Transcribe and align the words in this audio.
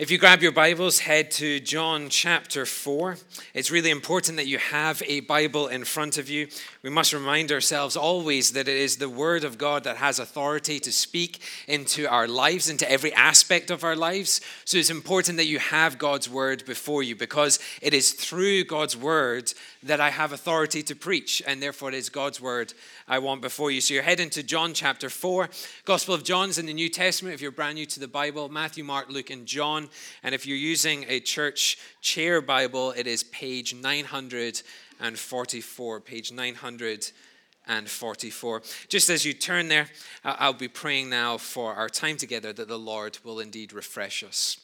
If 0.00 0.10
you 0.10 0.16
grab 0.16 0.40
your 0.40 0.50
Bibles, 0.50 1.00
head 1.00 1.30
to 1.32 1.60
John 1.60 2.08
chapter 2.08 2.64
4. 2.64 3.18
It's 3.52 3.70
really 3.70 3.90
important 3.90 4.38
that 4.38 4.46
you 4.46 4.56
have 4.56 5.02
a 5.06 5.20
Bible 5.20 5.68
in 5.68 5.84
front 5.84 6.16
of 6.16 6.30
you. 6.30 6.48
We 6.82 6.88
must 6.88 7.12
remind 7.12 7.52
ourselves 7.52 7.98
always 7.98 8.52
that 8.52 8.66
it 8.66 8.78
is 8.78 8.96
the 8.96 9.10
Word 9.10 9.44
of 9.44 9.58
God 9.58 9.84
that 9.84 9.98
has 9.98 10.18
authority 10.18 10.80
to 10.80 10.90
speak 10.90 11.42
into 11.68 12.08
our 12.08 12.26
lives, 12.26 12.70
into 12.70 12.90
every 12.90 13.12
aspect 13.12 13.70
of 13.70 13.84
our 13.84 13.94
lives. 13.94 14.40
So 14.64 14.78
it's 14.78 14.88
important 14.88 15.36
that 15.36 15.44
you 15.44 15.58
have 15.58 15.98
God's 15.98 16.30
Word 16.30 16.64
before 16.64 17.02
you 17.02 17.14
because 17.14 17.58
it 17.82 17.92
is 17.92 18.12
through 18.12 18.64
God's 18.64 18.96
Word 18.96 19.52
that 19.82 20.00
I 20.00 20.08
have 20.08 20.32
authority 20.32 20.82
to 20.84 20.94
preach, 20.94 21.42
and 21.46 21.62
therefore 21.62 21.90
it 21.90 21.94
is 21.94 22.08
God's 22.08 22.40
Word 22.40 22.72
I 23.10 23.18
want 23.18 23.42
before 23.42 23.70
you. 23.72 23.80
So 23.80 23.92
you're 23.92 24.04
heading 24.04 24.30
to 24.30 24.44
John 24.44 24.72
chapter 24.72 25.10
4. 25.10 25.50
Gospel 25.84 26.14
of 26.14 26.22
John's 26.22 26.58
in 26.58 26.66
the 26.66 26.72
New 26.72 26.88
Testament 26.88 27.34
if 27.34 27.42
you're 27.42 27.50
brand 27.50 27.74
new 27.74 27.86
to 27.86 27.98
the 27.98 28.06
Bible 28.06 28.48
Matthew, 28.48 28.84
Mark, 28.84 29.10
Luke, 29.10 29.30
and 29.30 29.46
John. 29.46 29.88
And 30.22 30.32
if 30.32 30.46
you're 30.46 30.56
using 30.56 31.04
a 31.08 31.18
church 31.18 31.76
chair 32.00 32.40
Bible, 32.40 32.92
it 32.92 33.08
is 33.08 33.24
page 33.24 33.74
944. 33.74 36.00
Page 36.00 36.30
944. 36.30 38.62
Just 38.88 39.10
as 39.10 39.24
you 39.24 39.32
turn 39.32 39.66
there, 39.66 39.88
I'll 40.24 40.52
be 40.52 40.68
praying 40.68 41.10
now 41.10 41.36
for 41.36 41.74
our 41.74 41.88
time 41.88 42.16
together 42.16 42.52
that 42.52 42.68
the 42.68 42.78
Lord 42.78 43.18
will 43.24 43.40
indeed 43.40 43.72
refresh 43.72 44.22
us. 44.22 44.60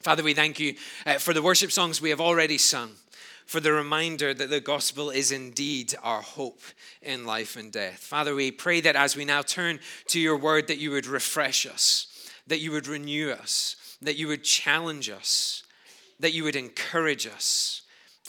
Father, 0.00 0.22
we 0.22 0.34
thank 0.34 0.60
you 0.60 0.76
uh, 1.06 1.18
for 1.18 1.34
the 1.34 1.42
worship 1.42 1.72
songs 1.72 2.00
we 2.00 2.10
have 2.10 2.20
already 2.20 2.56
sung, 2.56 2.92
for 3.48 3.60
the 3.60 3.72
reminder 3.72 4.34
that 4.34 4.50
the 4.50 4.60
gospel 4.60 5.08
is 5.08 5.32
indeed 5.32 5.94
our 6.02 6.20
hope 6.20 6.60
in 7.00 7.24
life 7.24 7.56
and 7.56 7.72
death. 7.72 7.96
Father, 7.96 8.34
we 8.34 8.50
pray 8.50 8.82
that 8.82 8.94
as 8.94 9.16
we 9.16 9.24
now 9.24 9.40
turn 9.40 9.80
to 10.06 10.20
your 10.20 10.36
word, 10.36 10.68
that 10.68 10.76
you 10.76 10.90
would 10.90 11.06
refresh 11.06 11.64
us, 11.64 12.30
that 12.46 12.60
you 12.60 12.70
would 12.70 12.86
renew 12.86 13.30
us, 13.30 13.96
that 14.02 14.16
you 14.16 14.28
would 14.28 14.44
challenge 14.44 15.08
us, 15.08 15.62
that 16.20 16.34
you 16.34 16.44
would 16.44 16.56
encourage 16.56 17.26
us, 17.26 17.80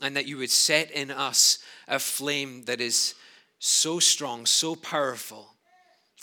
and 0.01 0.15
that 0.15 0.25
you 0.25 0.37
would 0.37 0.49
set 0.49 0.89
in 0.89 1.11
us 1.11 1.59
a 1.89 1.99
flame 1.99 2.63
that 2.63 2.79
is 2.79 3.13
so 3.59 3.99
strong, 3.99 4.45
so 4.45 4.73
powerful, 4.73 5.49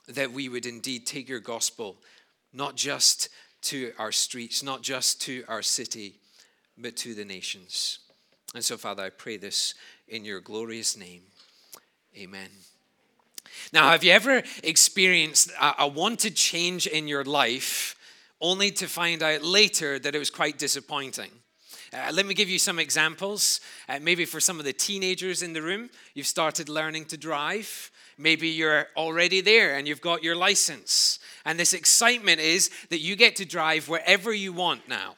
that 0.09 0.33
we 0.33 0.49
would 0.49 0.65
indeed 0.65 1.07
take 1.07 1.29
your 1.29 1.41
gospel 1.41 1.99
not 2.55 2.77
just 2.77 3.29
to 3.61 3.93
our 3.99 4.11
streets, 4.11 4.63
not 4.63 4.81
just 4.81 5.21
to 5.21 5.45
our 5.49 5.61
city, 5.61 6.15
but 6.79 6.97
to 6.97 7.15
the 7.15 7.27
nations. 7.27 7.99
And 8.57 8.65
so, 8.65 8.79
Father, 8.79 9.03
I 9.03 9.11
pray 9.11 9.37
this 9.37 9.75
in 10.09 10.25
your 10.25 10.41
glorious 10.41 10.97
name. 10.97 11.21
Amen. 12.17 12.49
Now, 13.71 13.91
have 13.91 14.03
you 14.03 14.13
ever 14.13 14.43
experienced 14.65 15.51
a, 15.61 15.87
wanted 15.87 16.35
change 16.37 16.87
in 16.87 17.07
your 17.07 17.23
life 17.23 17.97
only 18.41 18.71
to 18.71 18.87
find 18.87 19.23
out 19.23 19.45
later 19.45 19.99
that 19.99 20.15
it 20.15 20.19
was 20.19 20.31
quite 20.31 20.57
disappointing. 20.57 21.31
Uh, 21.93 22.11
let 22.15 22.25
me 22.25 22.33
give 22.33 22.49
you 22.49 22.59
some 22.59 22.79
examples. 22.79 23.61
Uh, 23.91 23.99
maybe 24.01 24.25
for 24.25 24.41
some 24.41 24.59
of 24.59 24.65
the 24.65 24.73
teenagers 24.73 25.43
in 25.43 25.53
the 25.53 25.61
room, 25.61 25.91
you've 26.15 26.27
started 26.27 26.71
learning 26.71 27.05
to 27.05 27.19
drive. 27.19 27.91
Maybe 28.17 28.49
you're 28.49 28.87
already 28.97 29.43
there 29.43 29.77
and 29.77 29.87
you've 29.87 30.01
got 30.01 30.23
your 30.23 30.35
license. 30.35 31.19
And 31.45 31.61
this 31.61 31.75
excitement 31.75 32.41
is 32.41 32.71
that 32.89 33.01
you 33.01 33.17
get 33.17 33.37
to 33.37 33.45
drive 33.45 33.91
wherever 33.91 34.33
you 34.33 34.55
want 34.55 34.89
now 34.89 35.17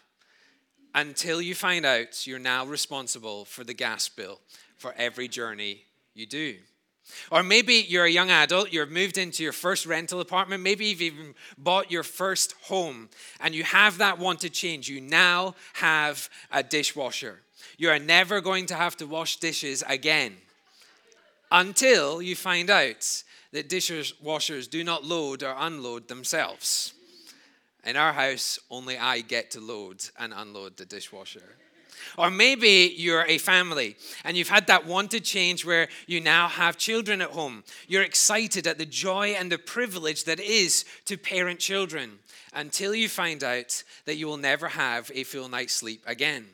until 0.94 1.40
you 1.40 1.54
find 1.54 1.84
out 1.84 2.26
you're 2.26 2.38
now 2.38 2.64
responsible 2.64 3.44
for 3.44 3.64
the 3.64 3.74
gas 3.74 4.08
bill 4.08 4.40
for 4.76 4.94
every 4.96 5.28
journey 5.28 5.84
you 6.14 6.26
do. 6.26 6.56
Or 7.30 7.42
maybe 7.42 7.74
you're 7.88 8.04
a 8.04 8.10
young 8.10 8.30
adult, 8.30 8.72
you've 8.72 8.90
moved 8.90 9.18
into 9.18 9.42
your 9.42 9.52
first 9.52 9.86
rental 9.86 10.20
apartment, 10.20 10.62
maybe 10.62 10.86
you've 10.86 11.02
even 11.02 11.34
bought 11.56 11.90
your 11.90 12.02
first 12.02 12.54
home, 12.64 13.08
and 13.40 13.54
you 13.54 13.64
have 13.64 13.98
that 13.98 14.18
want 14.18 14.40
to 14.40 14.50
change. 14.50 14.88
You 14.88 15.00
now 15.00 15.54
have 15.74 16.28
a 16.52 16.62
dishwasher. 16.62 17.40
You 17.78 17.90
are 17.90 17.98
never 17.98 18.40
going 18.40 18.66
to 18.66 18.74
have 18.74 18.96
to 18.98 19.06
wash 19.06 19.38
dishes 19.38 19.82
again 19.88 20.36
until 21.50 22.20
you 22.20 22.36
find 22.36 22.68
out 22.68 23.22
that 23.52 23.70
dishwashers 23.70 24.68
do 24.68 24.84
not 24.84 25.04
load 25.04 25.42
or 25.42 25.54
unload 25.58 26.08
themselves. 26.08 26.92
In 27.88 27.96
our 27.96 28.12
house, 28.12 28.58
only 28.70 28.98
I 28.98 29.22
get 29.22 29.52
to 29.52 29.60
load 29.60 30.04
and 30.18 30.34
unload 30.36 30.76
the 30.76 30.84
dishwasher. 30.84 31.56
Or 32.18 32.30
maybe 32.30 32.94
you're 32.94 33.24
a 33.24 33.38
family 33.38 33.96
and 34.24 34.36
you've 34.36 34.50
had 34.50 34.66
that 34.66 34.84
wanted 34.84 35.24
change 35.24 35.64
where 35.64 35.88
you 36.06 36.20
now 36.20 36.48
have 36.48 36.76
children 36.76 37.22
at 37.22 37.30
home. 37.30 37.64
You're 37.86 38.02
excited 38.02 38.66
at 38.66 38.76
the 38.76 38.84
joy 38.84 39.28
and 39.28 39.50
the 39.50 39.56
privilege 39.56 40.24
that 40.24 40.38
is 40.38 40.84
to 41.06 41.16
parent 41.16 41.60
children 41.60 42.18
until 42.52 42.94
you 42.94 43.08
find 43.08 43.42
out 43.42 43.82
that 44.04 44.16
you 44.16 44.26
will 44.26 44.36
never 44.36 44.68
have 44.68 45.10
a 45.14 45.24
full 45.24 45.48
night's 45.48 45.72
sleep 45.72 46.02
again. 46.06 46.44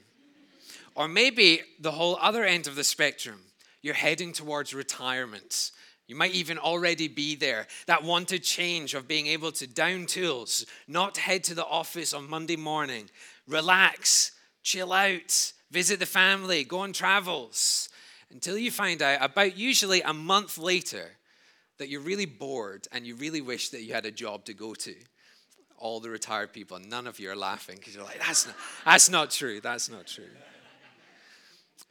Or 0.94 1.08
maybe 1.08 1.62
the 1.80 1.90
whole 1.90 2.16
other 2.20 2.44
end 2.44 2.68
of 2.68 2.76
the 2.76 2.84
spectrum, 2.84 3.40
you're 3.82 3.94
heading 3.94 4.32
towards 4.32 4.72
retirement. 4.72 5.72
You 6.06 6.16
might 6.16 6.34
even 6.34 6.58
already 6.58 7.08
be 7.08 7.34
there. 7.34 7.66
That 7.86 8.04
wanted 8.04 8.42
change 8.42 8.94
of 8.94 9.08
being 9.08 9.26
able 9.26 9.52
to 9.52 9.66
down 9.66 10.06
tools, 10.06 10.66
not 10.86 11.16
head 11.16 11.44
to 11.44 11.54
the 11.54 11.64
office 11.64 12.12
on 12.12 12.28
Monday 12.28 12.56
morning, 12.56 13.08
relax, 13.48 14.32
chill 14.62 14.92
out, 14.92 15.52
visit 15.70 16.00
the 16.00 16.06
family, 16.06 16.64
go 16.64 16.80
on 16.80 16.92
travels, 16.92 17.88
until 18.30 18.58
you 18.58 18.70
find 18.70 19.00
out 19.00 19.18
about 19.22 19.56
usually 19.56 20.02
a 20.02 20.12
month 20.12 20.58
later 20.58 21.12
that 21.78 21.88
you're 21.88 22.00
really 22.00 22.26
bored 22.26 22.86
and 22.92 23.06
you 23.06 23.14
really 23.16 23.40
wish 23.40 23.70
that 23.70 23.82
you 23.82 23.94
had 23.94 24.06
a 24.06 24.10
job 24.10 24.44
to 24.44 24.54
go 24.54 24.74
to. 24.74 24.94
All 25.76 26.00
the 26.00 26.10
retired 26.10 26.52
people, 26.52 26.78
none 26.78 27.06
of 27.06 27.18
you 27.18 27.30
are 27.30 27.36
laughing 27.36 27.76
because 27.76 27.94
you're 27.94 28.04
like, 28.04 28.20
that's 28.24 28.46
not, 28.46 28.56
that's 28.84 29.10
not 29.10 29.30
true. 29.30 29.60
That's 29.60 29.90
not 29.90 30.06
true. 30.06 30.24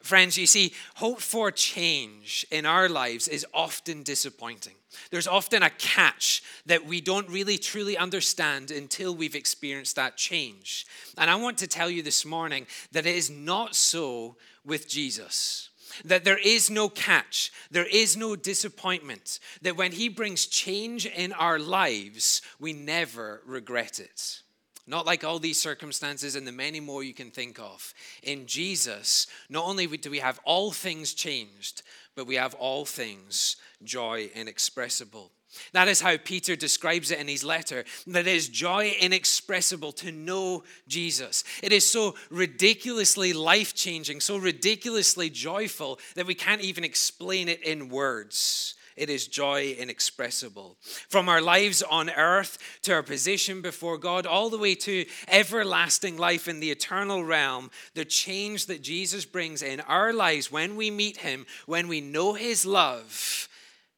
Friends, 0.04 0.38
you 0.38 0.46
see, 0.46 0.74
hope 0.96 1.22
for 1.22 1.50
change 1.50 2.46
in 2.52 2.66
our 2.66 2.90
lives 2.90 3.30
is 3.30 3.46
often 3.54 4.04
disappointing. 4.04 4.76
There's 5.12 5.28
often 5.28 5.64
a 5.64 5.70
catch 5.70 6.44
that 6.66 6.86
we 6.86 7.00
don't 7.00 7.30
really 7.30 7.58
truly 7.58 7.98
understand 7.98 8.70
until 8.70 9.16
we've 9.16 9.34
experienced 9.34 9.96
that 9.96 10.18
change. 10.18 10.86
And 11.18 11.30
I 11.30 11.36
want 11.36 11.58
to 11.60 11.68
tell 11.68 11.90
you 11.90 12.04
this 12.04 12.26
morning 12.26 12.68
that 12.92 13.06
it 13.06 13.16
is 13.16 13.30
not 13.30 13.76
so 13.76 14.36
with 14.66 14.90
Jesus. 14.90 15.70
That 16.04 16.26
there 16.26 16.40
is 16.40 16.70
no 16.70 16.90
catch, 16.90 17.52
there 17.72 17.86
is 17.86 18.18
no 18.18 18.36
disappointment, 18.36 19.40
that 19.62 19.78
when 19.78 19.92
He 19.92 20.10
brings 20.10 20.48
change 20.48 21.06
in 21.06 21.32
our 21.34 21.60
lives, 21.60 22.42
we 22.60 22.74
never 22.74 23.42
regret 23.46 24.00
it. 24.00 24.42
Not 24.86 25.06
like 25.06 25.24
all 25.24 25.40
these 25.40 25.62
circumstances 25.62 26.36
and 26.36 26.46
the 26.46 26.52
many 26.52 26.80
more 26.80 27.04
you 27.04 27.14
can 27.14 27.32
think 27.32 27.58
of. 27.60 27.94
In 28.22 28.46
Jesus, 28.48 29.28
not 29.50 29.66
only 29.66 29.88
do 29.88 30.12
we 30.12 30.20
have 30.20 30.40
all 30.44 30.72
things 30.72 31.14
changed, 31.14 31.84
but 32.16 32.28
we 32.28 32.36
have 32.36 32.54
all 32.56 32.86
things 32.86 33.56
joy 33.84 34.30
inexpressible. 34.36 35.32
That 35.72 35.88
is 35.88 36.02
how 36.02 36.18
Peter 36.18 36.56
describes 36.56 37.12
it 37.12 37.20
in 37.20 37.28
his 37.28 37.44
letter. 37.44 37.86
That 38.08 38.28
is 38.28 38.50
joy 38.50 38.96
inexpressible 39.00 39.92
to 39.94 40.12
know 40.12 40.64
Jesus. 40.88 41.44
It 41.62 41.72
is 41.72 41.90
so 41.90 42.16
ridiculously 42.30 43.34
life 43.34 43.76
changing, 43.76 44.20
so 44.20 44.38
ridiculously 44.38 45.30
joyful 45.30 46.00
that 46.16 46.26
we 46.26 46.36
can't 46.36 46.62
even 46.62 46.84
explain 46.84 47.48
it 47.48 47.62
in 47.64 47.90
words. 47.90 48.76
It 48.96 49.10
is 49.10 49.28
joy 49.28 49.76
inexpressible. 49.78 50.78
From 51.10 51.30
our 51.30 51.42
lives 51.42 51.82
on 51.82 52.10
earth 52.10 52.58
to 52.84 52.94
our 52.94 53.04
position 53.04 53.62
before 53.62 53.98
God, 53.98 54.26
all 54.26 54.50
the 54.50 54.58
way 54.58 54.76
to 54.76 55.06
everlasting 55.28 56.18
life 56.18 56.48
in 56.48 56.60
the 56.60 56.72
eternal 56.72 57.24
realm, 57.24 57.72
the 57.94 58.06
change 58.06 58.68
that 58.68 58.82
Jesus 58.82 59.26
brings 59.26 59.62
in 59.62 59.80
our 59.82 60.14
lives 60.14 60.52
when 60.52 60.76
we 60.76 60.92
meet 60.92 61.18
Him, 61.18 61.46
when 61.66 61.88
we 61.88 62.02
know 62.02 62.34
His 62.34 62.66
love, 62.66 63.50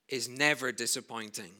is 0.08 0.30
never 0.30 0.72
disappointing. 0.72 1.52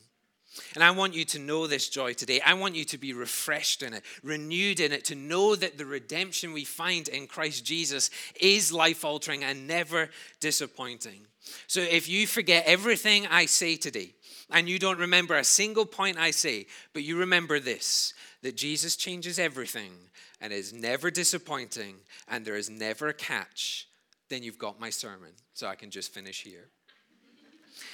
And 0.74 0.84
I 0.84 0.92
want 0.92 1.14
you 1.14 1.26
to 1.26 1.40
know 1.40 1.68
this 1.68 1.90
joy 1.90 2.14
today. 2.14 2.42
I 2.46 2.54
want 2.54 2.76
you 2.76 2.86
to 2.86 2.98
be 2.98 3.14
refreshed 3.14 3.84
in 3.84 3.94
it, 3.94 4.04
renewed 4.24 4.80
in 4.80 4.92
it, 4.92 5.06
to 5.06 5.16
know 5.16 5.56
that 5.56 5.78
the 5.78 5.86
redemption 5.86 6.54
we 6.54 6.64
find 6.64 7.08
in 7.08 7.28
Christ 7.28 7.66
Jesus 7.66 8.10
is 8.40 8.72
life 8.72 9.04
altering 9.04 9.44
and 9.44 9.68
never 9.68 10.10
disappointing. 10.40 11.28
So 11.68 11.82
if 11.82 12.10
you 12.10 12.26
forget 12.26 12.66
everything 12.66 13.28
I 13.28 13.46
say 13.46 13.76
today, 13.76 14.14
and 14.52 14.70
you 14.70 14.80
don't 14.80 15.00
remember 15.00 15.36
a 15.36 15.44
single 15.44 15.86
point 15.86 16.18
I 16.18 16.32
say, 16.32 16.68
but 16.94 17.04
you 17.04 17.18
remember 17.18 17.60
this 17.60 18.14
that 18.42 18.56
Jesus 18.56 18.96
changes 18.96 19.40
everything 19.40 19.92
and 20.40 20.54
is 20.54 20.72
never 20.72 21.10
disappointing, 21.10 21.96
and 22.28 22.46
there 22.46 22.56
is 22.56 22.70
never 22.70 23.08
a 23.08 23.14
catch, 23.14 23.88
then 24.30 24.44
you've 24.44 24.60
got 24.60 24.80
my 24.80 24.92
sermon. 24.92 25.32
So 25.54 25.68
I 25.68 25.76
can 25.76 25.90
just 25.90 26.14
finish 26.14 26.44
here. 26.44 26.70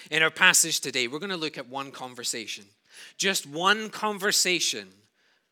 In 0.09 0.23
our 0.23 0.29
passage 0.29 0.79
today, 0.79 1.07
we're 1.07 1.19
going 1.19 1.29
to 1.29 1.37
look 1.37 1.57
at 1.57 1.69
one 1.69 1.91
conversation. 1.91 2.65
Just 3.17 3.47
one 3.47 3.89
conversation. 3.89 4.89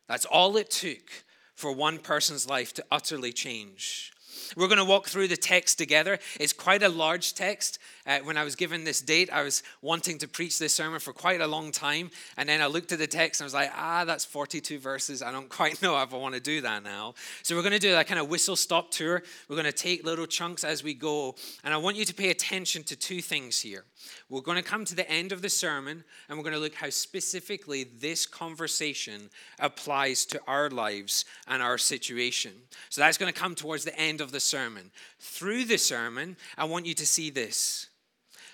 That's 0.08 0.24
all 0.24 0.56
it 0.56 0.70
took 0.70 1.24
for 1.54 1.72
one 1.72 1.98
person's 1.98 2.48
life 2.48 2.72
to 2.74 2.84
utterly 2.90 3.32
change. 3.32 4.12
We're 4.56 4.68
going 4.68 4.78
to 4.78 4.84
walk 4.84 5.06
through 5.06 5.28
the 5.28 5.36
text 5.36 5.78
together. 5.78 6.18
It's 6.38 6.52
quite 6.52 6.82
a 6.82 6.88
large 6.88 7.34
text. 7.34 7.78
Uh, 8.10 8.18
when 8.24 8.36
I 8.36 8.42
was 8.42 8.56
given 8.56 8.82
this 8.82 9.00
date, 9.00 9.30
I 9.32 9.44
was 9.44 9.62
wanting 9.82 10.18
to 10.18 10.26
preach 10.26 10.58
this 10.58 10.74
sermon 10.74 10.98
for 10.98 11.12
quite 11.12 11.40
a 11.40 11.46
long 11.46 11.70
time. 11.70 12.10
And 12.36 12.48
then 12.48 12.60
I 12.60 12.66
looked 12.66 12.90
at 12.90 12.98
the 12.98 13.06
text 13.06 13.40
and 13.40 13.44
I 13.44 13.46
was 13.46 13.54
like, 13.54 13.70
ah, 13.72 14.04
that's 14.04 14.24
42 14.24 14.80
verses. 14.80 15.22
I 15.22 15.30
don't 15.30 15.48
quite 15.60 15.80
know 15.80 16.00
if 16.02 16.12
I 16.12 16.16
want 16.16 16.34
to 16.34 16.40
do 16.40 16.60
that 16.62 16.82
now. 16.82 17.14
So 17.44 17.54
we're 17.54 17.62
going 17.62 17.72
to 17.72 17.78
do 17.78 17.92
that 17.92 18.08
kind 18.08 18.18
of 18.18 18.28
whistle 18.28 18.56
stop 18.56 18.90
tour. 18.90 19.22
We're 19.48 19.54
going 19.54 19.66
to 19.66 19.72
take 19.72 20.04
little 20.04 20.26
chunks 20.26 20.64
as 20.64 20.82
we 20.82 20.92
go. 20.92 21.36
And 21.62 21.72
I 21.72 21.76
want 21.76 21.96
you 21.96 22.04
to 22.04 22.12
pay 22.12 22.30
attention 22.30 22.82
to 22.84 22.96
two 22.96 23.22
things 23.22 23.60
here. 23.60 23.84
We're 24.28 24.40
going 24.40 24.56
to 24.56 24.68
come 24.68 24.84
to 24.86 24.96
the 24.96 25.08
end 25.08 25.30
of 25.30 25.40
the 25.40 25.48
sermon 25.48 26.02
and 26.28 26.36
we're 26.36 26.44
going 26.44 26.54
to 26.54 26.60
look 26.60 26.74
how 26.74 26.90
specifically 26.90 27.84
this 27.84 28.26
conversation 28.26 29.30
applies 29.60 30.26
to 30.26 30.40
our 30.48 30.68
lives 30.68 31.26
and 31.46 31.62
our 31.62 31.78
situation. 31.78 32.52
So 32.88 33.02
that's 33.02 33.18
going 33.18 33.32
to 33.32 33.38
come 33.38 33.54
towards 33.54 33.84
the 33.84 33.96
end 33.96 34.20
of 34.20 34.32
the 34.32 34.40
sermon. 34.40 34.90
Through 35.20 35.66
the 35.66 35.78
sermon, 35.78 36.36
I 36.58 36.64
want 36.64 36.86
you 36.86 36.94
to 36.94 37.06
see 37.06 37.30
this 37.30 37.86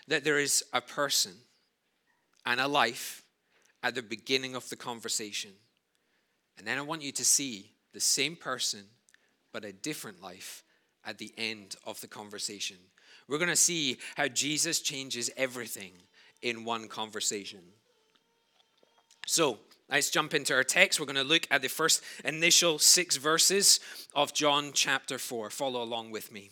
that 0.09 0.25
there 0.25 0.39
is 0.39 0.65
a 0.73 0.81
person 0.81 1.33
and 2.45 2.61
a 2.61 2.69
life 2.69 3.25
at 3.83 3.95
the 3.95 4.03
beginning 4.03 4.55
of 4.55 4.69
the 4.69 4.77
conversation. 4.77 5.53
And 6.59 6.67
then 6.67 6.79
I 6.79 6.83
want 6.83 7.03
you 7.03 7.13
to 7.13 7.25
see 7.25 7.73
the 7.93 8.01
same 8.01 8.37
person 8.37 8.85
but 9.53 9.65
a 9.65 9.73
different 9.73 10.23
life 10.23 10.63
at 11.05 11.19
the 11.19 11.33
end 11.39 11.77
of 11.85 12.01
the 12.01 12.07
conversation. 12.07 12.77
We're 13.29 13.39
going 13.39 13.49
to 13.49 13.57
see 13.57 13.99
how 14.17 14.29
Jesus 14.29 14.81
changes 14.81 15.31
everything 15.37 15.93
in 16.43 16.65
one 16.65 16.89
conversation. 16.89 17.61
So, 19.27 19.59
let's 19.89 20.11
jump 20.11 20.35
into 20.35 20.55
our 20.55 20.63
text. 20.63 21.01
We're 21.01 21.07
going 21.07 21.17
to 21.17 21.25
look 21.25 21.47
at 21.51 21.63
the 21.63 21.69
first 21.69 22.03
initial 22.25 22.79
six 22.79 23.17
verses 23.17 23.81
of 24.15 24.33
John 24.35 24.71
chapter 24.73 25.19
4. 25.19 25.51
Follow 25.51 25.83
along 25.83 26.11
with 26.11 26.31
me. 26.31 26.51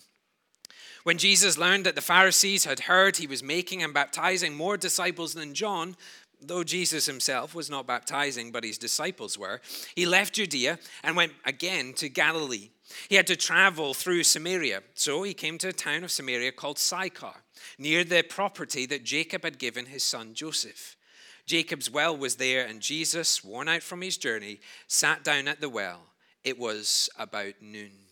When 1.05 1.19
Jesus 1.19 1.59
learned 1.59 1.85
that 1.85 1.95
the 1.95 2.01
Pharisees 2.01 2.65
had 2.65 2.81
heard 2.81 3.19
he 3.19 3.27
was 3.27 3.43
making 3.43 3.83
and 3.83 3.93
baptizing 3.93 4.55
more 4.55 4.79
disciples 4.79 5.35
than 5.35 5.53
John, 5.53 5.97
though 6.41 6.65
Jesus 6.65 7.05
himself 7.05 7.55
was 7.55 7.69
not 7.69 7.87
baptizing, 7.87 8.51
but 8.51 8.65
his 8.65 8.79
disciples 8.79 9.39
were, 9.39 9.61
he 9.95 10.07
left 10.07 10.35
Judea 10.35 10.79
and 11.03 11.15
went 11.15 11.33
again 11.45 11.93
to 11.95 12.09
Galilee. 12.09 12.71
He 13.11 13.17
had 13.17 13.27
to 13.27 13.37
travel 13.37 13.93
through 13.93 14.25
Samaria, 14.25 14.83
so 14.95 15.23
he 15.23 15.35
came 15.35 15.59
to 15.59 15.69
a 15.69 15.73
town 15.75 16.05
of 16.05 16.11
Samaria 16.11 16.53
called 16.53 16.79
Sychar, 16.79 17.35
near 17.79 18.03
the 18.03 18.23
property 18.23 18.87
that 18.87 19.05
Jacob 19.05 19.45
had 19.45 19.59
given 19.59 19.87
his 19.87 20.03
son 20.03 20.33
Joseph. 20.33 20.97
Jacob's 21.45 21.91
well 21.91 22.17
was 22.17 22.37
there, 22.37 22.65
and 22.65 22.81
Jesus, 22.81 23.45
worn 23.45 23.69
out 23.69 23.83
from 23.83 24.01
his 24.01 24.17
journey, 24.17 24.59
sat 24.89 25.23
down 25.23 25.49
at 25.49 25.61
the 25.61 25.69
well. 25.69 26.01
It 26.45 26.59
was 26.59 27.11
about 27.19 27.61
noon. 27.61 28.04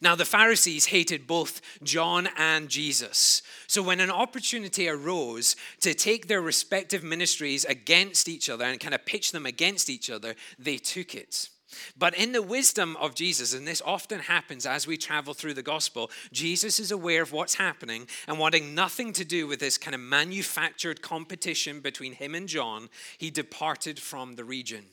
Now, 0.00 0.14
the 0.14 0.24
Pharisees 0.24 0.86
hated 0.86 1.26
both 1.26 1.60
John 1.82 2.28
and 2.36 2.68
Jesus. 2.68 3.42
So, 3.66 3.82
when 3.82 4.00
an 4.00 4.10
opportunity 4.10 4.88
arose 4.88 5.56
to 5.80 5.94
take 5.94 6.26
their 6.26 6.40
respective 6.40 7.02
ministries 7.02 7.64
against 7.64 8.28
each 8.28 8.48
other 8.48 8.64
and 8.64 8.80
kind 8.80 8.94
of 8.94 9.06
pitch 9.06 9.32
them 9.32 9.46
against 9.46 9.88
each 9.88 10.10
other, 10.10 10.34
they 10.58 10.78
took 10.78 11.14
it. 11.14 11.48
But 11.96 12.14
in 12.14 12.32
the 12.32 12.42
wisdom 12.42 12.96
of 12.96 13.14
Jesus, 13.14 13.54
and 13.54 13.66
this 13.66 13.82
often 13.84 14.20
happens 14.20 14.66
as 14.66 14.86
we 14.86 14.96
travel 14.96 15.34
through 15.34 15.54
the 15.54 15.62
gospel, 15.62 16.10
Jesus 16.32 16.78
is 16.78 16.90
aware 16.90 17.22
of 17.22 17.32
what's 17.32 17.54
happening 17.54 18.06
and 18.28 18.38
wanting 18.38 18.74
nothing 18.74 19.12
to 19.14 19.24
do 19.24 19.46
with 19.46 19.60
this 19.60 19.78
kind 19.78 19.94
of 19.94 20.00
manufactured 20.00 21.02
competition 21.02 21.80
between 21.80 22.12
him 22.12 22.34
and 22.34 22.48
John, 22.48 22.88
he 23.18 23.30
departed 23.30 23.98
from 23.98 24.36
the 24.36 24.44
region. 24.44 24.84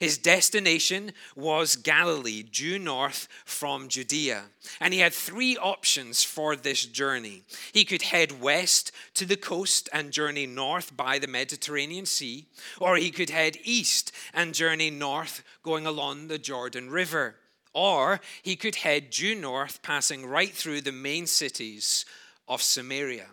His 0.00 0.18
destination 0.18 1.12
was 1.36 1.76
Galilee, 1.76 2.42
due 2.42 2.78
north 2.78 3.28
from 3.44 3.88
Judea. 3.88 4.44
And 4.80 4.94
he 4.94 5.00
had 5.00 5.12
three 5.12 5.56
options 5.56 6.24
for 6.24 6.56
this 6.56 6.84
journey. 6.86 7.42
He 7.72 7.84
could 7.84 8.02
head 8.02 8.40
west 8.40 8.92
to 9.14 9.24
the 9.24 9.36
coast 9.36 9.88
and 9.92 10.10
journey 10.10 10.46
north 10.46 10.96
by 10.96 11.18
the 11.18 11.28
Mediterranean 11.28 12.06
Sea, 12.06 12.46
or 12.80 12.96
he 12.96 13.10
could 13.10 13.30
head 13.30 13.56
east 13.62 14.12
and 14.32 14.54
journey 14.54 14.90
north 14.90 15.42
going 15.62 15.86
along 15.86 16.28
the 16.28 16.38
Jordan 16.38 16.90
River, 16.90 17.36
or 17.72 18.20
he 18.42 18.56
could 18.56 18.76
head 18.76 19.10
due 19.10 19.34
north, 19.34 19.82
passing 19.82 20.26
right 20.26 20.52
through 20.52 20.80
the 20.80 20.92
main 20.92 21.26
cities 21.26 22.04
of 22.48 22.62
Samaria. 22.62 23.26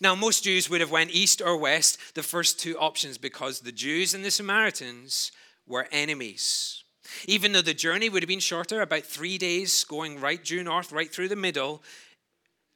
Now, 0.00 0.14
most 0.14 0.44
Jews 0.44 0.68
would 0.68 0.80
have 0.80 0.90
went 0.90 1.10
east 1.10 1.40
or 1.40 1.56
west, 1.56 2.14
the 2.14 2.22
first 2.22 2.60
two 2.60 2.78
options, 2.78 3.18
because 3.18 3.60
the 3.60 3.72
Jews 3.72 4.14
and 4.14 4.24
the 4.24 4.30
Samaritans 4.30 5.32
were 5.68 5.86
enemies. 5.92 6.82
Even 7.26 7.52
though 7.52 7.62
the 7.62 7.74
journey 7.74 8.08
would 8.08 8.22
have 8.22 8.28
been 8.28 8.40
shorter, 8.40 8.80
about 8.80 9.04
three 9.04 9.38
days 9.38 9.84
going 9.84 10.20
right 10.20 10.42
due 10.42 10.62
north, 10.62 10.92
right 10.92 11.12
through 11.12 11.28
the 11.28 11.36
middle, 11.36 11.82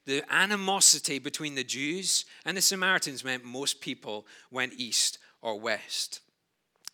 the 0.05 0.23
animosity 0.29 1.19
between 1.19 1.55
the 1.55 1.63
Jews 1.63 2.25
and 2.45 2.57
the 2.57 2.61
Samaritans 2.61 3.23
meant 3.23 3.45
most 3.45 3.79
people 3.79 4.25
went 4.51 4.73
east 4.77 5.17
or 5.41 5.59
west. 5.59 6.21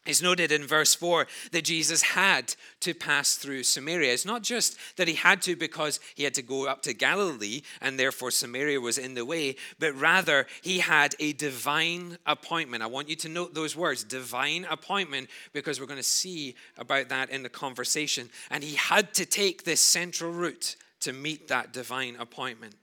It's 0.10 0.22
noted 0.22 0.52
in 0.52 0.66
verse 0.66 0.96
4 0.96 1.28
that 1.52 1.64
Jesus 1.64 2.02
had 2.02 2.56
to 2.80 2.94
pass 2.94 3.36
through 3.36 3.64
Samaria. 3.64 4.12
It's 4.12 4.26
not 4.26 4.42
just 4.42 4.78
that 4.98 5.08
he 5.08 5.14
had 5.14 5.42
to 5.44 5.56
because 5.56 6.00
he 6.16 6.24
had 6.24 6.34
to 6.34 6.42
go 6.42 6.68
up 6.68 6.82
to 6.84 6.94
Galilee 6.94 7.62
and 7.80 8.00
therefore 8.00 8.32
Samaria 8.32 8.82
was 8.82 8.98
in 8.98 9.14
the 9.14 9.24
way, 9.24 9.56
but 9.78 9.94
rather 9.94 10.48
he 10.64 10.80
had 10.80 11.16
a 11.20 11.34
divine 11.34 12.18
appointment. 12.26 12.82
I 12.82 12.88
want 12.88 13.08
you 13.08 13.16
to 13.18 13.30
note 13.30 13.54
those 13.54 13.76
words 13.76 14.04
divine 14.04 14.66
appointment 14.70 15.30
because 15.54 15.80
we're 15.80 15.86
going 15.86 15.98
to 15.98 16.04
see 16.04 16.56
about 16.78 17.10
that 17.10 17.30
in 17.30 17.44
the 17.44 17.50
conversation. 17.50 18.30
And 18.50 18.64
he 18.64 18.76
had 18.76 19.14
to 19.14 19.26
take 19.26 19.64
this 19.64 19.82
central 19.82 20.32
route 20.32 20.76
to 21.02 21.14
meet 21.14 21.48
that 21.50 21.72
divine 21.72 22.16
appointment. 22.18 22.74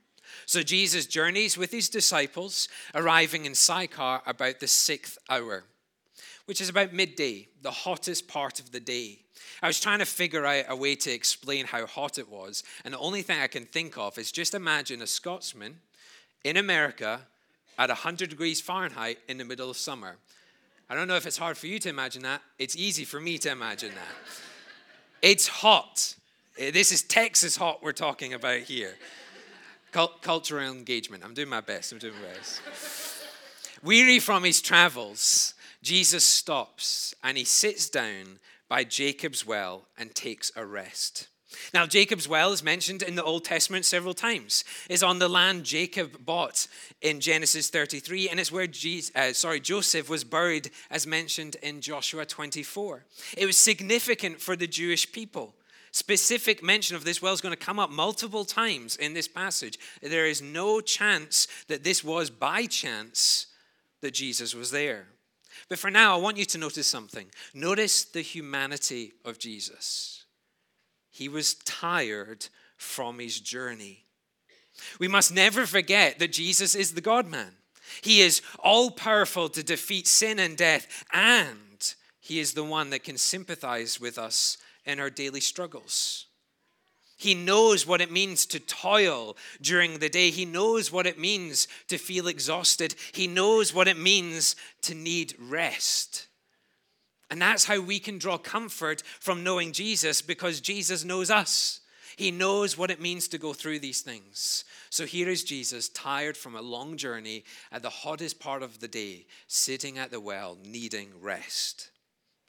So 0.45 0.63
Jesus 0.63 1.05
journeys 1.05 1.57
with 1.57 1.71
his 1.71 1.89
disciples, 1.89 2.69
arriving 2.95 3.45
in 3.45 3.53
Sychar 3.53 4.21
about 4.25 4.59
the 4.59 4.67
sixth 4.67 5.17
hour 5.29 5.65
which 6.47 6.61
is 6.61 6.69
about 6.69 6.93
midday, 6.93 7.47
the 7.61 7.71
hottest 7.71 8.27
part 8.27 8.59
of 8.59 8.71
the 8.71 8.79
day. 8.79 9.19
I 9.61 9.67
was 9.67 9.79
trying 9.79 9.99
to 9.99 10.05
figure 10.05 10.45
out 10.45 10.65
a 10.69 10.75
way 10.75 10.95
to 10.95 11.11
explain 11.11 11.65
how 11.65 11.85
hot 11.85 12.17
it 12.17 12.29
was, 12.29 12.63
and 12.83 12.93
the 12.93 12.99
only 12.99 13.21
thing 13.21 13.39
I 13.39 13.47
can 13.47 13.65
think 13.65 13.97
of 13.97 14.17
is 14.17 14.31
just 14.31 14.55
imagine 14.55 15.01
a 15.01 15.07
Scotsman 15.07 15.79
in 16.43 16.57
America 16.57 17.21
at 17.77 17.89
100 17.89 18.29
degrees 18.29 18.61
Fahrenheit 18.61 19.19
in 19.27 19.37
the 19.37 19.45
middle 19.45 19.69
of 19.69 19.77
summer. 19.77 20.15
I 20.89 20.95
don't 20.95 21.09
know 21.09 21.17
if 21.17 21.25
it's 21.25 21.37
hard 21.37 21.57
for 21.57 21.67
you 21.67 21.79
to 21.79 21.89
imagine 21.89 22.23
that. 22.23 22.41
It's 22.57 22.77
easy 22.77 23.03
for 23.03 23.19
me 23.19 23.37
to 23.39 23.51
imagine 23.51 23.91
that. 23.93 24.15
It's 25.21 25.47
hot. 25.47 26.15
Eh, 26.57 26.71
this 26.71 26.93
is 26.93 27.01
Texas 27.01 27.57
hot 27.57 27.83
we're 27.83 27.91
talking 27.91 28.33
about 28.33 28.61
here. 28.61 28.95
Cult- 29.91 30.21
cultural 30.21 30.71
engagement. 30.71 31.23
I'm 31.25 31.33
doing 31.33 31.49
my 31.49 31.61
best. 31.61 31.91
I'm 31.91 31.97
doing 31.99 32.13
my 32.13 32.33
best. 32.33 32.61
Weary 33.83 34.19
from 34.19 34.43
his 34.43 34.61
travels, 34.61 35.53
Jesus 35.81 36.25
stops 36.25 37.13
and 37.23 37.37
he 37.37 37.43
sits 37.43 37.89
down 37.89 38.39
by 38.69 38.83
Jacob's 38.83 39.45
well 39.45 39.87
and 39.97 40.13
takes 40.13 40.51
a 40.55 40.65
rest. 40.65 41.27
Now, 41.73 41.85
Jacob's 41.85 42.27
well 42.27 42.51
is 42.51 42.61
mentioned 42.61 43.01
in 43.01 43.15
the 43.15 43.23
Old 43.23 43.45
Testament 43.45 43.85
several 43.85 44.13
times. 44.13 44.65
It's 44.89 45.03
on 45.03 45.19
the 45.19 45.29
land 45.29 45.63
Jacob 45.63 46.25
bought 46.25 46.67
in 47.01 47.21
Genesis 47.21 47.69
33, 47.69 48.29
and 48.29 48.39
it's 48.39 48.51
where 48.51 48.67
Jesus, 48.67 49.15
uh, 49.15 49.31
sorry, 49.31 49.61
Joseph 49.61 50.09
was 50.09 50.23
buried, 50.25 50.71
as 50.91 51.07
mentioned 51.07 51.55
in 51.63 51.79
Joshua 51.79 52.25
24. 52.25 53.05
It 53.37 53.45
was 53.45 53.55
significant 53.55 54.41
for 54.41 54.55
the 54.55 54.67
Jewish 54.67 55.11
people. 55.11 55.55
Specific 55.91 56.61
mention 56.61 56.95
of 56.95 57.05
this 57.05 57.21
well 57.21 57.33
is 57.33 57.41
going 57.41 57.55
to 57.55 57.65
come 57.65 57.79
up 57.79 57.89
multiple 57.89 58.43
times 58.43 58.97
in 58.97 59.13
this 59.13 59.27
passage. 59.27 59.79
There 60.01 60.27
is 60.27 60.41
no 60.41 60.81
chance 60.81 61.47
that 61.69 61.83
this 61.83 62.03
was 62.03 62.29
by 62.29 62.65
chance 62.65 63.47
that 64.01 64.13
Jesus 64.13 64.53
was 64.53 64.71
there. 64.71 65.07
But 65.69 65.79
for 65.79 65.91
now, 65.91 66.13
I 66.13 66.21
want 66.21 66.37
you 66.37 66.45
to 66.45 66.57
notice 66.57 66.87
something. 66.87 67.27
Notice 67.53 68.03
the 68.05 68.21
humanity 68.21 69.13
of 69.25 69.39
Jesus. 69.39 70.25
He 71.09 71.27
was 71.27 71.55
tired 71.65 72.47
from 72.77 73.19
his 73.19 73.39
journey. 73.39 74.05
We 74.99 75.07
must 75.07 75.33
never 75.33 75.65
forget 75.65 76.19
that 76.19 76.31
Jesus 76.31 76.75
is 76.75 76.93
the 76.93 77.01
God 77.01 77.27
man. 77.27 77.53
He 78.01 78.21
is 78.21 78.41
all 78.59 78.91
powerful 78.91 79.49
to 79.49 79.63
defeat 79.63 80.07
sin 80.07 80.39
and 80.39 80.55
death, 80.55 81.05
and 81.11 81.95
he 82.19 82.39
is 82.39 82.53
the 82.53 82.63
one 82.63 82.91
that 82.91 83.03
can 83.03 83.17
sympathize 83.17 83.99
with 83.99 84.17
us 84.17 84.57
in 84.85 84.99
our 84.99 85.09
daily 85.09 85.41
struggles. 85.41 86.26
He 87.17 87.33
knows 87.33 87.87
what 87.87 87.99
it 87.99 88.11
means 88.11 88.45
to 88.45 88.59
toil 88.59 89.35
during 89.59 89.97
the 89.97 90.07
day. 90.07 90.29
He 90.29 90.45
knows 90.45 90.91
what 90.91 91.07
it 91.07 91.17
means 91.17 91.67
to 91.87 91.97
feel 91.97 92.27
exhausted. 92.27 92.93
He 93.11 93.25
knows 93.25 93.73
what 93.73 93.87
it 93.87 93.97
means 93.97 94.55
to 94.83 94.93
need 94.93 95.33
rest. 95.39 96.27
And 97.31 97.41
that's 97.41 97.65
how 97.65 97.81
we 97.81 97.99
can 97.99 98.19
draw 98.19 98.37
comfort 98.37 99.01
from 99.19 99.43
knowing 99.43 99.71
Jesus 99.73 100.21
because 100.21 100.61
Jesus 100.61 101.03
knows 101.03 101.31
us. 101.31 101.81
He 102.15 102.31
knows 102.31 102.77
what 102.77 102.91
it 102.91 103.01
means 103.01 103.27
to 103.29 103.37
go 103.37 103.51
through 103.53 103.79
these 103.79 104.01
things. 104.01 104.63
So 104.89 105.05
here 105.05 105.27
is 105.27 105.43
Jesus, 105.43 105.89
tired 105.89 106.37
from 106.37 106.55
a 106.55 106.61
long 106.61 106.97
journey 106.97 107.43
at 107.71 107.81
the 107.81 107.89
hottest 107.89 108.39
part 108.39 108.63
of 108.63 108.79
the 108.79 108.87
day, 108.87 109.25
sitting 109.47 109.97
at 109.97 110.11
the 110.11 110.19
well, 110.19 110.57
needing 110.63 111.09
rest. 111.19 111.91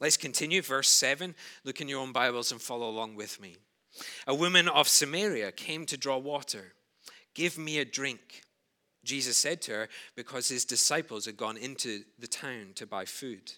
Let's 0.00 0.16
continue. 0.16 0.62
Verse 0.62 0.88
7. 0.88 1.34
Look 1.64 1.80
in 1.80 1.88
your 1.88 2.00
own 2.00 2.12
Bibles 2.12 2.52
and 2.52 2.62
follow 2.62 2.88
along 2.88 3.16
with 3.16 3.40
me. 3.40 3.56
A 4.26 4.34
woman 4.34 4.68
of 4.68 4.88
Samaria 4.88 5.52
came 5.52 5.86
to 5.86 5.96
draw 5.96 6.18
water. 6.18 6.74
Give 7.34 7.58
me 7.58 7.78
a 7.78 7.84
drink, 7.84 8.42
Jesus 9.04 9.36
said 9.36 9.62
to 9.62 9.72
her, 9.72 9.88
Because 10.16 10.48
his 10.48 10.64
disciples 10.64 11.26
had 11.26 11.36
gone 11.36 11.56
into 11.56 12.04
the 12.18 12.26
town 12.26 12.72
to 12.76 12.86
buy 12.86 13.04
food. 13.04 13.52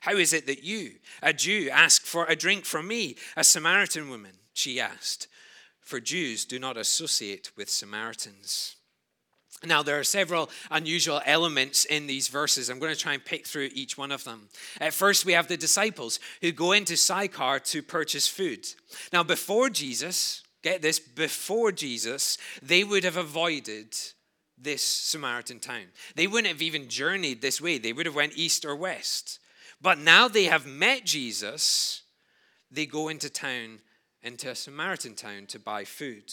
How 0.00 0.16
is 0.16 0.32
it 0.32 0.46
that 0.46 0.62
you, 0.62 0.92
a 1.22 1.32
Jew, 1.32 1.68
ask 1.70 2.04
for 2.04 2.24
a 2.26 2.36
drink 2.36 2.64
from 2.64 2.86
me, 2.86 3.16
a 3.36 3.44
Samaritan 3.44 4.08
woman? 4.08 4.34
She 4.52 4.80
asked. 4.80 5.28
For 5.80 6.00
Jews 6.00 6.44
do 6.44 6.58
not 6.58 6.76
associate 6.76 7.50
with 7.56 7.70
Samaritans. 7.70 8.76
Now, 9.64 9.82
there 9.82 9.98
are 9.98 10.04
several 10.04 10.50
unusual 10.70 11.20
elements 11.24 11.84
in 11.84 12.06
these 12.06 12.28
verses. 12.28 12.68
I'm 12.68 12.78
going 12.78 12.94
to 12.94 13.00
try 13.00 13.14
and 13.14 13.24
pick 13.24 13.46
through 13.46 13.70
each 13.72 13.98
one 13.98 14.12
of 14.12 14.22
them. 14.22 14.48
At 14.80 14.94
first, 14.94 15.24
we 15.24 15.32
have 15.32 15.48
the 15.48 15.56
disciples 15.56 16.20
who 16.40 16.52
go 16.52 16.72
into 16.72 16.96
Sychar 16.96 17.58
to 17.58 17.82
purchase 17.82 18.28
food. 18.28 18.66
Now, 19.12 19.24
before 19.24 19.68
Jesus, 19.68 20.42
get 20.62 20.80
this, 20.80 21.00
before 21.00 21.72
Jesus, 21.72 22.38
they 22.62 22.84
would 22.84 23.02
have 23.02 23.16
avoided 23.16 23.96
this 24.56 24.82
Samaritan 24.82 25.58
town. 25.58 25.86
They 26.14 26.28
wouldn't 26.28 26.52
have 26.52 26.62
even 26.62 26.88
journeyed 26.88 27.42
this 27.42 27.60
way. 27.60 27.78
They 27.78 27.92
would 27.92 28.06
have 28.06 28.14
went 28.14 28.36
east 28.36 28.64
or 28.64 28.76
west. 28.76 29.40
But 29.80 29.98
now 29.98 30.28
they 30.28 30.44
have 30.44 30.66
met 30.66 31.04
Jesus, 31.04 32.02
they 32.70 32.86
go 32.86 33.08
into 33.08 33.30
town, 33.30 33.80
into 34.22 34.50
a 34.50 34.54
Samaritan 34.54 35.14
town 35.14 35.46
to 35.48 35.58
buy 35.58 35.84
food. 35.84 36.32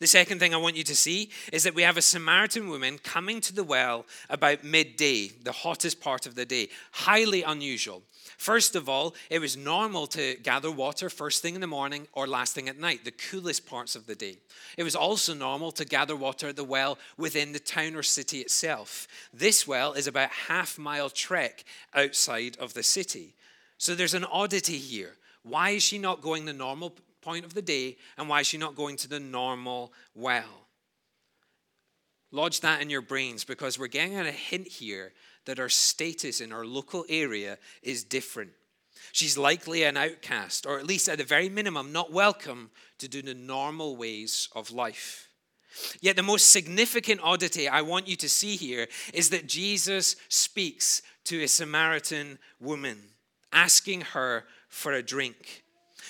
The 0.00 0.06
second 0.06 0.38
thing 0.38 0.54
I 0.54 0.58
want 0.58 0.76
you 0.76 0.84
to 0.84 0.96
see 0.96 1.30
is 1.52 1.64
that 1.64 1.74
we 1.74 1.82
have 1.82 1.96
a 1.96 2.02
Samaritan 2.02 2.68
woman 2.68 2.98
coming 2.98 3.40
to 3.42 3.54
the 3.54 3.64
well 3.64 4.06
about 4.30 4.64
midday, 4.64 5.28
the 5.42 5.52
hottest 5.52 6.00
part 6.00 6.26
of 6.26 6.34
the 6.34 6.44
day. 6.44 6.68
Highly 6.92 7.42
unusual. 7.42 8.02
First 8.36 8.76
of 8.76 8.88
all, 8.88 9.14
it 9.30 9.40
was 9.40 9.56
normal 9.56 10.06
to 10.08 10.36
gather 10.36 10.70
water 10.70 11.10
first 11.10 11.42
thing 11.42 11.56
in 11.56 11.60
the 11.60 11.66
morning 11.66 12.06
or 12.12 12.28
last 12.28 12.54
thing 12.54 12.68
at 12.68 12.78
night, 12.78 13.04
the 13.04 13.10
coolest 13.10 13.66
parts 13.66 13.96
of 13.96 14.06
the 14.06 14.14
day. 14.14 14.36
It 14.76 14.84
was 14.84 14.94
also 14.94 15.34
normal 15.34 15.72
to 15.72 15.84
gather 15.84 16.14
water 16.14 16.48
at 16.48 16.56
the 16.56 16.62
well 16.62 16.98
within 17.16 17.52
the 17.52 17.58
town 17.58 17.96
or 17.96 18.04
city 18.04 18.38
itself. 18.38 19.08
This 19.34 19.66
well 19.66 19.92
is 19.94 20.06
about 20.06 20.30
half 20.30 20.78
mile 20.78 21.10
trek 21.10 21.64
outside 21.94 22.56
of 22.58 22.74
the 22.74 22.84
city. 22.84 23.34
So 23.78 23.94
there's 23.94 24.14
an 24.14 24.24
oddity 24.24 24.78
here. 24.78 25.16
Why 25.42 25.70
is 25.70 25.82
she 25.82 25.98
not 25.98 26.22
going 26.22 26.44
the 26.44 26.52
normal 26.52 26.94
point 27.28 27.44
of 27.44 27.52
the 27.52 27.60
day, 27.60 27.94
and 28.16 28.26
why 28.26 28.40
is 28.40 28.46
she 28.46 28.56
not 28.56 28.74
going 28.74 28.96
to 28.96 29.06
the 29.06 29.20
normal 29.20 29.92
well? 30.14 30.66
Lodge 32.32 32.60
that 32.60 32.80
in 32.80 32.88
your 32.88 33.02
brains 33.02 33.44
because 33.44 33.78
we're 33.78 33.86
getting 33.86 34.14
at 34.14 34.24
a 34.24 34.32
hint 34.32 34.66
here 34.66 35.12
that 35.44 35.58
her 35.58 35.68
status 35.68 36.40
in 36.40 36.52
our 36.52 36.64
local 36.64 37.04
area 37.10 37.58
is 37.82 38.02
different. 38.02 38.52
She's 39.12 39.36
likely 39.36 39.82
an 39.82 39.98
outcast, 39.98 40.64
or 40.64 40.78
at 40.78 40.86
least 40.86 41.06
at 41.06 41.18
the 41.18 41.24
very 41.24 41.50
minimum, 41.50 41.92
not 41.92 42.10
welcome 42.10 42.70
to 42.96 43.08
do 43.08 43.20
the 43.20 43.34
normal 43.34 43.96
ways 43.96 44.48
of 44.54 44.70
life. 44.70 45.28
Yet, 46.00 46.16
the 46.16 46.22
most 46.22 46.50
significant 46.50 47.20
oddity 47.22 47.68
I 47.68 47.82
want 47.82 48.08
you 48.08 48.16
to 48.16 48.28
see 48.28 48.56
here 48.56 48.88
is 49.12 49.28
that 49.30 49.46
Jesus 49.46 50.16
speaks 50.30 51.02
to 51.24 51.42
a 51.42 51.48
Samaritan 51.48 52.38
woman, 52.58 52.98
asking 53.52 54.00
her 54.00 54.44
for 54.70 54.92
a 54.92 55.02
drink. 55.02 55.62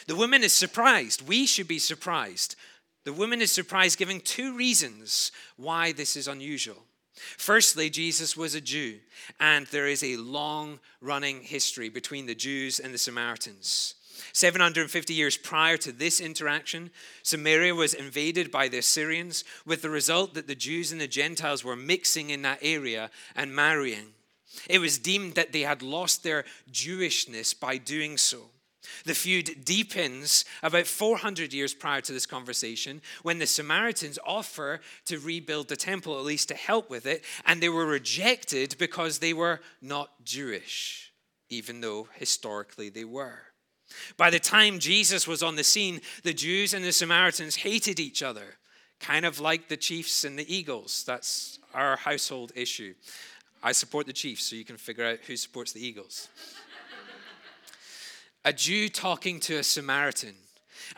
The 0.08 0.16
woman 0.16 0.42
is 0.42 0.54
surprised. 0.54 1.28
We 1.28 1.44
should 1.44 1.68
be 1.68 1.78
surprised. 1.78 2.56
The 3.04 3.12
woman 3.12 3.42
is 3.42 3.52
surprised, 3.52 3.98
giving 3.98 4.22
two 4.22 4.56
reasons 4.56 5.30
why 5.58 5.92
this 5.92 6.16
is 6.16 6.26
unusual. 6.26 6.82
Firstly, 7.36 7.90
Jesus 7.90 8.34
was 8.34 8.54
a 8.54 8.60
Jew, 8.62 9.00
and 9.38 9.66
there 9.66 9.86
is 9.86 10.02
a 10.02 10.16
long 10.16 10.80
running 11.02 11.42
history 11.42 11.90
between 11.90 12.24
the 12.24 12.34
Jews 12.34 12.80
and 12.80 12.94
the 12.94 12.98
Samaritans. 12.98 13.96
750 14.32 15.12
years 15.12 15.36
prior 15.36 15.76
to 15.76 15.92
this 15.92 16.20
interaction, 16.20 16.90
Samaria 17.22 17.74
was 17.74 17.92
invaded 17.92 18.50
by 18.50 18.68
the 18.68 18.78
Assyrians, 18.78 19.44
with 19.66 19.82
the 19.82 19.90
result 19.90 20.32
that 20.34 20.46
the 20.46 20.54
Jews 20.54 20.90
and 20.90 21.00
the 21.02 21.06
Gentiles 21.06 21.64
were 21.64 21.76
mixing 21.76 22.30
in 22.30 22.40
that 22.42 22.60
area 22.62 23.10
and 23.36 23.54
marrying. 23.54 24.14
It 24.70 24.78
was 24.78 24.96
deemed 24.96 25.34
that 25.34 25.52
they 25.52 25.62
had 25.62 25.82
lost 25.82 26.22
their 26.22 26.46
Jewishness 26.72 27.52
by 27.58 27.76
doing 27.76 28.16
so. 28.16 28.48
The 29.04 29.14
feud 29.14 29.64
deepens 29.64 30.44
about 30.62 30.86
400 30.86 31.52
years 31.52 31.74
prior 31.74 32.00
to 32.02 32.12
this 32.12 32.26
conversation 32.26 33.00
when 33.22 33.38
the 33.38 33.46
Samaritans 33.46 34.18
offer 34.26 34.80
to 35.06 35.18
rebuild 35.18 35.68
the 35.68 35.76
temple, 35.76 36.18
at 36.18 36.24
least 36.24 36.48
to 36.48 36.54
help 36.54 36.90
with 36.90 37.06
it, 37.06 37.24
and 37.46 37.62
they 37.62 37.68
were 37.68 37.86
rejected 37.86 38.76
because 38.78 39.18
they 39.18 39.32
were 39.32 39.60
not 39.80 40.24
Jewish, 40.24 41.12
even 41.48 41.80
though 41.80 42.08
historically 42.14 42.88
they 42.88 43.04
were. 43.04 43.42
By 44.16 44.30
the 44.30 44.40
time 44.40 44.78
Jesus 44.78 45.26
was 45.26 45.42
on 45.42 45.56
the 45.56 45.64
scene, 45.64 46.00
the 46.22 46.34
Jews 46.34 46.74
and 46.74 46.84
the 46.84 46.92
Samaritans 46.92 47.56
hated 47.56 47.98
each 47.98 48.22
other, 48.22 48.58
kind 49.00 49.24
of 49.24 49.40
like 49.40 49.68
the 49.68 49.76
Chiefs 49.76 50.24
and 50.24 50.38
the 50.38 50.54
Eagles. 50.54 51.04
That's 51.06 51.58
our 51.74 51.96
household 51.96 52.52
issue. 52.54 52.94
I 53.62 53.72
support 53.72 54.06
the 54.06 54.12
Chiefs, 54.12 54.44
so 54.44 54.56
you 54.56 54.64
can 54.64 54.76
figure 54.76 55.04
out 55.04 55.20
who 55.26 55.36
supports 55.36 55.72
the 55.72 55.84
Eagles 55.84 56.28
a 58.48 58.52
Jew 58.54 58.88
talking 58.88 59.40
to 59.40 59.58
a 59.58 59.62
Samaritan 59.62 60.34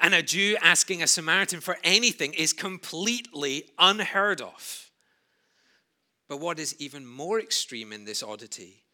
and 0.01 0.15
a 0.15 0.23
Jew 0.23 0.57
asking 0.63 1.03
a 1.03 1.09
Samaritan 1.09 1.61
for 1.61 1.77
anything 1.83 2.33
is 2.33 2.53
completely 2.53 3.65
unheard 3.77 4.41
of. 4.41 4.89
But 6.29 6.39
what 6.39 6.61
is 6.61 6.81
even 6.81 7.05
more 7.05 7.41
extreme 7.41 7.93
in 7.93 8.05
this 8.05 8.23
oddity 8.23 8.85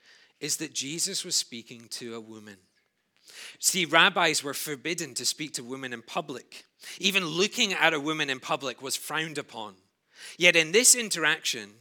is 0.41 0.57
that 0.57 0.73
Jesus 0.73 1.23
was 1.23 1.37
speaking 1.37 1.89
to 1.91 2.15
a 2.15 2.21
woman. 2.21 2.57
See, 3.59 3.85
rabbis 3.85 4.43
were 4.43 4.55
forbidden 4.55 5.13
to 5.17 5.27
speak 5.27 5.53
to 5.55 5.63
women 5.63 5.93
in 5.93 6.01
public. 6.01 6.65
Even 6.99 7.27
looking 7.27 7.75
at 7.75 7.93
a 7.93 8.01
woman 8.01 8.31
in 8.31 8.41
public 8.41 8.81
was 8.81 8.97
frowned 8.97 9.37
upon. 9.37 9.75
Yet 10.39 10.57
in 10.57 10.73
this 10.73 10.95
interaction, 10.95 11.73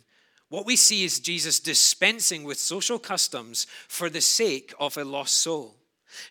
what 0.49 0.65
we 0.65 0.75
see 0.75 1.05
is 1.05 1.21
Jesus 1.21 1.61
dispensing 1.61 2.43
with 2.43 2.57
social 2.57 2.99
customs 2.99 3.65
for 3.87 4.09
the 4.09 4.19
sake 4.19 4.73
of 4.77 4.97
a 4.97 5.05
lost 5.05 5.37
soul. 5.37 5.77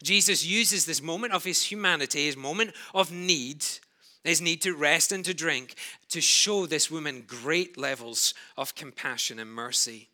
Jesus 0.02 0.44
uses 0.44 0.86
this 0.86 1.02
moment 1.02 1.32
of 1.32 1.44
his 1.44 1.62
humanity, 1.62 2.26
his 2.26 2.36
moment 2.36 2.72
of 2.94 3.12
need, 3.12 3.64
his 4.22 4.40
need 4.40 4.62
to 4.62 4.74
rest 4.74 5.12
and 5.12 5.24
to 5.24 5.34
drink, 5.34 5.74
to 6.08 6.20
show 6.20 6.66
this 6.66 6.90
woman 6.90 7.24
great 7.26 7.76
levels 7.76 8.34
of 8.56 8.74
compassion 8.74 9.38
and 9.38 9.50
mercy. 9.50 10.08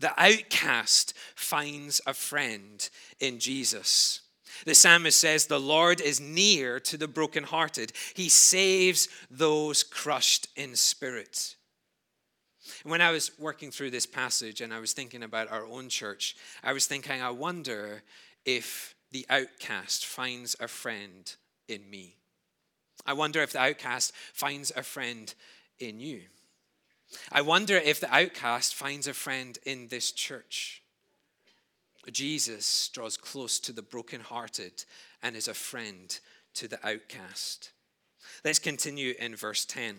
The 0.00 0.12
outcast 0.20 1.14
finds 1.34 2.00
a 2.06 2.14
friend 2.14 2.88
in 3.20 3.38
Jesus. 3.38 4.22
The 4.64 4.74
psalmist 4.74 5.18
says, 5.18 5.46
The 5.46 5.60
Lord 5.60 6.00
is 6.00 6.20
near 6.20 6.80
to 6.80 6.96
the 6.96 7.08
brokenhearted. 7.08 7.92
He 8.14 8.28
saves 8.28 9.08
those 9.30 9.82
crushed 9.82 10.48
in 10.56 10.74
spirit. 10.74 11.56
When 12.84 13.00
I 13.00 13.10
was 13.10 13.32
working 13.38 13.70
through 13.70 13.90
this 13.90 14.06
passage 14.06 14.60
and 14.60 14.72
I 14.72 14.80
was 14.80 14.92
thinking 14.92 15.22
about 15.22 15.50
our 15.50 15.66
own 15.66 15.88
church, 15.88 16.36
I 16.62 16.72
was 16.72 16.86
thinking, 16.86 17.20
I 17.20 17.30
wonder 17.30 18.02
if 18.44 18.94
the 19.10 19.26
outcast 19.28 20.06
finds 20.06 20.56
a 20.60 20.68
friend 20.68 21.34
in 21.68 21.88
me. 21.88 22.16
I 23.06 23.12
wonder 23.12 23.42
if 23.42 23.52
the 23.52 23.60
outcast 23.60 24.12
finds 24.32 24.72
a 24.76 24.82
friend 24.82 25.32
in 25.78 26.00
you. 26.00 26.22
I 27.32 27.40
wonder 27.40 27.76
if 27.76 28.00
the 28.00 28.14
outcast 28.14 28.74
finds 28.74 29.06
a 29.08 29.14
friend 29.14 29.58
in 29.64 29.88
this 29.88 30.12
church. 30.12 30.82
Jesus 32.10 32.88
draws 32.88 33.16
close 33.16 33.58
to 33.60 33.72
the 33.72 33.82
brokenhearted 33.82 34.84
and 35.22 35.36
is 35.36 35.48
a 35.48 35.54
friend 35.54 36.18
to 36.54 36.68
the 36.68 36.84
outcast. 36.86 37.70
Let's 38.44 38.58
continue 38.58 39.14
in 39.18 39.36
verse 39.36 39.64
10. 39.64 39.96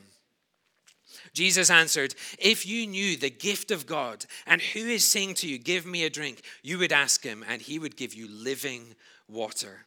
Jesus 1.33 1.69
answered, 1.69 2.15
If 2.39 2.65
you 2.65 2.87
knew 2.87 3.15
the 3.15 3.29
gift 3.29 3.71
of 3.71 3.85
God 3.85 4.25
and 4.45 4.61
who 4.61 4.79
is 4.79 5.05
saying 5.05 5.35
to 5.35 5.47
you, 5.47 5.57
Give 5.57 5.85
me 5.85 6.03
a 6.03 6.09
drink, 6.09 6.41
you 6.63 6.77
would 6.79 6.91
ask 6.91 7.23
him, 7.23 7.43
and 7.47 7.61
he 7.61 7.79
would 7.79 7.97
give 7.97 8.13
you 8.13 8.27
living 8.29 8.95
water. 9.27 9.85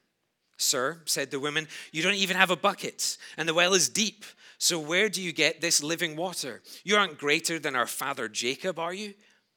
Sir, 0.56 1.00
said 1.04 1.30
the 1.30 1.40
woman, 1.40 1.66
you 1.92 2.02
don't 2.02 2.14
even 2.14 2.36
have 2.36 2.50
a 2.50 2.56
bucket, 2.56 3.18
and 3.36 3.48
the 3.48 3.54
well 3.54 3.74
is 3.74 3.88
deep. 3.88 4.24
So 4.58 4.78
where 4.78 5.08
do 5.08 5.20
you 5.20 5.32
get 5.32 5.60
this 5.60 5.82
living 5.82 6.16
water? 6.16 6.62
You 6.84 6.96
aren't 6.96 7.18
greater 7.18 7.58
than 7.58 7.74
our 7.74 7.86
father 7.86 8.28
Jacob, 8.28 8.78
are 8.78 8.94
you? 8.94 9.14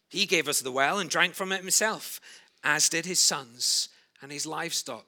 He 0.09 0.25
gave 0.25 0.47
us 0.47 0.61
the 0.61 0.71
well 0.71 0.99
and 0.99 1.09
drank 1.09 1.35
from 1.35 1.51
it 1.51 1.61
himself, 1.61 2.19
as 2.63 2.89
did 2.89 3.05
his 3.05 3.19
sons 3.19 3.89
and 4.21 4.31
his 4.31 4.45
livestock. 4.45 5.05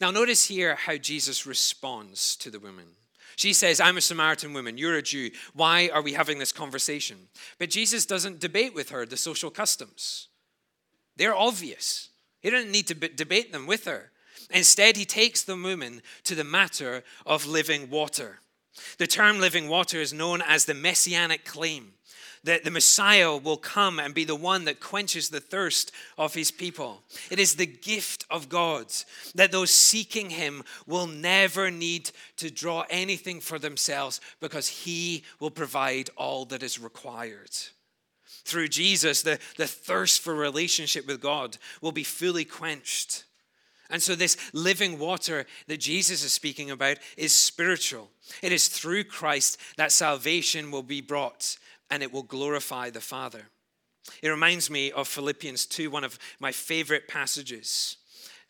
Now, 0.00 0.10
notice 0.10 0.46
here 0.46 0.74
how 0.74 0.96
Jesus 0.96 1.46
responds 1.46 2.36
to 2.36 2.50
the 2.50 2.60
woman. 2.60 2.86
She 3.36 3.52
says, 3.52 3.80
I'm 3.80 3.96
a 3.96 4.00
Samaritan 4.00 4.52
woman, 4.52 4.78
you're 4.78 4.96
a 4.96 5.02
Jew. 5.02 5.30
Why 5.54 5.90
are 5.92 6.02
we 6.02 6.12
having 6.12 6.38
this 6.38 6.52
conversation? 6.52 7.16
But 7.58 7.70
Jesus 7.70 8.06
doesn't 8.06 8.40
debate 8.40 8.74
with 8.74 8.90
her 8.90 9.06
the 9.06 9.16
social 9.16 9.50
customs, 9.50 10.28
they're 11.16 11.34
obvious. 11.34 12.08
He 12.40 12.50
doesn't 12.50 12.72
need 12.72 12.88
to 12.88 12.94
debate 12.94 13.52
them 13.52 13.68
with 13.68 13.84
her. 13.84 14.10
Instead, 14.50 14.96
he 14.96 15.04
takes 15.04 15.44
the 15.44 15.56
woman 15.56 16.02
to 16.24 16.34
the 16.34 16.42
matter 16.42 17.04
of 17.24 17.46
living 17.46 17.88
water. 17.88 18.40
The 18.98 19.06
term 19.06 19.38
living 19.38 19.68
water 19.68 20.00
is 20.00 20.12
known 20.12 20.42
as 20.42 20.64
the 20.64 20.74
messianic 20.74 21.44
claim. 21.44 21.92
That 22.44 22.64
the 22.64 22.70
Messiah 22.70 23.36
will 23.36 23.56
come 23.56 23.98
and 24.00 24.14
be 24.14 24.24
the 24.24 24.34
one 24.34 24.64
that 24.64 24.80
quenches 24.80 25.28
the 25.28 25.40
thirst 25.40 25.92
of 26.18 26.34
his 26.34 26.50
people. 26.50 27.02
It 27.30 27.38
is 27.38 27.54
the 27.54 27.66
gift 27.66 28.24
of 28.30 28.48
God 28.48 28.86
that 29.34 29.52
those 29.52 29.70
seeking 29.70 30.30
him 30.30 30.64
will 30.86 31.06
never 31.06 31.70
need 31.70 32.10
to 32.38 32.50
draw 32.50 32.84
anything 32.90 33.40
for 33.40 33.58
themselves 33.58 34.20
because 34.40 34.68
he 34.68 35.24
will 35.38 35.50
provide 35.50 36.10
all 36.16 36.44
that 36.46 36.62
is 36.62 36.80
required. 36.80 37.50
Through 38.44 38.68
Jesus, 38.68 39.22
the, 39.22 39.38
the 39.56 39.68
thirst 39.68 40.20
for 40.20 40.34
relationship 40.34 41.06
with 41.06 41.20
God 41.20 41.58
will 41.80 41.92
be 41.92 42.04
fully 42.04 42.44
quenched. 42.44 43.24
And 43.88 44.02
so, 44.02 44.14
this 44.14 44.38
living 44.54 44.98
water 44.98 45.44
that 45.66 45.78
Jesus 45.78 46.24
is 46.24 46.32
speaking 46.32 46.70
about 46.70 46.96
is 47.16 47.34
spiritual. 47.34 48.08
It 48.40 48.50
is 48.50 48.68
through 48.68 49.04
Christ 49.04 49.58
that 49.76 49.92
salvation 49.92 50.70
will 50.70 50.82
be 50.82 51.02
brought 51.02 51.58
and 51.92 52.02
it 52.02 52.10
will 52.10 52.22
glorify 52.22 52.88
the 52.88 53.02
Father. 53.02 53.42
It 54.22 54.30
reminds 54.30 54.70
me 54.70 54.90
of 54.90 55.06
Philippians 55.06 55.66
2, 55.66 55.90
one 55.90 56.04
of 56.04 56.18
my 56.40 56.50
favorite 56.50 57.06
passages. 57.06 57.98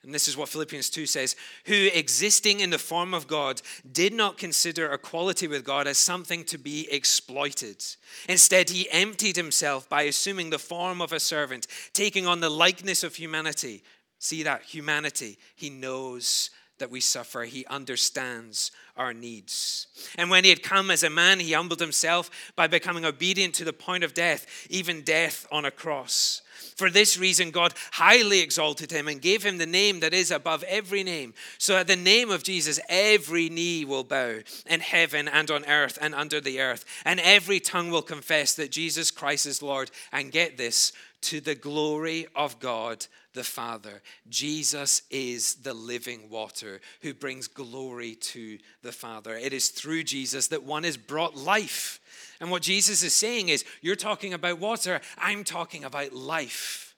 And 0.04 0.14
this 0.14 0.28
is 0.28 0.36
what 0.36 0.48
Philippians 0.48 0.88
2 0.90 1.06
says 1.06 1.34
Who, 1.66 1.88
existing 1.92 2.60
in 2.60 2.70
the 2.70 2.78
form 2.78 3.12
of 3.12 3.26
God, 3.26 3.60
did 3.90 4.12
not 4.12 4.38
consider 4.38 4.92
equality 4.92 5.48
with 5.48 5.64
God 5.64 5.88
as 5.88 5.98
something 5.98 6.44
to 6.44 6.56
be 6.56 6.88
exploited. 6.90 7.84
Instead, 8.28 8.70
he 8.70 8.88
emptied 8.92 9.34
himself 9.34 9.88
by 9.88 10.02
assuming 10.02 10.50
the 10.50 10.58
form 10.58 11.02
of 11.02 11.12
a 11.12 11.18
servant, 11.18 11.66
taking 11.92 12.28
on 12.28 12.38
the 12.38 12.48
likeness 12.48 13.02
of 13.02 13.16
humanity. 13.16 13.82
See 14.20 14.44
that? 14.44 14.62
Humanity. 14.62 15.36
He 15.56 15.68
knows 15.68 16.50
that 16.82 16.90
we 16.90 17.00
suffer. 17.00 17.44
He 17.44 17.64
understands 17.66 18.72
our 18.96 19.14
needs. 19.14 19.86
And 20.18 20.30
when 20.30 20.42
he 20.42 20.50
had 20.50 20.64
come 20.64 20.90
as 20.90 21.04
a 21.04 21.10
man, 21.10 21.38
he 21.38 21.52
humbled 21.52 21.78
himself 21.78 22.28
by 22.56 22.66
becoming 22.66 23.04
obedient 23.04 23.54
to 23.54 23.64
the 23.64 23.72
point 23.72 24.02
of 24.02 24.14
death, 24.14 24.66
even 24.68 25.02
death 25.02 25.46
on 25.52 25.64
a 25.64 25.70
cross. 25.70 26.42
For 26.82 26.90
this 26.90 27.16
reason, 27.16 27.52
God 27.52 27.74
highly 27.92 28.40
exalted 28.40 28.90
him 28.90 29.06
and 29.06 29.22
gave 29.22 29.44
him 29.44 29.58
the 29.58 29.66
name 29.66 30.00
that 30.00 30.12
is 30.12 30.32
above 30.32 30.64
every 30.64 31.04
name. 31.04 31.32
So 31.56 31.76
at 31.76 31.86
the 31.86 31.94
name 31.94 32.28
of 32.28 32.42
Jesus, 32.42 32.80
every 32.88 33.48
knee 33.48 33.84
will 33.84 34.02
bow 34.02 34.40
in 34.66 34.80
heaven 34.80 35.28
and 35.28 35.48
on 35.48 35.64
earth 35.66 35.96
and 36.02 36.12
under 36.12 36.40
the 36.40 36.60
earth, 36.60 36.84
and 37.04 37.20
every 37.20 37.60
tongue 37.60 37.92
will 37.92 38.02
confess 38.02 38.54
that 38.54 38.72
Jesus 38.72 39.12
Christ 39.12 39.46
is 39.46 39.62
Lord. 39.62 39.92
And 40.10 40.32
get 40.32 40.56
this, 40.56 40.92
to 41.20 41.40
the 41.40 41.54
glory 41.54 42.26
of 42.34 42.58
God 42.58 43.06
the 43.32 43.44
Father. 43.44 44.02
Jesus 44.28 45.02
is 45.08 45.54
the 45.54 45.72
living 45.72 46.28
water 46.28 46.80
who 47.00 47.14
brings 47.14 47.46
glory 47.46 48.16
to 48.16 48.58
the 48.82 48.92
Father. 48.92 49.36
It 49.36 49.52
is 49.52 49.68
through 49.68 50.02
Jesus 50.02 50.48
that 50.48 50.64
one 50.64 50.84
is 50.84 50.96
brought 50.96 51.36
life. 51.36 52.00
And 52.42 52.50
what 52.50 52.62
Jesus 52.62 53.04
is 53.04 53.14
saying 53.14 53.50
is, 53.50 53.64
You're 53.82 53.94
talking 53.94 54.34
about 54.34 54.58
water, 54.58 55.00
I'm 55.16 55.44
talking 55.44 55.84
about 55.84 56.12
life. 56.12 56.96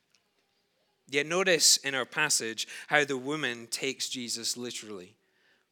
Yet 1.07 1.27
notice 1.27 1.77
in 1.77 1.93
our 1.93 2.03
passage 2.03 2.67
how 2.87 3.05
the 3.05 3.15
woman 3.15 3.67
takes 3.69 4.09
Jesus 4.09 4.57
literally. 4.57 5.13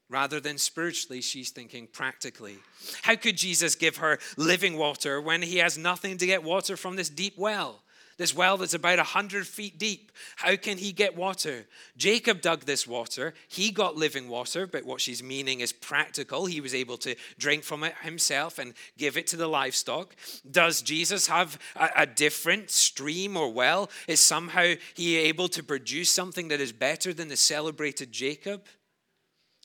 Rather 0.09 0.39
than 0.39 0.59
spiritually, 0.59 1.21
she's 1.21 1.49
thinking 1.49 1.87
practically. 1.87 2.57
How 3.01 3.15
could 3.15 3.35
Jesus 3.35 3.73
give 3.73 3.97
her 3.97 4.19
living 4.37 4.77
water 4.77 5.19
when 5.19 5.41
he 5.41 5.57
has 5.57 5.75
nothing 5.75 6.17
to 6.17 6.27
get 6.27 6.43
water 6.43 6.77
from 6.77 6.95
this 6.95 7.09
deep 7.09 7.33
well? 7.35 7.81
This 8.17 8.35
well 8.35 8.57
that's 8.57 8.73
about 8.73 8.97
100 8.97 9.47
feet 9.47 9.79
deep. 9.79 10.11
How 10.35 10.55
can 10.55 10.77
he 10.77 10.91
get 10.91 11.15
water? 11.15 11.65
Jacob 11.97 12.41
dug 12.41 12.61
this 12.61 12.87
water. 12.87 13.33
He 13.47 13.71
got 13.71 13.95
living 13.95 14.29
water, 14.29 14.67
but 14.67 14.85
what 14.85 15.01
she's 15.01 15.23
meaning 15.23 15.61
is 15.61 15.73
practical. 15.73 16.45
He 16.45 16.61
was 16.61 16.75
able 16.75 16.97
to 16.97 17.15
drink 17.39 17.63
from 17.63 17.83
it 17.83 17.95
himself 18.01 18.59
and 18.59 18.73
give 18.97 19.17
it 19.17 19.27
to 19.27 19.37
the 19.37 19.47
livestock. 19.47 20.15
Does 20.49 20.81
Jesus 20.81 21.27
have 21.27 21.57
a, 21.75 21.89
a 21.97 22.05
different 22.05 22.69
stream 22.69 23.35
or 23.35 23.51
well? 23.51 23.89
Is 24.07 24.19
somehow 24.19 24.73
he 24.93 25.17
able 25.17 25.47
to 25.49 25.63
produce 25.63 26.09
something 26.09 26.49
that 26.49 26.61
is 26.61 26.71
better 26.71 27.13
than 27.13 27.29
the 27.29 27.37
celebrated 27.37 28.11
Jacob? 28.11 28.63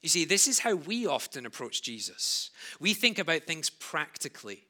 You 0.03 0.09
see, 0.09 0.25
this 0.25 0.47
is 0.47 0.61
how 0.61 0.77
we 0.77 1.07
often 1.07 1.45
approach 1.45 1.83
Jesus. 1.83 2.51
We 2.81 2.95
think 2.95 3.19
about 3.19 3.43
things 3.43 3.69
practically. 3.69 4.65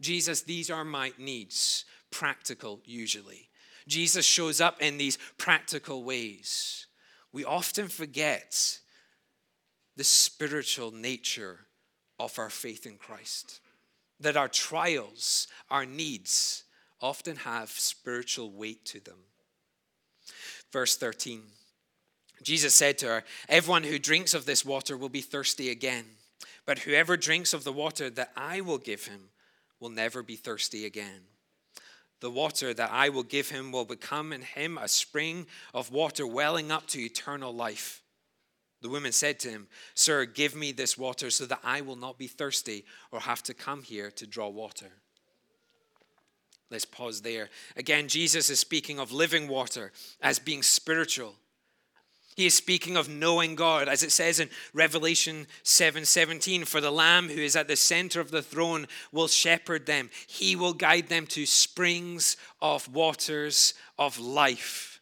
Jesus, 0.00 0.42
these 0.42 0.70
are 0.70 0.84
my 0.84 1.12
needs 1.18 1.84
practical 2.10 2.80
usually. 2.84 3.48
Jesus 3.86 4.26
shows 4.26 4.60
up 4.60 4.80
in 4.80 4.98
these 4.98 5.18
practical 5.38 6.04
ways. 6.04 6.86
We 7.32 7.44
often 7.44 7.88
forget 7.88 8.78
the 9.96 10.04
spiritual 10.04 10.90
nature 10.92 11.66
of 12.18 12.38
our 12.38 12.50
faith 12.50 12.86
in 12.86 12.96
Christ, 12.96 13.60
that 14.20 14.36
our 14.36 14.48
trials, 14.48 15.48
our 15.70 15.86
needs, 15.86 16.64
often 17.00 17.36
have 17.36 17.70
spiritual 17.70 18.50
weight 18.50 18.84
to 18.86 19.00
them. 19.00 19.18
Verse 20.72 20.96
13 20.96 21.42
Jesus 22.40 22.72
said 22.74 22.98
to 22.98 23.06
her, 23.06 23.24
Everyone 23.48 23.82
who 23.82 23.98
drinks 23.98 24.32
of 24.32 24.46
this 24.46 24.64
water 24.64 24.96
will 24.96 25.08
be 25.08 25.20
thirsty 25.20 25.70
again, 25.70 26.04
but 26.66 26.80
whoever 26.80 27.16
drinks 27.16 27.52
of 27.52 27.64
the 27.64 27.72
water 27.72 28.10
that 28.10 28.30
I 28.36 28.60
will 28.60 28.78
give 28.78 29.06
him 29.06 29.30
will 29.80 29.90
never 29.90 30.22
be 30.22 30.36
thirsty 30.36 30.86
again. 30.86 31.22
The 32.20 32.30
water 32.30 32.74
that 32.74 32.90
I 32.90 33.08
will 33.08 33.22
give 33.22 33.50
him 33.50 33.70
will 33.70 33.84
become 33.84 34.32
in 34.32 34.42
him 34.42 34.76
a 34.76 34.88
spring 34.88 35.46
of 35.72 35.92
water 35.92 36.26
welling 36.26 36.72
up 36.72 36.86
to 36.88 37.00
eternal 37.00 37.54
life. 37.54 38.02
The 38.80 38.88
woman 38.88 39.12
said 39.12 39.40
to 39.40 39.50
him, 39.50 39.68
Sir, 39.94 40.24
give 40.24 40.54
me 40.54 40.72
this 40.72 40.96
water 40.96 41.30
so 41.30 41.46
that 41.46 41.60
I 41.64 41.80
will 41.80 41.96
not 41.96 42.18
be 42.18 42.26
thirsty 42.26 42.84
or 43.10 43.20
have 43.20 43.42
to 43.44 43.54
come 43.54 43.82
here 43.82 44.10
to 44.12 44.26
draw 44.26 44.48
water. 44.48 44.92
Let's 46.70 46.84
pause 46.84 47.22
there. 47.22 47.48
Again, 47.76 48.08
Jesus 48.08 48.50
is 48.50 48.60
speaking 48.60 48.98
of 48.98 49.10
living 49.10 49.48
water 49.48 49.92
as 50.20 50.38
being 50.38 50.62
spiritual. 50.62 51.34
He 52.38 52.46
is 52.46 52.54
speaking 52.54 52.96
of 52.96 53.08
knowing 53.08 53.56
God, 53.56 53.88
as 53.88 54.04
it 54.04 54.12
says 54.12 54.38
in 54.38 54.48
Revelation 54.72 55.48
7 55.64 56.04
17, 56.04 56.64
for 56.66 56.80
the 56.80 56.92
Lamb 56.92 57.28
who 57.28 57.40
is 57.40 57.56
at 57.56 57.66
the 57.66 57.74
center 57.74 58.20
of 58.20 58.30
the 58.30 58.42
throne 58.42 58.86
will 59.10 59.26
shepherd 59.26 59.86
them. 59.86 60.08
He 60.28 60.54
will 60.54 60.72
guide 60.72 61.08
them 61.08 61.26
to 61.26 61.44
springs 61.46 62.36
of 62.62 62.94
waters 62.94 63.74
of 63.98 64.20
life. 64.20 65.00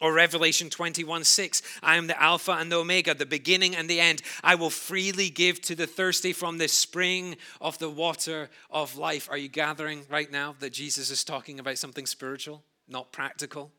Or 0.00 0.12
Revelation 0.12 0.70
21 0.70 1.24
6, 1.24 1.62
I 1.82 1.96
am 1.96 2.06
the 2.06 2.22
Alpha 2.22 2.52
and 2.52 2.70
the 2.70 2.76
Omega, 2.76 3.12
the 3.12 3.26
beginning 3.26 3.74
and 3.74 3.90
the 3.90 3.98
end. 3.98 4.22
I 4.44 4.54
will 4.54 4.70
freely 4.70 5.30
give 5.30 5.60
to 5.62 5.74
the 5.74 5.88
thirsty 5.88 6.32
from 6.32 6.58
the 6.58 6.68
spring 6.68 7.38
of 7.60 7.78
the 7.78 7.90
water 7.90 8.50
of 8.70 8.96
life. 8.96 9.28
Are 9.28 9.36
you 9.36 9.48
gathering 9.48 10.06
right 10.08 10.30
now 10.30 10.54
that 10.60 10.74
Jesus 10.74 11.10
is 11.10 11.24
talking 11.24 11.58
about 11.58 11.78
something 11.78 12.06
spiritual, 12.06 12.62
not 12.86 13.10
practical? 13.10 13.72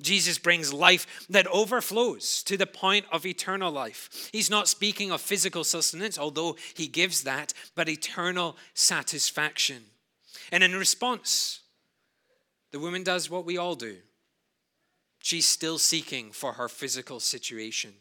Jesus 0.00 0.38
brings 0.38 0.72
life 0.72 1.26
that 1.30 1.46
overflows 1.48 2.42
to 2.44 2.56
the 2.56 2.66
point 2.66 3.06
of 3.10 3.26
eternal 3.26 3.70
life. 3.70 4.30
He's 4.32 4.50
not 4.50 4.68
speaking 4.68 5.10
of 5.10 5.20
physical 5.20 5.64
sustenance, 5.64 6.18
although 6.18 6.56
he 6.74 6.86
gives 6.86 7.22
that, 7.22 7.52
but 7.74 7.88
eternal 7.88 8.56
satisfaction. 8.74 9.84
And 10.50 10.62
in 10.62 10.74
response, 10.74 11.60
the 12.72 12.80
woman 12.80 13.02
does 13.02 13.30
what 13.30 13.44
we 13.44 13.58
all 13.58 13.74
do. 13.74 13.96
She's 15.22 15.46
still 15.46 15.78
seeking 15.78 16.32
for 16.32 16.54
her 16.54 16.68
physical 16.68 17.20
situation. 17.20 17.94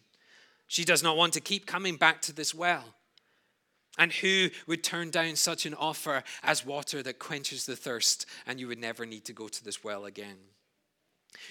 She 0.67 0.83
does 0.83 1.03
not 1.03 1.17
want 1.17 1.33
to 1.33 1.41
keep 1.41 1.65
coming 1.65 1.97
back 1.97 2.21
to 2.23 2.33
this 2.33 2.55
well. 2.55 2.95
And 3.97 4.11
who 4.13 4.49
would 4.67 4.83
turn 4.83 5.11
down 5.11 5.35
such 5.35 5.65
an 5.65 5.73
offer 5.73 6.23
as 6.43 6.65
water 6.65 7.03
that 7.03 7.19
quenches 7.19 7.65
the 7.65 7.75
thirst 7.75 8.25
and 8.47 8.59
you 8.59 8.67
would 8.67 8.79
never 8.79 9.05
need 9.05 9.25
to 9.25 9.33
go 9.33 9.47
to 9.47 9.63
this 9.63 9.83
well 9.83 10.05
again? 10.05 10.37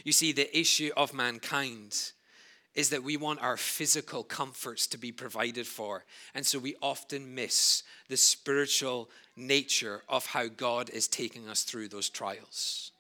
You 0.05 0.13
see, 0.13 0.33
the 0.33 0.59
issue 0.59 0.91
of 0.97 1.15
mankind 1.15 2.13
is 2.75 2.91
that 2.91 3.03
we 3.03 3.17
want 3.17 3.43
our 3.43 3.57
physical 3.57 4.23
comforts 4.23 4.87
to 4.87 4.99
be 4.99 5.11
provided 5.11 5.67
for. 5.67 6.05
And 6.35 6.47
so 6.47 6.59
we 6.59 6.77
often 6.81 7.35
miss 7.35 7.83
the 8.09 8.17
spiritual 8.17 9.11
nature 9.37 10.03
of 10.09 10.27
how 10.27 10.47
God 10.47 10.91
is 10.91 11.09
taking 11.09 11.49
us 11.49 11.65
through 11.65 11.89
those 11.89 12.09
trials. 12.09 12.93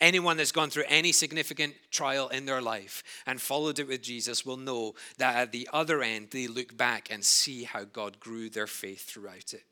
Anyone 0.00 0.36
that's 0.36 0.52
gone 0.52 0.70
through 0.70 0.84
any 0.88 1.10
significant 1.10 1.74
trial 1.90 2.28
in 2.28 2.46
their 2.46 2.62
life 2.62 3.02
and 3.26 3.40
followed 3.40 3.80
it 3.80 3.88
with 3.88 4.02
Jesus 4.02 4.46
will 4.46 4.56
know 4.56 4.94
that 5.16 5.36
at 5.36 5.52
the 5.52 5.68
other 5.72 6.02
end, 6.02 6.28
they 6.30 6.46
look 6.46 6.76
back 6.76 7.10
and 7.10 7.24
see 7.24 7.64
how 7.64 7.84
God 7.84 8.20
grew 8.20 8.48
their 8.48 8.68
faith 8.68 9.10
throughout 9.10 9.54
it. 9.54 9.64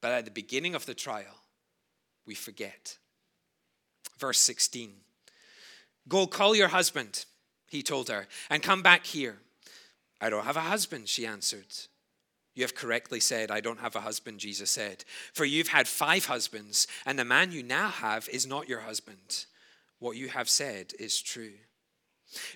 But 0.00 0.12
at 0.12 0.24
the 0.24 0.30
beginning 0.30 0.74
of 0.74 0.86
the 0.86 0.94
trial, 0.94 1.42
we 2.24 2.34
forget. 2.34 2.96
Verse 4.18 4.38
16 4.38 4.92
Go 6.08 6.26
call 6.26 6.54
your 6.54 6.68
husband, 6.68 7.24
he 7.68 7.82
told 7.82 8.08
her, 8.08 8.26
and 8.48 8.62
come 8.62 8.82
back 8.82 9.06
here. 9.06 9.38
I 10.20 10.30
don't 10.30 10.44
have 10.44 10.56
a 10.56 10.60
husband, 10.60 11.08
she 11.08 11.26
answered. 11.26 11.66
You 12.54 12.64
have 12.64 12.74
correctly 12.74 13.20
said, 13.20 13.50
I 13.50 13.60
don't 13.60 13.80
have 13.80 13.96
a 13.96 14.00
husband, 14.00 14.40
Jesus 14.40 14.70
said. 14.70 15.04
For 15.32 15.44
you've 15.44 15.68
had 15.68 15.86
five 15.86 16.26
husbands, 16.26 16.86
and 17.06 17.18
the 17.18 17.24
man 17.24 17.52
you 17.52 17.62
now 17.62 17.88
have 17.88 18.28
is 18.28 18.46
not 18.46 18.68
your 18.68 18.80
husband. 18.80 19.46
What 19.98 20.16
you 20.16 20.28
have 20.28 20.48
said 20.48 20.92
is 20.98 21.22
true. 21.22 21.52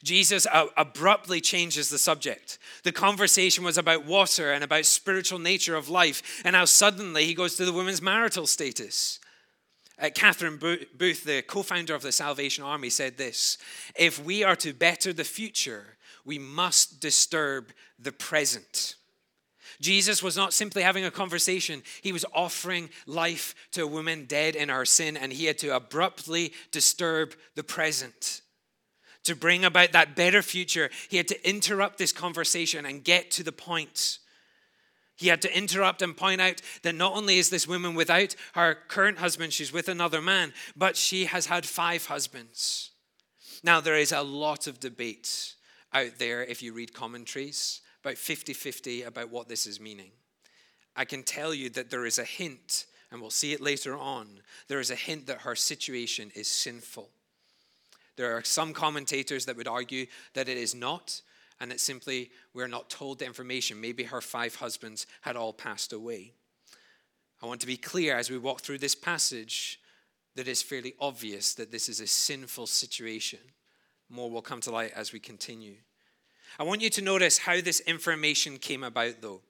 Jesus 0.03 0.47
uh, 0.53 0.67
abruptly 0.77 1.41
changes 1.41 1.89
the 1.91 1.99
subject. 1.99 2.59
The 2.85 2.93
conversation 2.93 3.65
was 3.65 3.79
about 3.79 4.05
water 4.05 4.53
and 4.53 4.63
about 4.63 4.85
spiritual 4.87 5.39
nature 5.39 5.75
of 5.75 5.89
life, 5.89 6.43
and 6.45 6.55
now 6.55 6.65
suddenly 6.65 7.25
he 7.25 7.35
goes 7.35 7.57
to 7.57 7.65
the 7.65 7.73
woman's 7.73 8.03
marital 8.03 8.47
status. 8.47 9.19
Uh, 10.01 10.11
Catherine 10.13 10.57
Booth, 10.57 11.25
the 11.25 11.43
co 11.43 11.63
founder 11.63 11.95
of 11.95 12.03
the 12.03 12.13
Salvation 12.13 12.65
Army, 12.65 12.91
said 12.91 13.17
this 13.17 13.59
If 13.97 14.23
we 14.23 14.43
are 14.43 14.57
to 14.57 14.73
better 14.73 15.13
the 15.13 15.25
future, 15.25 15.97
we 16.25 16.39
must 16.39 17.01
disturb 17.01 17.73
the 17.99 18.13
present. 18.13 18.97
Jesus 19.81 20.23
was 20.23 20.37
not 20.37 20.53
simply 20.53 20.83
having 20.83 21.05
a 21.05 21.11
conversation, 21.11 21.83
he 22.03 22.13
was 22.13 22.25
offering 22.33 22.91
life 23.07 23.55
to 23.73 23.83
a 23.83 23.87
woman 23.87 24.25
dead 24.25 24.57
in 24.57 24.69
her 24.69 24.85
sin, 24.85 25.17
and 25.17 25.33
he 25.33 25.47
had 25.47 25.59
to 25.59 25.75
abruptly 25.75 26.53
disturb 26.71 27.35
the 27.55 27.65
present. 27.65 28.43
To 29.25 29.35
bring 29.35 29.65
about 29.65 29.93
that 29.93 30.15
better 30.15 30.43
future, 30.43 30.91
he 31.09 31.17
had 31.17 31.29
to 31.29 31.49
interrupt 31.49 31.99
this 31.99 32.13
conversation 32.13 32.85
and 32.85 33.03
get 33.03 33.31
to 33.33 33.43
the 33.43 33.53
point. 33.53 34.19
He 35.17 35.29
had 35.29 35.43
to 35.43 35.57
interrupt 35.57 36.03
and 36.03 36.17
point 36.17 36.41
out 36.41 36.61
that 36.83 36.95
not 36.95 37.15
only 37.15 37.39
is 37.39 37.51
this 37.51 37.69
woman 37.69 37.95
without 37.95 38.35
her 38.55 38.77
current 38.89 39.19
husband, 39.19 39.53
she's 39.53 39.73
with 39.73 39.89
another 39.89 40.21
man, 40.21 40.53
but 40.77 40.97
she 40.97 41.27
has 41.27 41.47
had 41.47 41.65
five 41.65 42.07
husbands. 42.07 42.91
Now, 43.63 43.81
there 43.81 43.97
is 43.97 44.13
a 44.13 44.23
lot 44.23 44.67
of 44.67 44.81
debate 44.81 45.55
out 45.93 46.19
there 46.19 46.43
if 46.43 46.63
you 46.63 46.73
read 46.73 46.93
commentaries, 46.93 47.81
about 48.03 48.19
50 48.19 48.53
50 48.53 49.03
about 49.03 49.31
what 49.31 49.49
this 49.49 49.67
is 49.67 49.81
meaning. 49.81 50.11
I 50.97 51.05
can 51.05 51.23
tell 51.23 51.55
you 51.55 51.71
that 51.71 51.91
there 51.91 52.07
is 52.07 52.19
a 52.19 52.25
hint, 52.25 52.87
and 53.11 53.21
we'll 53.21 53.31
see 53.31 53.53
it 53.53 53.61
later 53.61 53.97
on, 53.97 54.41
there 54.69 54.81
is 54.81 54.91
a 54.91 54.97
hint 54.97 55.27
that 55.27 55.43
her 55.43 55.55
situation 55.55 56.33
is 56.35 56.49
sinful. 56.49 57.09
There 58.17 58.37
are 58.37 58.45
some 58.45 58.73
commentators 58.73 59.47
that 59.47 59.57
would 59.57 59.69
argue 59.69 60.07
that 60.35 60.49
it 60.49 60.57
is 60.57 60.75
not, 60.75 61.21
and 61.65 61.71
that 61.71 61.81
simply 61.81 62.31
we're 62.53 62.69
not 62.69 62.91
told 62.91 63.19
the 63.19 63.25
information. 63.25 63.81
Maybe 63.81 64.03
her 64.03 64.21
five 64.21 64.57
husbands 64.57 65.07
had 65.23 65.35
all 65.35 65.55
passed 65.55 65.95
away. 65.95 66.35
I 67.43 67.47
want 67.47 67.63
to 67.63 67.67
be 67.67 67.79
clear 67.79 68.19
as 68.19 68.29
we 68.29 68.37
walk 68.37 68.61
through 68.61 68.77
this 68.77 68.95
passage 68.95 69.81
that 70.35 70.47
it's 70.47 70.61
fairly 70.61 70.95
obvious 71.01 71.55
that 71.55 71.73
this 71.73 71.89
is 71.89 72.01
a 72.01 72.07
sinful 72.07 72.67
situation. 72.67 73.39
More 74.11 74.31
will 74.31 74.43
come 74.43 74.61
to 74.61 74.71
light 74.71 74.93
as 74.95 75.15
we 75.15 75.21
continue. 75.21 75.77
I 76.59 76.65
want 76.65 76.83
you 76.83 76.91
to 76.91 77.03
notice 77.03 77.39
how 77.39 77.63
this 77.63 77.81
information 77.81 78.59
came 78.59 78.85
about, 78.85 79.23
though. 79.23 79.41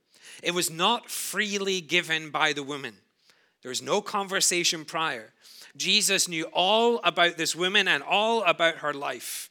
It 0.40 0.55
was 0.55 0.70
not 0.70 1.11
freely 1.11 1.81
given 1.81 2.31
by 2.31 2.53
the 2.53 2.62
woman, 2.62 2.94
there 3.62 3.70
was 3.70 3.83
no 3.83 4.00
conversation 4.00 4.85
prior. 4.85 5.33
Jesus 5.77 6.29
knew 6.29 6.44
all 6.53 7.00
about 7.03 7.38
this 7.38 7.57
woman 7.57 7.88
and 7.88 8.05
all 8.05 8.44
about 8.44 8.77
her 8.77 8.94
life. 8.94 9.50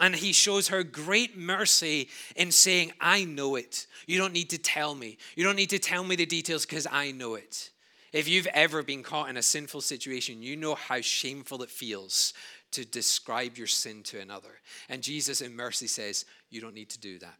And 0.00 0.16
he 0.16 0.32
shows 0.32 0.68
her 0.68 0.82
great 0.82 1.36
mercy 1.36 2.08
in 2.34 2.50
saying, 2.50 2.92
I 3.00 3.24
know 3.24 3.56
it. 3.56 3.86
You 4.06 4.18
don't 4.18 4.32
need 4.32 4.50
to 4.50 4.58
tell 4.58 4.94
me. 4.94 5.18
You 5.36 5.44
don't 5.44 5.56
need 5.56 5.70
to 5.70 5.78
tell 5.78 6.02
me 6.02 6.16
the 6.16 6.26
details 6.26 6.64
because 6.64 6.86
I 6.90 7.12
know 7.12 7.34
it. 7.34 7.70
If 8.12 8.28
you've 8.28 8.48
ever 8.48 8.82
been 8.82 9.02
caught 9.02 9.28
in 9.28 9.36
a 9.36 9.42
sinful 9.42 9.82
situation, 9.82 10.42
you 10.42 10.56
know 10.56 10.74
how 10.74 11.00
shameful 11.00 11.62
it 11.62 11.70
feels 11.70 12.32
to 12.72 12.84
describe 12.84 13.56
your 13.58 13.66
sin 13.66 14.02
to 14.04 14.20
another. 14.20 14.60
And 14.88 15.02
Jesus, 15.02 15.40
in 15.40 15.54
mercy, 15.54 15.86
says, 15.86 16.24
You 16.50 16.60
don't 16.60 16.74
need 16.74 16.90
to 16.90 16.98
do 16.98 17.18
that. 17.18 17.36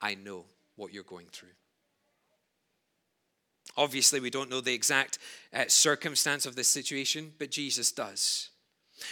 I 0.00 0.14
know 0.14 0.44
what 0.76 0.92
you're 0.92 1.02
going 1.02 1.26
through. 1.30 1.50
Obviously, 3.76 4.20
we 4.20 4.30
don't 4.30 4.50
know 4.50 4.60
the 4.60 4.74
exact 4.74 5.18
uh, 5.54 5.64
circumstance 5.66 6.46
of 6.46 6.56
this 6.56 6.68
situation, 6.68 7.32
but 7.38 7.50
Jesus 7.50 7.90
does. 7.92 8.50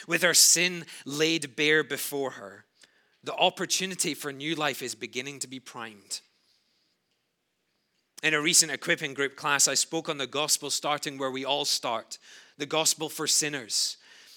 With 0.07 0.22
her 0.22 0.35
sin 0.35 0.85
laid 1.05 1.57
bare 1.57 1.85
before 1.85 2.33
her, 2.33 2.64
the 3.22 3.35
opportunity 3.35 4.14
for 4.14 4.33
new 4.33 4.55
life 4.55 4.83
is 4.83 4.94
beginning 4.94 5.40
to 5.40 5.48
be 5.48 5.61
primed. 5.61 6.20
In 8.22 8.35
a 8.35 8.40
recent 8.40 8.70
equipping 8.70 9.14
group 9.14 9.37
class, 9.37 9.66
I 9.66 9.74
spoke 9.74 10.09
on 10.09 10.18
the 10.18 10.26
gospel 10.26 10.70
starting 10.70 11.16
where 11.16 11.31
we 11.31 11.44
all 11.44 11.64
start 11.64 12.18
the 12.59 12.66
gospel 12.66 13.09
for 13.09 13.26
sinners. 13.26 13.96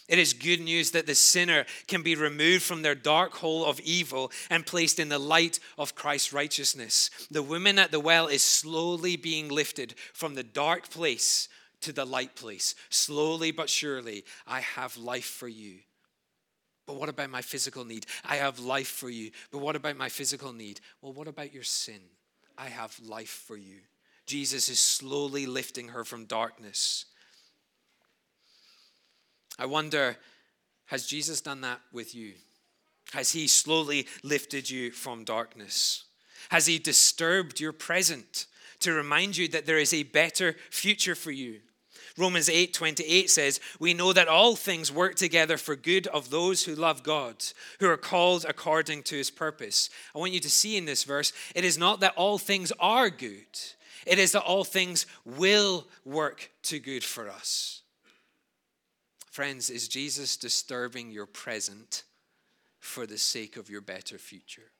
It 0.09 0.19
is 0.19 0.33
good 0.33 0.59
news 0.59 0.91
that 0.91 1.05
the 1.05 1.15
sinner 1.15 1.65
can 1.87 2.03
be 2.03 2.15
removed 2.15 2.63
from 2.63 2.81
their 2.81 2.95
dark 2.95 3.35
hole 3.35 3.65
of 3.65 3.79
evil 3.81 4.31
and 4.49 4.65
placed 4.65 4.99
in 4.99 5.09
the 5.09 5.19
light 5.19 5.59
of 5.77 5.95
Christ's 5.95 6.33
righteousness. 6.33 7.09
The 7.31 7.43
woman 7.43 7.79
at 7.79 7.91
the 7.91 8.01
well 8.01 8.27
is 8.27 8.43
slowly 8.43 9.15
being 9.15 9.47
lifted 9.47 9.95
from 10.13 10.35
the 10.35 10.43
dark 10.43 10.89
place 10.89 11.47
to 11.83 11.93
the 11.93 12.05
light 12.05 12.35
place. 12.35 12.75
Slowly 12.89 13.51
but 13.51 13.69
surely, 13.69 14.25
I 14.45 14.61
have 14.61 14.97
life 14.97 15.25
for 15.25 15.47
you. 15.47 15.79
But 16.85 16.95
what 16.95 17.09
about 17.09 17.29
my 17.29 17.41
physical 17.41 17.85
need? 17.85 18.05
I 18.25 18.37
have 18.37 18.59
life 18.59 18.89
for 18.89 19.09
you. 19.09 19.31
But 19.51 19.59
what 19.59 19.75
about 19.75 19.95
my 19.95 20.09
physical 20.09 20.51
need? 20.51 20.81
Well, 21.01 21.13
what 21.13 21.27
about 21.27 21.53
your 21.53 21.63
sin? 21.63 22.01
I 22.57 22.67
have 22.67 22.99
life 23.05 23.43
for 23.47 23.55
you. 23.55 23.77
Jesus 24.25 24.69
is 24.69 24.79
slowly 24.79 25.45
lifting 25.45 25.89
her 25.89 26.03
from 26.03 26.25
darkness. 26.25 27.05
I 29.57 29.65
wonder, 29.65 30.17
has 30.87 31.05
Jesus 31.05 31.41
done 31.41 31.61
that 31.61 31.79
with 31.91 32.15
you? 32.15 32.33
Has 33.11 33.31
he 33.31 33.47
slowly 33.47 34.07
lifted 34.23 34.69
you 34.69 34.91
from 34.91 35.23
darkness? 35.23 36.05
Has 36.49 36.65
he 36.65 36.79
disturbed 36.79 37.59
your 37.59 37.73
present 37.73 38.47
to 38.79 38.93
remind 38.93 39.37
you 39.37 39.47
that 39.49 39.65
there 39.65 39.77
is 39.77 39.93
a 39.93 40.03
better 40.03 40.55
future 40.69 41.15
for 41.15 41.31
you? 41.31 41.59
Romans 42.17 42.47
8 42.47 42.73
28 42.73 43.29
says, 43.29 43.59
We 43.79 43.93
know 43.93 44.13
that 44.13 44.27
all 44.27 44.55
things 44.55 44.91
work 44.91 45.15
together 45.15 45.57
for 45.57 45.75
good 45.75 46.05
of 46.07 46.29
those 46.29 46.63
who 46.63 46.75
love 46.75 47.01
God, 47.01 47.43
who 47.79 47.89
are 47.89 47.97
called 47.97 48.45
according 48.47 49.03
to 49.03 49.15
his 49.15 49.31
purpose. 49.31 49.89
I 50.13 50.19
want 50.19 50.31
you 50.31 50.39
to 50.41 50.49
see 50.49 50.77
in 50.77 50.85
this 50.85 51.03
verse, 51.03 51.33
it 51.55 51.65
is 51.65 51.77
not 51.77 52.01
that 52.01 52.13
all 52.15 52.37
things 52.37 52.71
are 52.79 53.09
good, 53.09 53.47
it 54.05 54.19
is 54.19 54.33
that 54.33 54.43
all 54.43 54.63
things 54.63 55.05
will 55.25 55.87
work 56.05 56.51
to 56.63 56.79
good 56.79 57.03
for 57.03 57.29
us. 57.29 57.81
Friends, 59.31 59.71
is 59.71 59.87
Jesus 59.87 60.37
disturbing 60.37 61.09
your 61.09 61.25
present 61.25 62.03
for 62.79 63.07
the 63.07 63.17
sake 63.17 63.57
of 63.57 63.67
your 63.67 63.81
better 63.81 64.19
future? 64.19 64.71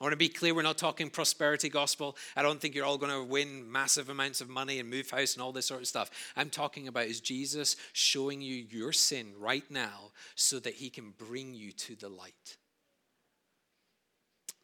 I 0.00 0.04
want 0.04 0.12
to 0.12 0.18
be 0.18 0.28
clear, 0.28 0.54
we're 0.54 0.62
not 0.62 0.76
talking 0.76 1.08
prosperity 1.08 1.70
gospel. 1.70 2.16
I 2.36 2.42
don't 2.42 2.60
think 2.60 2.74
you're 2.74 2.84
all 2.84 2.98
going 2.98 3.12
to 3.12 3.24
win 3.24 3.70
massive 3.70 4.10
amounts 4.10 4.42
of 4.42 4.48
money 4.48 4.78
and 4.78 4.90
move 4.90 5.08
house 5.08 5.34
and 5.34 5.42
all 5.42 5.52
this 5.52 5.66
sort 5.66 5.80
of 5.80 5.86
stuff. 5.86 6.10
I'm 6.36 6.50
talking 6.50 6.86
about 6.86 7.06
is 7.06 7.20
Jesus 7.20 7.76
showing 7.94 8.42
you 8.42 8.66
your 8.68 8.92
sin 8.92 9.32
right 9.38 9.68
now 9.70 10.10
so 10.34 10.58
that 10.60 10.74
he 10.74 10.90
can 10.90 11.14
bring 11.16 11.54
you 11.54 11.72
to 11.72 11.96
the 11.96 12.10
light. 12.10 12.58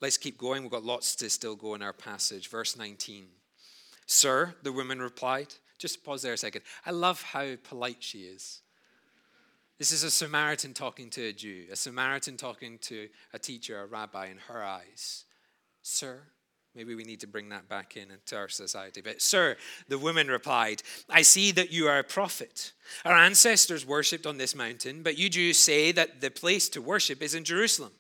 Let's 0.03 0.18
keep 0.18 0.37
going. 0.37 0.62
We've 0.62 0.71
got 0.71 0.85
lots 0.85 1.14
to 1.16 1.31
still 1.31 1.57
go 1.57 1.75
in 1.75 1.83
our 1.83 1.92
passage. 1.92 2.49
Verse 2.49 2.77
19. 2.77 3.27
Sir, 4.05 4.55
the 4.62 4.73
woman 4.73 5.01
replied. 5.01 5.55
Just 5.79 6.05
pause 6.05 6.23
there 6.23 6.35
a 6.35 6.37
second. 6.37 6.62
I 6.85 6.90
love 6.90 7.23
how 7.23 7.57
polite 7.62 7.99
she 8.01 8.18
is. 8.18 8.61
This 9.83 9.90
is 9.90 10.05
a 10.05 10.12
Samaritan 10.12 10.75
talking 10.75 11.11
to 11.11 11.25
a 11.25 11.33
Jew, 11.33 11.64
a 11.73 11.75
Samaritan 11.75 12.37
talking 12.37 12.79
to 12.83 13.09
a 13.35 13.38
teacher, 13.40 13.81
a 13.81 13.87
rabbi 13.87 14.27
in 14.27 14.37
her 14.47 14.62
eyes. 14.62 15.25
Sir, 15.83 16.21
maybe 16.73 16.95
we 16.95 17.03
need 17.03 17.18
to 17.23 17.27
bring 17.27 17.49
that 17.49 17.68
back 17.68 17.97
in 17.97 18.12
into 18.12 18.37
our 18.37 18.49
society. 18.49 19.01
But, 19.01 19.21
sir, 19.21 19.57
the 19.88 19.99
woman 19.99 20.29
replied, 20.29 20.85
I 21.11 21.23
see 21.23 21.51
that 21.51 21.73
you 21.73 21.88
are 21.88 21.99
a 21.99 22.05
prophet. 22.05 22.71
Our 23.05 23.16
ancestors 23.16 23.85
worshipped 23.85 24.25
on 24.25 24.38
this 24.38 24.55
mountain, 24.55 25.03
but 25.03 25.18
you 25.18 25.29
Jews 25.29 25.59
say 25.59 25.90
that 25.90 26.21
the 26.21 26.31
place 26.31 26.68
to 26.68 26.81
worship 26.81 27.21
is 27.21 27.35
in 27.35 27.42
Jerusalem. 27.42 27.90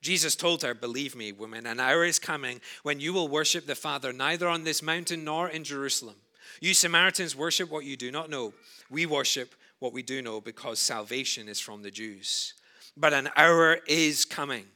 Jesus 0.00 0.34
told 0.34 0.62
her, 0.62 0.72
Believe 0.72 1.14
me, 1.14 1.32
woman, 1.32 1.66
an 1.66 1.80
hour 1.80 2.02
is 2.02 2.18
coming 2.18 2.62
when 2.82 2.98
you 2.98 3.12
will 3.12 3.28
worship 3.28 3.66
the 3.66 3.74
Father 3.74 4.10
neither 4.10 4.48
on 4.48 4.64
this 4.64 4.82
mountain 4.82 5.24
nor 5.24 5.50
in 5.50 5.64
Jerusalem. 5.64 6.16
You 6.62 6.72
Samaritans 6.72 7.36
worship 7.36 7.70
what 7.70 7.84
you 7.84 7.98
do 7.98 8.10
not 8.10 8.30
know. 8.30 8.54
We 8.88 9.04
worship 9.04 9.54
what 9.80 9.92
we 9.92 10.02
do 10.02 10.22
know 10.22 10.40
because 10.40 10.78
salvation 10.78 11.48
is 11.48 11.58
from 11.58 11.82
the 11.82 11.90
Jews. 11.90 12.54
But 12.96 13.12
an 13.12 13.30
hour 13.36 13.78
is 13.86 14.24
coming 14.24 14.66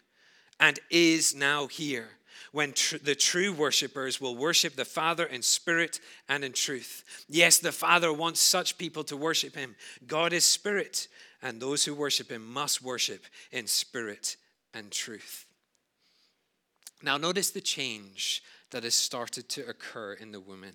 and 0.58 0.78
is 0.90 1.34
now 1.34 1.66
here 1.66 2.08
when 2.52 2.72
tr- 2.72 2.98
the 2.98 3.14
true 3.14 3.52
worshippers 3.52 4.20
will 4.20 4.36
worship 4.36 4.76
the 4.76 4.84
Father 4.84 5.24
in 5.24 5.42
spirit 5.42 6.00
and 6.28 6.44
in 6.44 6.52
truth. 6.52 7.04
Yes, 7.28 7.58
the 7.58 7.72
Father 7.72 8.12
wants 8.12 8.40
such 8.40 8.78
people 8.78 9.04
to 9.04 9.16
worship 9.16 9.56
him. 9.56 9.74
God 10.06 10.32
is 10.32 10.44
spirit, 10.44 11.08
and 11.42 11.60
those 11.60 11.84
who 11.84 11.94
worship 11.94 12.30
him 12.30 12.46
must 12.46 12.80
worship 12.80 13.24
in 13.50 13.66
spirit 13.66 14.36
and 14.72 14.90
truth. 14.90 15.46
Now, 17.02 17.18
notice 17.18 17.50
the 17.50 17.60
change 17.60 18.42
that 18.70 18.84
has 18.84 18.94
started 18.94 19.48
to 19.50 19.68
occur 19.68 20.14
in 20.14 20.32
the 20.32 20.40
woman. 20.40 20.74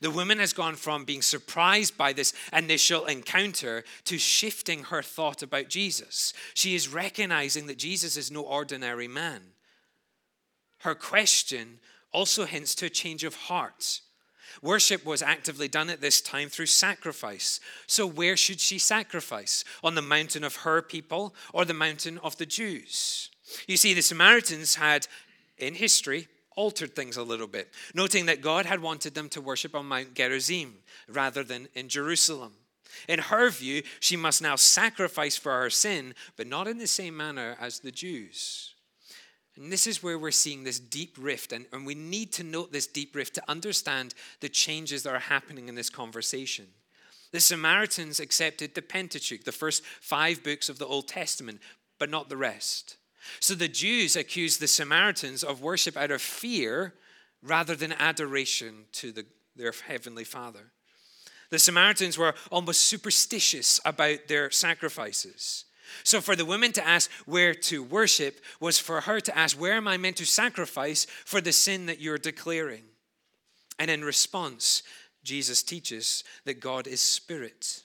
The 0.00 0.10
woman 0.10 0.38
has 0.38 0.52
gone 0.52 0.76
from 0.76 1.04
being 1.04 1.22
surprised 1.22 1.96
by 1.96 2.12
this 2.12 2.32
initial 2.52 3.06
encounter 3.06 3.84
to 4.04 4.18
shifting 4.18 4.84
her 4.84 5.02
thought 5.02 5.42
about 5.42 5.68
Jesus. 5.68 6.32
She 6.54 6.74
is 6.74 6.88
recognizing 6.88 7.66
that 7.66 7.78
Jesus 7.78 8.16
is 8.16 8.30
no 8.30 8.42
ordinary 8.42 9.08
man. 9.08 9.42
Her 10.78 10.94
question 10.94 11.78
also 12.12 12.44
hints 12.44 12.74
to 12.76 12.86
a 12.86 12.90
change 12.90 13.24
of 13.24 13.34
heart. 13.34 14.00
Worship 14.60 15.04
was 15.04 15.22
actively 15.22 15.68
done 15.68 15.88
at 15.88 16.00
this 16.00 16.20
time 16.20 16.48
through 16.48 16.66
sacrifice. 16.66 17.58
So, 17.86 18.06
where 18.06 18.36
should 18.36 18.60
she 18.60 18.78
sacrifice? 18.78 19.64
On 19.82 19.94
the 19.94 20.02
mountain 20.02 20.44
of 20.44 20.56
her 20.56 20.82
people 20.82 21.34
or 21.52 21.64
the 21.64 21.72
mountain 21.72 22.18
of 22.18 22.36
the 22.36 22.46
Jews? 22.46 23.30
You 23.66 23.76
see, 23.76 23.94
the 23.94 24.02
Samaritans 24.02 24.74
had, 24.74 25.06
in 25.56 25.74
history, 25.74 26.28
altered 26.56 26.94
things 26.94 27.16
a 27.16 27.22
little 27.22 27.46
bit, 27.46 27.70
noting 27.94 28.26
that 28.26 28.40
God 28.40 28.66
had 28.66 28.80
wanted 28.80 29.14
them 29.14 29.28
to 29.30 29.40
worship 29.40 29.74
on 29.74 29.86
Mount 29.86 30.14
Gerizim 30.14 30.74
rather 31.08 31.42
than 31.42 31.68
in 31.74 31.88
Jerusalem. 31.88 32.52
In 33.08 33.18
her 33.18 33.50
view, 33.50 33.82
she 34.00 34.16
must 34.16 34.42
now 34.42 34.56
sacrifice 34.56 35.36
for 35.36 35.60
her 35.60 35.70
sin, 35.70 36.14
but 36.36 36.46
not 36.46 36.68
in 36.68 36.78
the 36.78 36.86
same 36.86 37.16
manner 37.16 37.56
as 37.60 37.80
the 37.80 37.90
Jews. 37.90 38.74
And 39.56 39.70
this 39.70 39.86
is 39.86 40.02
where 40.02 40.18
we're 40.18 40.30
seeing 40.30 40.64
this 40.64 40.80
deep 40.80 41.16
rift, 41.18 41.52
and, 41.52 41.66
and 41.72 41.84
we 41.84 41.94
need 41.94 42.32
to 42.34 42.44
note 42.44 42.72
this 42.72 42.86
deep 42.86 43.14
rift 43.14 43.34
to 43.34 43.50
understand 43.50 44.14
the 44.40 44.48
changes 44.48 45.02
that 45.02 45.14
are 45.14 45.18
happening 45.18 45.68
in 45.68 45.74
this 45.74 45.90
conversation. 45.90 46.66
The 47.32 47.40
Samaritans 47.40 48.20
accepted 48.20 48.74
the 48.74 48.82
Pentateuch, 48.82 49.44
the 49.44 49.52
first 49.52 49.84
five 50.00 50.42
books 50.42 50.68
of 50.68 50.78
the 50.78 50.86
Old 50.86 51.08
Testament, 51.08 51.60
but 51.98 52.10
not 52.10 52.28
the 52.28 52.36
rest. 52.36 52.96
So 53.40 53.54
the 53.54 53.68
Jews 53.68 54.16
accused 54.16 54.60
the 54.60 54.68
Samaritans 54.68 55.42
of 55.42 55.62
worship 55.62 55.96
out 55.96 56.10
of 56.10 56.22
fear 56.22 56.94
rather 57.42 57.74
than 57.74 57.92
adoration 57.92 58.84
to 58.92 59.12
the, 59.12 59.26
their 59.56 59.72
heavenly 59.86 60.24
Father. 60.24 60.72
The 61.50 61.58
Samaritans 61.58 62.16
were 62.16 62.34
almost 62.50 62.82
superstitious 62.82 63.78
about 63.84 64.28
their 64.28 64.50
sacrifices. 64.50 65.66
So, 66.04 66.22
for 66.22 66.34
the 66.34 66.46
woman 66.46 66.72
to 66.72 66.86
ask 66.86 67.10
where 67.26 67.52
to 67.54 67.82
worship 67.82 68.40
was 68.60 68.78
for 68.78 69.02
her 69.02 69.20
to 69.20 69.36
ask, 69.36 69.60
Where 69.60 69.74
am 69.74 69.86
I 69.86 69.98
meant 69.98 70.16
to 70.16 70.24
sacrifice 70.24 71.06
for 71.26 71.42
the 71.42 71.52
sin 71.52 71.86
that 71.86 72.00
you're 72.00 72.16
declaring? 72.16 72.84
And 73.78 73.90
in 73.90 74.02
response, 74.02 74.82
Jesus 75.22 75.62
teaches 75.62 76.24
that 76.44 76.60
God 76.60 76.86
is 76.86 77.00
spirit. 77.00 77.82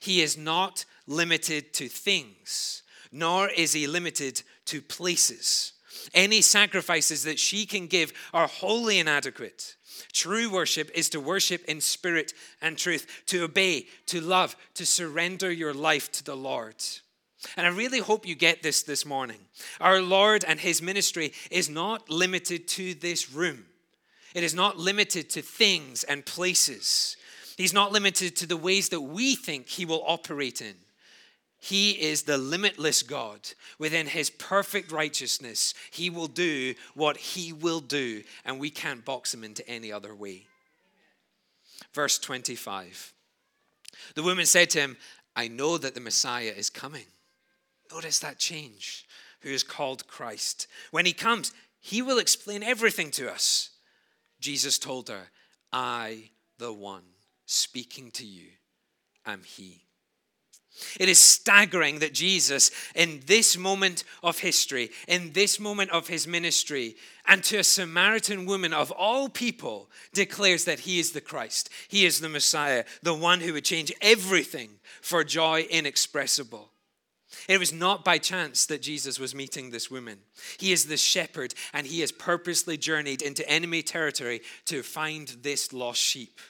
He 0.00 0.20
is 0.20 0.36
not 0.36 0.84
limited 1.06 1.72
to 1.74 1.88
things, 1.88 2.82
nor 3.12 3.48
is 3.48 3.72
he 3.72 3.86
limited 3.86 4.42
to 4.66 4.80
places. 4.82 5.72
Any 6.12 6.42
sacrifices 6.42 7.24
that 7.24 7.38
she 7.38 7.66
can 7.66 7.86
give 7.86 8.12
are 8.32 8.46
wholly 8.46 8.98
inadequate. 8.98 9.76
True 10.12 10.50
worship 10.50 10.90
is 10.94 11.08
to 11.10 11.20
worship 11.20 11.64
in 11.64 11.80
spirit 11.80 12.32
and 12.60 12.76
truth, 12.76 13.22
to 13.26 13.44
obey, 13.44 13.86
to 14.06 14.20
love, 14.20 14.56
to 14.74 14.86
surrender 14.86 15.50
your 15.50 15.72
life 15.72 16.10
to 16.12 16.24
the 16.24 16.36
Lord. 16.36 16.76
And 17.56 17.66
I 17.66 17.70
really 17.70 18.00
hope 18.00 18.26
you 18.26 18.34
get 18.34 18.62
this 18.62 18.82
this 18.82 19.04
morning. 19.04 19.38
Our 19.80 20.00
Lord 20.00 20.44
and 20.46 20.58
His 20.60 20.80
ministry 20.80 21.32
is 21.50 21.68
not 21.68 22.08
limited 22.10 22.68
to 22.68 22.94
this 22.94 23.32
room, 23.32 23.66
it 24.34 24.44
is 24.44 24.54
not 24.54 24.78
limited 24.78 25.30
to 25.30 25.42
things 25.42 26.04
and 26.04 26.24
places. 26.24 27.16
He's 27.56 27.72
not 27.72 27.92
limited 27.92 28.34
to 28.36 28.48
the 28.48 28.56
ways 28.56 28.88
that 28.88 29.00
we 29.00 29.36
think 29.36 29.68
He 29.68 29.84
will 29.84 30.02
operate 30.08 30.60
in. 30.60 30.74
He 31.64 31.92
is 31.92 32.24
the 32.24 32.36
limitless 32.36 33.02
God. 33.02 33.40
Within 33.78 34.06
his 34.06 34.28
perfect 34.28 34.92
righteousness, 34.92 35.72
he 35.90 36.10
will 36.10 36.26
do 36.26 36.74
what 36.92 37.16
he 37.16 37.54
will 37.54 37.80
do, 37.80 38.22
and 38.44 38.60
we 38.60 38.68
can't 38.68 39.02
box 39.02 39.32
him 39.32 39.42
into 39.42 39.66
any 39.66 39.90
other 39.90 40.14
way. 40.14 40.46
Verse 41.94 42.18
25 42.18 43.14
The 44.14 44.22
woman 44.22 44.44
said 44.44 44.68
to 44.70 44.80
him, 44.80 44.98
I 45.34 45.48
know 45.48 45.78
that 45.78 45.94
the 45.94 46.02
Messiah 46.02 46.52
is 46.54 46.68
coming. 46.68 47.06
Notice 47.90 48.18
that 48.18 48.38
change, 48.38 49.06
who 49.40 49.48
is 49.48 49.62
called 49.62 50.06
Christ. 50.06 50.66
When 50.90 51.06
he 51.06 51.14
comes, 51.14 51.50
he 51.80 52.02
will 52.02 52.18
explain 52.18 52.62
everything 52.62 53.10
to 53.12 53.32
us. 53.32 53.70
Jesus 54.38 54.78
told 54.78 55.08
her, 55.08 55.30
I, 55.72 56.28
the 56.58 56.74
one 56.74 57.04
speaking 57.46 58.10
to 58.10 58.26
you, 58.26 58.48
am 59.24 59.44
he. 59.44 59.83
It 60.98 61.08
is 61.08 61.18
staggering 61.18 62.00
that 62.00 62.14
Jesus, 62.14 62.70
in 62.94 63.20
this 63.26 63.56
moment 63.56 64.04
of 64.22 64.38
history, 64.38 64.90
in 65.06 65.32
this 65.32 65.60
moment 65.60 65.90
of 65.90 66.08
his 66.08 66.26
ministry, 66.26 66.96
and 67.26 67.42
to 67.44 67.58
a 67.58 67.64
Samaritan 67.64 68.44
woman 68.44 68.72
of 68.72 68.90
all 68.90 69.28
people, 69.28 69.88
declares 70.12 70.64
that 70.64 70.80
he 70.80 70.98
is 70.98 71.12
the 71.12 71.20
Christ. 71.20 71.70
He 71.88 72.04
is 72.04 72.20
the 72.20 72.28
Messiah, 72.28 72.84
the 73.02 73.14
one 73.14 73.40
who 73.40 73.52
would 73.52 73.64
change 73.64 73.92
everything 74.00 74.70
for 75.00 75.24
joy 75.24 75.66
inexpressible. 75.70 76.70
It 77.48 77.58
was 77.58 77.72
not 77.72 78.04
by 78.04 78.18
chance 78.18 78.66
that 78.66 78.82
Jesus 78.82 79.18
was 79.18 79.34
meeting 79.34 79.70
this 79.70 79.90
woman. 79.90 80.18
He 80.58 80.72
is 80.72 80.86
the 80.86 80.96
shepherd, 80.96 81.54
and 81.72 81.86
he 81.86 82.00
has 82.00 82.12
purposely 82.12 82.76
journeyed 82.76 83.22
into 83.22 83.48
enemy 83.48 83.82
territory 83.82 84.42
to 84.66 84.82
find 84.82 85.28
this 85.42 85.72
lost 85.72 86.00
sheep. 86.00 86.40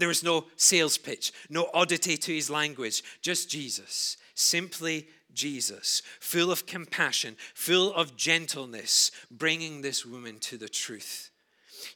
There 0.00 0.08
was 0.08 0.24
no 0.24 0.46
sales 0.56 0.96
pitch, 0.96 1.30
no 1.50 1.68
oddity 1.74 2.16
to 2.16 2.34
his 2.34 2.48
language, 2.48 3.04
just 3.20 3.50
Jesus, 3.50 4.16
simply 4.34 5.08
Jesus, 5.34 6.00
full 6.20 6.50
of 6.50 6.64
compassion, 6.64 7.36
full 7.54 7.92
of 7.92 8.16
gentleness, 8.16 9.10
bringing 9.30 9.82
this 9.82 10.06
woman 10.06 10.38
to 10.40 10.56
the 10.56 10.70
truth. 10.70 11.30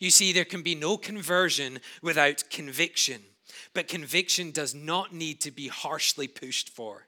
You 0.01 0.11
see, 0.11 0.35
there 0.35 0.45
can 0.45 0.61
be 0.61 0.75
no 0.75 0.99
conversion 0.99 1.81
without 2.03 2.45
conviction, 2.51 3.23
but 3.73 3.89
conviction 3.89 4.51
does 4.51 4.75
not 4.75 5.15
need 5.15 5.41
to 5.41 5.51
be 5.51 5.69
harshly 5.69 6.29
pushed 6.29 6.69
for. 6.69 7.07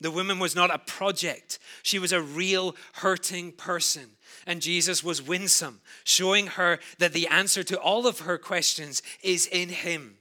The 0.00 0.10
woman 0.10 0.38
was 0.38 0.56
not 0.56 0.74
a 0.74 0.78
project, 0.78 1.58
she 1.82 1.98
was 1.98 2.12
a 2.12 2.22
real 2.22 2.74
hurting 2.94 3.52
person. 3.52 4.12
And 4.46 4.62
Jesus 4.62 5.04
was 5.04 5.20
winsome, 5.20 5.80
showing 6.04 6.46
her 6.46 6.78
that 6.98 7.12
the 7.12 7.26
answer 7.26 7.62
to 7.64 7.78
all 7.78 8.06
of 8.06 8.20
her 8.20 8.38
questions 8.38 9.02
is 9.22 9.46
in 9.46 9.68
Him. 9.68 10.17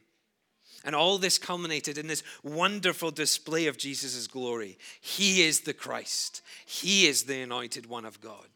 And 0.86 0.96
all 0.96 1.18
this 1.18 1.38
culminated 1.38 1.98
in 1.98 2.08
this 2.08 2.24
wonderful 2.44 3.12
display 3.12 3.68
of 3.68 3.78
Jesus' 3.78 4.28
glory. 4.28 4.78
He 5.02 5.42
is 5.42 5.62
the 5.62 5.74
Christ, 5.74 6.42
He 6.66 7.08
is 7.08 7.24
the 7.24 7.42
anointed 7.42 7.88
one 7.88 8.06
of 8.06 8.22
God. 8.22 8.48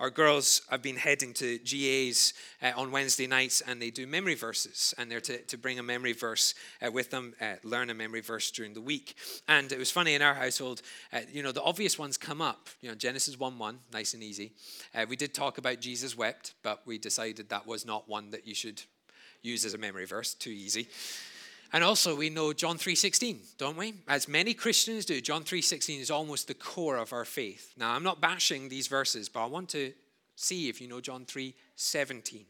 Our 0.00 0.10
girls 0.10 0.62
have 0.70 0.80
been 0.80 0.94
heading 0.94 1.34
to 1.34 1.58
GAs 1.58 2.32
uh, 2.62 2.70
on 2.76 2.92
Wednesday 2.92 3.26
nights 3.26 3.62
and 3.62 3.82
they 3.82 3.90
do 3.90 4.06
memory 4.06 4.36
verses. 4.36 4.94
And 4.96 5.10
they're 5.10 5.20
to, 5.22 5.38
to 5.38 5.58
bring 5.58 5.80
a 5.80 5.82
memory 5.82 6.12
verse 6.12 6.54
uh, 6.80 6.92
with 6.92 7.10
them, 7.10 7.34
uh, 7.40 7.54
learn 7.64 7.90
a 7.90 7.94
memory 7.94 8.20
verse 8.20 8.52
during 8.52 8.74
the 8.74 8.80
week. 8.80 9.16
And 9.48 9.72
it 9.72 9.78
was 9.78 9.90
funny 9.90 10.14
in 10.14 10.22
our 10.22 10.34
household, 10.34 10.82
uh, 11.12 11.20
you 11.32 11.42
know, 11.42 11.50
the 11.50 11.64
obvious 11.64 11.98
ones 11.98 12.16
come 12.16 12.40
up. 12.40 12.68
You 12.80 12.90
know, 12.90 12.94
Genesis 12.94 13.40
1 13.40 13.58
1, 13.58 13.78
nice 13.92 14.14
and 14.14 14.22
easy. 14.22 14.52
Uh, 14.94 15.04
we 15.08 15.16
did 15.16 15.34
talk 15.34 15.58
about 15.58 15.80
Jesus 15.80 16.16
wept, 16.16 16.54
but 16.62 16.86
we 16.86 16.98
decided 16.98 17.48
that 17.48 17.66
was 17.66 17.84
not 17.84 18.08
one 18.08 18.30
that 18.30 18.46
you 18.46 18.54
should 18.54 18.80
use 19.42 19.64
as 19.64 19.74
a 19.74 19.78
memory 19.78 20.04
verse, 20.04 20.34
too 20.34 20.50
easy. 20.50 20.88
And 21.72 21.84
also 21.84 22.16
we 22.16 22.30
know 22.30 22.52
John 22.52 22.78
3:16, 22.78 23.40
don't 23.58 23.76
we? 23.76 23.94
As 24.06 24.26
many 24.26 24.54
Christians 24.54 25.04
do, 25.04 25.20
John 25.20 25.44
3:16 25.44 26.00
is 26.00 26.10
almost 26.10 26.46
the 26.48 26.54
core 26.54 26.96
of 26.96 27.12
our 27.12 27.26
faith. 27.26 27.72
Now, 27.76 27.92
I'm 27.92 28.02
not 28.02 28.20
bashing 28.20 28.68
these 28.68 28.86
verses, 28.86 29.28
but 29.28 29.42
I 29.42 29.46
want 29.46 29.68
to 29.70 29.92
see 30.34 30.68
if 30.68 30.80
you 30.80 30.88
know 30.88 31.00
John 31.00 31.26
3:17. 31.26 32.46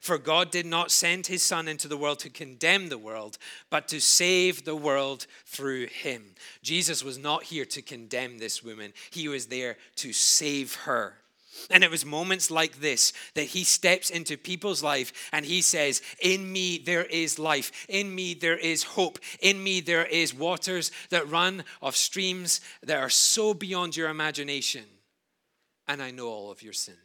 For 0.00 0.18
God 0.18 0.50
did 0.50 0.66
not 0.66 0.90
send 0.90 1.26
his 1.26 1.42
son 1.42 1.68
into 1.68 1.86
the 1.86 1.96
world 1.96 2.20
to 2.20 2.30
condemn 2.30 2.88
the 2.88 2.98
world, 2.98 3.38
but 3.68 3.86
to 3.88 4.00
save 4.00 4.64
the 4.64 4.76
world 4.76 5.26
through 5.44 5.86
him. 5.86 6.34
Jesus 6.62 7.04
was 7.04 7.18
not 7.18 7.44
here 7.44 7.66
to 7.66 7.82
condemn 7.82 8.38
this 8.38 8.62
woman. 8.62 8.94
He 9.10 9.28
was 9.28 9.46
there 9.46 9.76
to 9.96 10.12
save 10.12 10.74
her. 10.74 11.19
And 11.68 11.84
it 11.84 11.90
was 11.90 12.06
moments 12.06 12.50
like 12.50 12.80
this 12.80 13.12
that 13.34 13.44
he 13.44 13.64
steps 13.64 14.10
into 14.10 14.36
people's 14.36 14.82
life 14.82 15.12
and 15.32 15.44
he 15.44 15.62
says, 15.62 16.02
In 16.20 16.50
me 16.52 16.78
there 16.78 17.04
is 17.04 17.38
life. 17.38 17.86
In 17.88 18.14
me 18.14 18.34
there 18.34 18.56
is 18.56 18.82
hope. 18.82 19.18
In 19.40 19.62
me 19.62 19.80
there 19.80 20.06
is 20.06 20.34
waters 20.34 20.90
that 21.10 21.28
run 21.28 21.64
of 21.82 21.96
streams 21.96 22.60
that 22.82 22.98
are 22.98 23.10
so 23.10 23.52
beyond 23.54 23.96
your 23.96 24.08
imagination. 24.08 24.84
And 25.86 26.02
I 26.02 26.10
know 26.10 26.28
all 26.28 26.50
of 26.50 26.62
your 26.62 26.72
sin. 26.72 26.96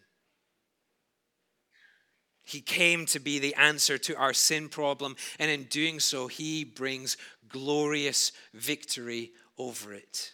He 2.43 2.61
came 2.61 3.07
to 3.07 3.19
be 3.19 3.39
the 3.39 3.55
answer 3.55 3.97
to 3.97 4.15
our 4.15 4.33
sin 4.33 4.69
problem, 4.69 5.15
and 5.39 5.49
in 5.49 5.63
doing 5.63 5.99
so, 5.99 6.27
he 6.27 6.63
brings 6.63 7.17
glorious 7.49 8.31
victory 8.53 9.31
over 9.57 9.93
it. 9.93 10.33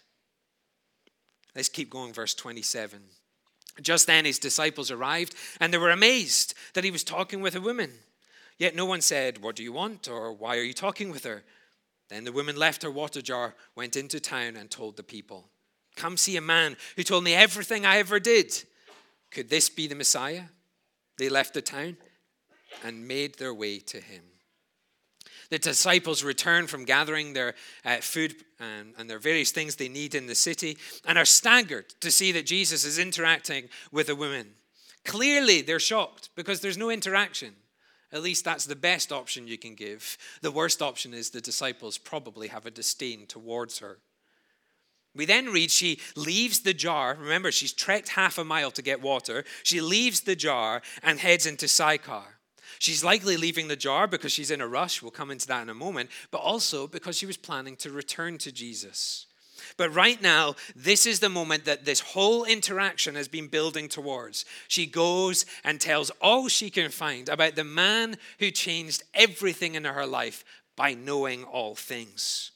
Let's 1.55 1.69
keep 1.69 1.89
going, 1.89 2.13
verse 2.13 2.33
27. 2.33 3.01
Just 3.81 4.07
then 4.07 4.25
his 4.25 4.39
disciples 4.39 4.91
arrived, 4.91 5.35
and 5.59 5.73
they 5.73 5.77
were 5.77 5.91
amazed 5.91 6.53
that 6.73 6.83
he 6.83 6.91
was 6.91 7.03
talking 7.03 7.41
with 7.41 7.55
a 7.55 7.61
woman. 7.61 7.91
Yet 8.57 8.75
no 8.75 8.85
one 8.85 9.01
said, 9.01 9.41
What 9.41 9.55
do 9.55 9.63
you 9.63 9.71
want? 9.71 10.07
or 10.07 10.33
Why 10.33 10.57
are 10.57 10.63
you 10.63 10.73
talking 10.73 11.11
with 11.11 11.23
her? 11.23 11.43
Then 12.09 12.25
the 12.25 12.31
woman 12.31 12.57
left 12.57 12.83
her 12.83 12.91
water 12.91 13.21
jar, 13.21 13.55
went 13.75 13.95
into 13.95 14.19
town, 14.19 14.57
and 14.57 14.69
told 14.69 14.97
the 14.97 15.03
people, 15.03 15.49
Come 15.95 16.17
see 16.17 16.37
a 16.37 16.41
man 16.41 16.75
who 16.95 17.03
told 17.03 17.23
me 17.23 17.33
everything 17.33 17.85
I 17.85 17.97
ever 17.97 18.19
did. 18.19 18.63
Could 19.31 19.49
this 19.49 19.69
be 19.69 19.87
the 19.87 19.95
Messiah? 19.95 20.43
They 21.17 21.29
left 21.29 21.53
the 21.53 21.61
town 21.61 21.97
and 22.83 23.07
made 23.07 23.37
their 23.37 23.53
way 23.53 23.79
to 23.79 24.01
him. 24.01 24.23
The 25.51 25.59
disciples 25.59 26.23
return 26.23 26.65
from 26.65 26.85
gathering 26.85 27.33
their 27.33 27.55
uh, 27.83 27.97
food 27.97 28.35
and, 28.57 28.93
and 28.97 29.09
their 29.09 29.19
various 29.19 29.51
things 29.51 29.75
they 29.75 29.89
need 29.89 30.15
in 30.15 30.25
the 30.25 30.33
city 30.33 30.77
and 31.05 31.17
are 31.17 31.25
staggered 31.25 31.89
to 31.99 32.09
see 32.09 32.31
that 32.31 32.45
Jesus 32.45 32.85
is 32.85 32.97
interacting 32.97 33.67
with 33.91 34.07
a 34.07 34.15
woman. 34.15 34.51
Clearly, 35.03 35.61
they're 35.61 35.77
shocked 35.77 36.29
because 36.35 36.61
there's 36.61 36.77
no 36.77 36.89
interaction. 36.89 37.53
At 38.13 38.23
least 38.23 38.45
that's 38.45 38.65
the 38.65 38.77
best 38.77 39.11
option 39.11 39.45
you 39.45 39.57
can 39.57 39.75
give. 39.75 40.17
The 40.41 40.51
worst 40.51 40.81
option 40.81 41.13
is 41.13 41.29
the 41.29 41.41
disciples 41.41 41.97
probably 41.97 42.47
have 42.47 42.65
a 42.65 42.71
disdain 42.71 43.25
towards 43.27 43.79
her. 43.79 43.99
We 45.13 45.25
then 45.25 45.47
read 45.47 45.69
she 45.69 45.99
leaves 46.15 46.61
the 46.61 46.73
jar. 46.73 47.17
Remember, 47.19 47.51
she's 47.51 47.73
trekked 47.73 48.09
half 48.09 48.37
a 48.37 48.45
mile 48.45 48.71
to 48.71 48.81
get 48.81 49.01
water. 49.01 49.43
She 49.63 49.81
leaves 49.81 50.21
the 50.21 50.35
jar 50.37 50.81
and 51.03 51.19
heads 51.19 51.45
into 51.45 51.67
Sychar. 51.67 52.37
She's 52.81 53.03
likely 53.03 53.37
leaving 53.37 53.67
the 53.67 53.75
jar 53.75 54.07
because 54.07 54.31
she's 54.31 54.49
in 54.49 54.59
a 54.59 54.67
rush. 54.67 55.03
We'll 55.03 55.11
come 55.11 55.29
into 55.29 55.45
that 55.45 55.61
in 55.61 55.69
a 55.69 55.75
moment, 55.75 56.09
but 56.31 56.39
also 56.39 56.87
because 56.87 57.15
she 57.15 57.27
was 57.27 57.37
planning 57.37 57.75
to 57.75 57.91
return 57.91 58.39
to 58.39 58.51
Jesus. 58.51 59.27
But 59.77 59.93
right 59.93 60.19
now, 60.19 60.55
this 60.75 61.05
is 61.05 61.19
the 61.19 61.29
moment 61.29 61.65
that 61.65 61.85
this 61.85 61.99
whole 61.99 62.43
interaction 62.43 63.13
has 63.13 63.27
been 63.27 63.49
building 63.49 63.87
towards. 63.87 64.45
She 64.67 64.87
goes 64.87 65.45
and 65.63 65.79
tells 65.79 66.09
all 66.23 66.47
she 66.47 66.71
can 66.71 66.89
find 66.89 67.29
about 67.29 67.53
the 67.53 67.63
man 67.63 68.17
who 68.39 68.49
changed 68.49 69.03
everything 69.13 69.75
in 69.75 69.83
her 69.83 70.07
life 70.07 70.43
by 70.75 70.95
knowing 70.95 71.43
all 71.43 71.75
things. 71.75 72.49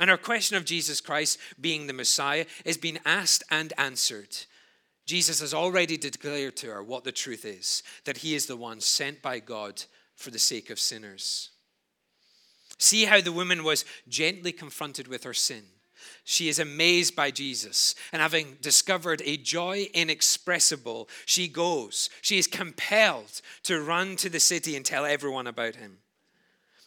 And 0.00 0.10
her 0.10 0.16
question 0.16 0.56
of 0.56 0.64
Jesus 0.64 1.00
Christ 1.00 1.38
being 1.60 1.86
the 1.86 1.92
Messiah 1.92 2.46
is 2.64 2.76
being 2.76 2.98
asked 3.06 3.44
and 3.52 3.72
answered. 3.78 4.36
Jesus 5.10 5.40
has 5.40 5.52
already 5.52 5.96
declared 5.96 6.56
to 6.58 6.68
her 6.68 6.84
what 6.84 7.02
the 7.02 7.10
truth 7.10 7.44
is 7.44 7.82
that 8.04 8.18
he 8.18 8.36
is 8.36 8.46
the 8.46 8.54
one 8.54 8.80
sent 8.80 9.20
by 9.20 9.40
God 9.40 9.82
for 10.14 10.30
the 10.30 10.38
sake 10.38 10.70
of 10.70 10.78
sinners. 10.78 11.50
See 12.78 13.06
how 13.06 13.20
the 13.20 13.32
woman 13.32 13.64
was 13.64 13.84
gently 14.08 14.52
confronted 14.52 15.08
with 15.08 15.24
her 15.24 15.34
sin. 15.34 15.64
She 16.22 16.48
is 16.48 16.60
amazed 16.60 17.16
by 17.16 17.32
Jesus, 17.32 17.96
and 18.12 18.22
having 18.22 18.56
discovered 18.60 19.20
a 19.24 19.36
joy 19.36 19.88
inexpressible, 19.92 21.08
she 21.26 21.48
goes. 21.48 22.08
She 22.22 22.38
is 22.38 22.46
compelled 22.46 23.40
to 23.64 23.82
run 23.82 24.14
to 24.14 24.28
the 24.28 24.38
city 24.38 24.76
and 24.76 24.86
tell 24.86 25.04
everyone 25.04 25.48
about 25.48 25.74
him. 25.74 25.98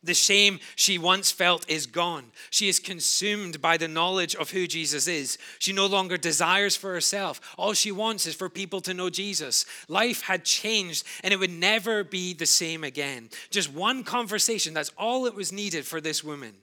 The 0.03 0.13
shame 0.13 0.59
she 0.75 0.97
once 0.97 1.31
felt 1.31 1.69
is 1.69 1.85
gone. 1.85 2.25
She 2.49 2.67
is 2.67 2.79
consumed 2.79 3.61
by 3.61 3.77
the 3.77 3.87
knowledge 3.87 4.35
of 4.35 4.51
who 4.51 4.67
Jesus 4.67 5.07
is. 5.07 5.37
She 5.59 5.71
no 5.71 5.85
longer 5.85 6.17
desires 6.17 6.75
for 6.75 6.93
herself. 6.93 7.39
All 7.57 7.73
she 7.73 7.91
wants 7.91 8.27
is 8.27 8.35
for 8.35 8.49
people 8.49 8.81
to 8.81 8.93
know 8.93 9.09
Jesus. 9.09 9.65
Life 9.87 10.23
had 10.23 10.43
changed 10.43 11.05
and 11.23 11.33
it 11.33 11.39
would 11.39 11.51
never 11.51 12.03
be 12.03 12.33
the 12.33 12.45
same 12.45 12.83
again. 12.83 13.29
Just 13.49 13.73
one 13.73 14.03
conversation, 14.03 14.73
that's 14.73 14.91
all 14.97 15.25
it 15.25 15.35
was 15.35 15.53
needed 15.53 15.85
for 15.85 16.01
this 16.01 16.21
woman. 16.21 16.53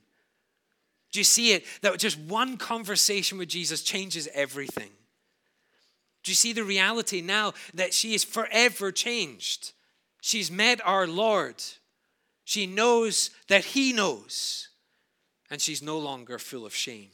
Do 1.12 1.18
you 1.18 1.24
see 1.24 1.53
it? 1.53 1.64
That 1.81 1.98
just 1.98 2.18
one 2.18 2.59
conversation 2.59 3.38
with 3.38 3.48
Jesus 3.48 3.83
changes 3.83 4.29
everything. 4.35 4.90
Do 6.22 6.31
you 6.31 6.37
see 6.37 6.53
the 6.53 6.64
reality 6.64 7.22
now 7.22 7.55
that 7.72 7.94
she 7.94 8.14
is 8.14 8.22
forever 8.22 8.92
changed? 8.92 9.72
She's 10.20 10.50
met 10.50 10.81
our 10.85 11.07
Lord. 11.07 11.62
She 12.50 12.66
knows 12.66 13.30
that 13.46 13.64
He 13.64 13.92
knows, 13.92 14.70
and 15.52 15.60
she's 15.60 15.82
no 15.82 16.00
longer 16.00 16.36
full 16.36 16.66
of 16.66 16.74
shame. 16.74 17.10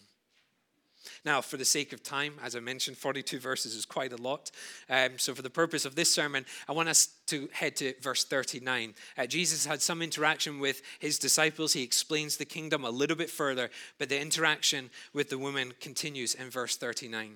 Now, 1.26 1.42
for 1.42 1.58
the 1.58 1.64
sake 1.66 1.92
of 1.92 2.02
time, 2.02 2.36
as 2.42 2.56
I 2.56 2.60
mentioned, 2.60 2.96
42 2.96 3.38
verses 3.38 3.74
is 3.74 3.84
quite 3.84 4.14
a 4.14 4.16
lot. 4.16 4.50
Um, 4.88 5.18
so, 5.18 5.34
for 5.34 5.42
the 5.42 5.50
purpose 5.50 5.84
of 5.84 5.94
this 5.94 6.10
sermon, 6.10 6.46
I 6.66 6.72
want 6.72 6.88
us 6.88 7.10
to 7.26 7.50
head 7.52 7.76
to 7.76 7.92
verse 8.00 8.24
39. 8.24 8.94
Uh, 9.18 9.26
Jesus 9.26 9.66
had 9.66 9.82
some 9.82 10.00
interaction 10.00 10.58
with 10.58 10.80
his 11.00 11.18
disciples. 11.18 11.74
He 11.74 11.82
explains 11.82 12.38
the 12.38 12.46
kingdom 12.46 12.82
a 12.82 12.90
little 12.90 13.14
bit 13.14 13.28
further, 13.28 13.68
but 13.98 14.08
the 14.08 14.18
interaction 14.18 14.88
with 15.12 15.28
the 15.28 15.36
woman 15.36 15.74
continues 15.82 16.34
in 16.34 16.48
verse 16.48 16.78
39. 16.78 17.34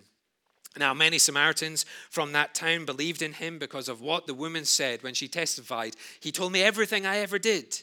Now, 0.78 0.94
many 0.94 1.18
Samaritans 1.18 1.84
from 2.08 2.32
that 2.32 2.54
town 2.54 2.86
believed 2.86 3.20
in 3.20 3.34
him 3.34 3.58
because 3.58 3.90
of 3.90 4.00
what 4.00 4.26
the 4.26 4.32
woman 4.32 4.64
said 4.64 5.02
when 5.02 5.12
she 5.12 5.28
testified. 5.28 5.96
He 6.18 6.32
told 6.32 6.52
me 6.52 6.62
everything 6.62 7.04
I 7.04 7.18
ever 7.18 7.38
did. 7.38 7.82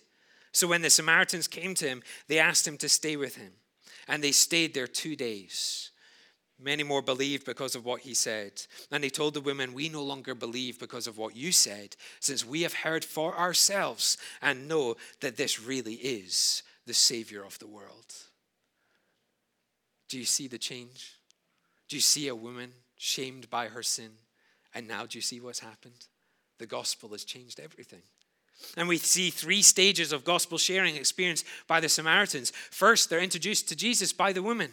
So 0.51 0.67
when 0.67 0.81
the 0.81 0.89
Samaritans 0.89 1.47
came 1.47 1.75
to 1.75 1.88
him, 1.88 2.03
they 2.27 2.39
asked 2.39 2.67
him 2.67 2.77
to 2.77 2.89
stay 2.89 3.15
with 3.15 3.36
him. 3.36 3.51
And 4.07 4.23
they 4.23 4.31
stayed 4.31 4.73
there 4.73 4.88
two 4.88 5.15
days. 5.15 5.91
Many 6.60 6.81
more 6.83 7.03
believed 7.03 7.45
because 7.45 7.75
of 7.75 7.86
what 7.86 8.01
he 8.01 8.13
said. 8.13 8.62
And 8.91 9.03
he 9.03 9.10
told 9.10 9.33
the 9.33 9.41
women, 9.41 9.73
We 9.73 9.89
no 9.89 10.01
longer 10.01 10.33
believe 10.33 10.79
because 10.79 11.05
of 11.05 11.17
what 11.17 11.36
you 11.36 11.51
said, 11.51 11.95
since 12.19 12.45
we 12.45 12.63
have 12.63 12.73
heard 12.73 13.05
for 13.05 13.38
ourselves 13.38 14.17
and 14.41 14.67
know 14.67 14.95
that 15.21 15.38
this 15.38 15.62
really 15.62 15.95
is 15.95 16.63
the 16.88 16.93
Savior 16.93 17.43
of 17.43 17.60
the 17.60 17.67
world. 17.67 18.13
Do 20.10 20.17
you 20.17 20.25
see 20.25 20.47
the 20.47 20.57
change? 20.57 21.13
Do 21.89 21.95
you 21.95 22.01
see 22.01 22.27
a 22.27 22.36
woman 22.36 22.71
shamed 22.97 23.49
by 23.49 23.67
her 23.67 23.83
sin? 23.83 24.12
And 24.73 24.88
now 24.88 25.05
do 25.05 25.17
you 25.17 25.21
see 25.21 25.39
what's 25.39 25.60
happened? 25.60 26.07
The 26.57 26.65
gospel 26.65 27.10
has 27.10 27.23
changed 27.23 27.60
everything. 27.60 28.03
And 28.76 28.88
we 28.88 28.98
see 28.98 29.30
three 29.30 29.62
stages 29.62 30.12
of 30.12 30.24
gospel 30.24 30.58
sharing 30.58 30.96
experienced 30.96 31.46
by 31.67 31.80
the 31.80 31.89
Samaritans. 31.89 32.52
First, 32.72 33.10
they're 33.10 33.20
introduced 33.20 33.70
to 33.70 33.76
Jesus 33.76 34.13
by 34.13 34.34
the 34.34 34.43
woman. 34.43 34.72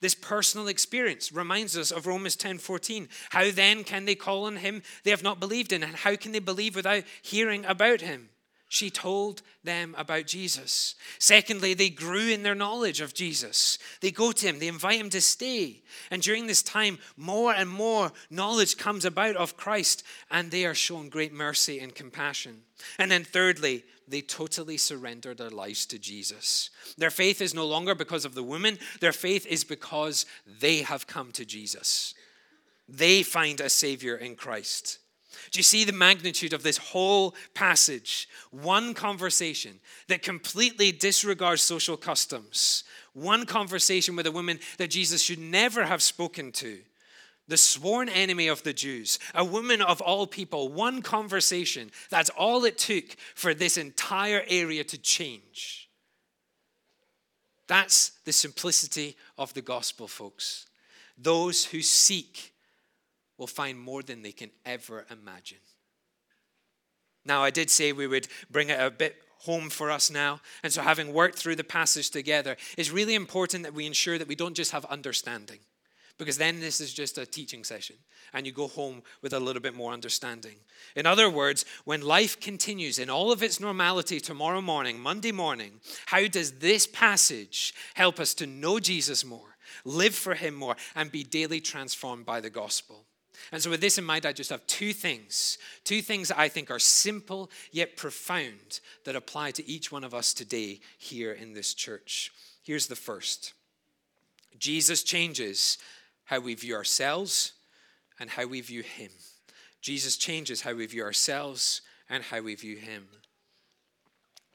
This 0.00 0.14
personal 0.14 0.68
experience 0.68 1.32
reminds 1.32 1.76
us 1.76 1.90
of 1.90 2.06
Romans 2.06 2.36
10 2.36 2.58
14. 2.58 3.08
How 3.30 3.50
then 3.50 3.82
can 3.82 4.04
they 4.04 4.14
call 4.14 4.44
on 4.44 4.56
him 4.56 4.82
they 5.04 5.10
have 5.10 5.22
not 5.22 5.40
believed 5.40 5.72
in? 5.72 5.82
And 5.82 5.96
how 5.96 6.16
can 6.16 6.32
they 6.32 6.38
believe 6.38 6.76
without 6.76 7.04
hearing 7.22 7.64
about 7.64 8.02
him? 8.02 8.28
She 8.68 8.90
told 8.90 9.42
them 9.62 9.94
about 9.96 10.26
Jesus. 10.26 10.96
Secondly, 11.20 11.72
they 11.72 11.88
grew 11.88 12.28
in 12.28 12.42
their 12.42 12.54
knowledge 12.54 13.00
of 13.00 13.14
Jesus. 13.14 13.78
They 14.00 14.10
go 14.10 14.32
to 14.32 14.46
him, 14.46 14.58
they 14.58 14.66
invite 14.66 15.00
him 15.00 15.10
to 15.10 15.20
stay. 15.20 15.82
And 16.10 16.20
during 16.20 16.46
this 16.46 16.62
time, 16.62 16.98
more 17.16 17.52
and 17.52 17.70
more 17.70 18.10
knowledge 18.28 18.76
comes 18.76 19.04
about 19.04 19.36
of 19.36 19.56
Christ, 19.56 20.02
and 20.30 20.50
they 20.50 20.66
are 20.66 20.74
shown 20.74 21.08
great 21.08 21.32
mercy 21.32 21.78
and 21.78 21.94
compassion. 21.94 22.62
And 22.98 23.10
then, 23.10 23.24
thirdly, 23.24 23.84
they 24.08 24.20
totally 24.20 24.76
surrender 24.76 25.32
their 25.32 25.50
lives 25.50 25.86
to 25.86 25.98
Jesus. 25.98 26.70
Their 26.98 27.10
faith 27.10 27.40
is 27.40 27.54
no 27.54 27.66
longer 27.66 27.94
because 27.94 28.24
of 28.24 28.34
the 28.34 28.42
woman, 28.42 28.78
their 29.00 29.12
faith 29.12 29.46
is 29.46 29.62
because 29.62 30.26
they 30.60 30.78
have 30.78 31.06
come 31.06 31.30
to 31.32 31.44
Jesus. 31.44 32.14
They 32.88 33.22
find 33.22 33.60
a 33.60 33.68
Savior 33.68 34.16
in 34.16 34.34
Christ. 34.34 34.98
Do 35.50 35.58
you 35.58 35.62
see 35.62 35.84
the 35.84 35.92
magnitude 35.92 36.52
of 36.52 36.62
this 36.62 36.78
whole 36.78 37.34
passage? 37.54 38.28
One 38.50 38.94
conversation 38.94 39.80
that 40.08 40.22
completely 40.22 40.92
disregards 40.92 41.62
social 41.62 41.96
customs, 41.96 42.84
one 43.12 43.46
conversation 43.46 44.16
with 44.16 44.26
a 44.26 44.32
woman 44.32 44.58
that 44.78 44.90
Jesus 44.90 45.22
should 45.22 45.38
never 45.38 45.84
have 45.84 46.02
spoken 46.02 46.52
to, 46.52 46.78
the 47.48 47.56
sworn 47.56 48.08
enemy 48.08 48.48
of 48.48 48.62
the 48.62 48.72
Jews, 48.72 49.18
a 49.34 49.44
woman 49.44 49.80
of 49.80 50.00
all 50.00 50.26
people, 50.26 50.68
one 50.68 51.00
conversation. 51.00 51.90
That's 52.10 52.30
all 52.30 52.64
it 52.64 52.78
took 52.78 53.04
for 53.34 53.54
this 53.54 53.76
entire 53.76 54.42
area 54.48 54.84
to 54.84 54.98
change. 54.98 55.88
That's 57.68 58.10
the 58.24 58.32
simplicity 58.32 59.16
of 59.38 59.54
the 59.54 59.62
gospel, 59.62 60.08
folks. 60.08 60.66
Those 61.18 61.64
who 61.64 61.82
seek 61.82 62.52
will 63.38 63.46
find 63.46 63.78
more 63.78 64.02
than 64.02 64.22
they 64.22 64.32
can 64.32 64.50
ever 64.64 65.06
imagine. 65.10 65.58
Now, 67.24 67.42
I 67.42 67.50
did 67.50 67.70
say 67.70 67.92
we 67.92 68.06
would 68.06 68.28
bring 68.50 68.70
it 68.70 68.80
a 68.80 68.90
bit 68.90 69.16
home 69.40 69.68
for 69.68 69.90
us 69.90 70.10
now. 70.10 70.40
And 70.62 70.72
so, 70.72 70.82
having 70.82 71.12
worked 71.12 71.38
through 71.38 71.56
the 71.56 71.64
passage 71.64 72.10
together, 72.10 72.56
it's 72.78 72.90
really 72.90 73.14
important 73.14 73.64
that 73.64 73.74
we 73.74 73.86
ensure 73.86 74.18
that 74.18 74.28
we 74.28 74.34
don't 74.34 74.54
just 74.54 74.72
have 74.72 74.84
understanding, 74.86 75.58
because 76.18 76.38
then 76.38 76.60
this 76.60 76.80
is 76.80 76.94
just 76.94 77.18
a 77.18 77.26
teaching 77.26 77.64
session 77.64 77.96
and 78.32 78.46
you 78.46 78.52
go 78.52 78.68
home 78.68 79.02
with 79.22 79.32
a 79.32 79.40
little 79.40 79.62
bit 79.62 79.74
more 79.74 79.92
understanding. 79.92 80.56
In 80.94 81.06
other 81.06 81.30
words, 81.30 81.64
when 81.84 82.02
life 82.02 82.40
continues 82.40 82.98
in 82.98 83.10
all 83.10 83.32
of 83.32 83.42
its 83.42 83.60
normality 83.60 84.20
tomorrow 84.20 84.60
morning, 84.60 85.00
Monday 85.00 85.32
morning, 85.32 85.80
how 86.06 86.26
does 86.26 86.58
this 86.58 86.86
passage 86.86 87.74
help 87.94 88.20
us 88.20 88.34
to 88.34 88.46
know 88.46 88.78
Jesus 88.78 89.24
more, 89.24 89.56
live 89.84 90.14
for 90.14 90.34
Him 90.34 90.54
more, 90.54 90.76
and 90.94 91.10
be 91.10 91.22
daily 91.22 91.60
transformed 91.60 92.26
by 92.26 92.40
the 92.40 92.50
gospel? 92.50 93.06
And 93.52 93.62
so, 93.62 93.70
with 93.70 93.80
this 93.80 93.98
in 93.98 94.04
mind, 94.04 94.26
I 94.26 94.32
just 94.32 94.50
have 94.50 94.66
two 94.66 94.92
things. 94.92 95.58
Two 95.84 96.02
things 96.02 96.28
that 96.28 96.38
I 96.38 96.48
think 96.48 96.70
are 96.70 96.78
simple 96.78 97.50
yet 97.70 97.96
profound 97.96 98.80
that 99.04 99.16
apply 99.16 99.52
to 99.52 99.68
each 99.68 99.92
one 99.92 100.04
of 100.04 100.14
us 100.14 100.34
today 100.34 100.80
here 100.98 101.32
in 101.32 101.54
this 101.54 101.74
church. 101.74 102.32
Here's 102.62 102.86
the 102.86 102.96
first 102.96 103.52
Jesus 104.58 105.02
changes 105.02 105.78
how 106.24 106.40
we 106.40 106.54
view 106.54 106.74
ourselves 106.74 107.52
and 108.18 108.30
how 108.30 108.46
we 108.46 108.60
view 108.60 108.82
Him. 108.82 109.10
Jesus 109.80 110.16
changes 110.16 110.62
how 110.62 110.74
we 110.74 110.86
view 110.86 111.02
ourselves 111.02 111.82
and 112.08 112.24
how 112.24 112.40
we 112.40 112.54
view 112.54 112.76
Him. 112.76 113.06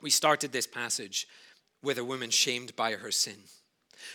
We 0.01 0.09
started 0.09 0.51
this 0.51 0.67
passage 0.67 1.27
with 1.81 1.97
a 1.97 2.03
woman 2.03 2.29
shamed 2.29 2.75
by 2.75 2.93
her 2.93 3.11
sin. 3.11 3.37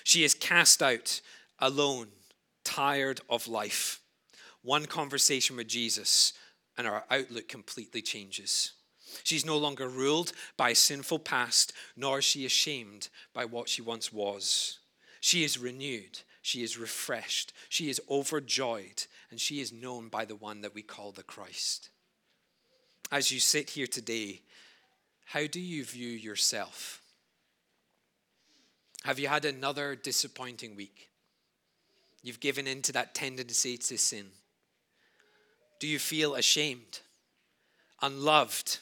She 0.04 0.24
is 0.24 0.34
cast 0.34 0.82
out 0.82 1.20
alone, 1.58 2.08
tired 2.64 3.20
of 3.30 3.48
life 3.48 4.00
one 4.66 4.86
conversation 4.86 5.56
with 5.56 5.68
Jesus, 5.68 6.32
and 6.76 6.88
our 6.88 7.04
outlook 7.08 7.48
completely 7.48 8.02
changes. 8.02 8.72
She's 9.22 9.46
no 9.46 9.56
longer 9.56 9.88
ruled 9.88 10.32
by 10.56 10.70
a 10.70 10.74
sinful 10.74 11.20
past, 11.20 11.72
nor 11.96 12.18
is 12.18 12.24
she 12.24 12.44
ashamed 12.44 13.08
by 13.32 13.44
what 13.44 13.68
she 13.68 13.80
once 13.80 14.12
was. 14.12 14.80
She 15.20 15.44
is 15.44 15.56
renewed, 15.56 16.18
she 16.42 16.64
is 16.64 16.76
refreshed, 16.76 17.52
she 17.68 17.88
is 17.88 18.00
overjoyed, 18.10 19.04
and 19.30 19.40
she 19.40 19.60
is 19.60 19.72
known 19.72 20.08
by 20.08 20.24
the 20.24 20.36
one 20.36 20.62
that 20.62 20.74
we 20.74 20.82
call 20.82 21.12
the 21.12 21.22
Christ. 21.22 21.88
As 23.12 23.30
you 23.30 23.38
sit 23.38 23.70
here 23.70 23.86
today, 23.86 24.42
how 25.26 25.46
do 25.46 25.60
you 25.60 25.84
view 25.84 26.08
yourself? 26.10 27.00
Have 29.04 29.20
you 29.20 29.28
had 29.28 29.44
another 29.44 29.94
disappointing 29.94 30.74
week? 30.74 31.08
You've 32.22 32.40
given 32.40 32.66
in 32.66 32.82
to 32.82 32.92
that 32.92 33.14
tendency 33.14 33.76
to 33.76 33.96
sin. 33.96 34.26
Do 35.78 35.86
you 35.86 35.98
feel 35.98 36.34
ashamed, 36.34 37.00
unloved, 38.00 38.78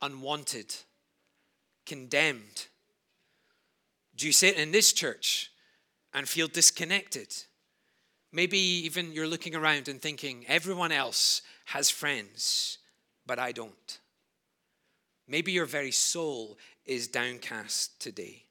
unwanted, 0.00 0.74
condemned? 1.86 2.66
Do 4.16 4.26
you 4.26 4.32
sit 4.32 4.56
in 4.56 4.72
this 4.72 4.92
church 4.92 5.50
and 6.12 6.28
feel 6.28 6.48
disconnected? 6.48 7.34
Maybe 8.32 8.58
even 8.58 9.12
you're 9.12 9.26
looking 9.26 9.54
around 9.54 9.88
and 9.88 10.00
thinking, 10.00 10.44
everyone 10.48 10.92
else 10.92 11.42
has 11.66 11.90
friends, 11.90 12.78
but 13.26 13.38
I 13.38 13.52
don't. 13.52 13.98
Maybe 15.28 15.52
your 15.52 15.66
very 15.66 15.92
soul 15.92 16.58
is 16.84 17.08
downcast 17.08 18.00
today. 18.00 18.46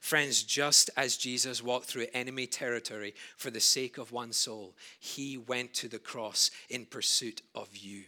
Friends, 0.00 0.42
just 0.42 0.90
as 0.96 1.18
Jesus 1.18 1.62
walked 1.62 1.84
through 1.84 2.06
enemy 2.14 2.46
territory 2.46 3.14
for 3.36 3.50
the 3.50 3.60
sake 3.60 3.98
of 3.98 4.12
one 4.12 4.32
soul, 4.32 4.74
he 4.98 5.36
went 5.36 5.74
to 5.74 5.88
the 5.88 5.98
cross 5.98 6.50
in 6.70 6.86
pursuit 6.86 7.42
of 7.54 7.76
you. 7.76 8.04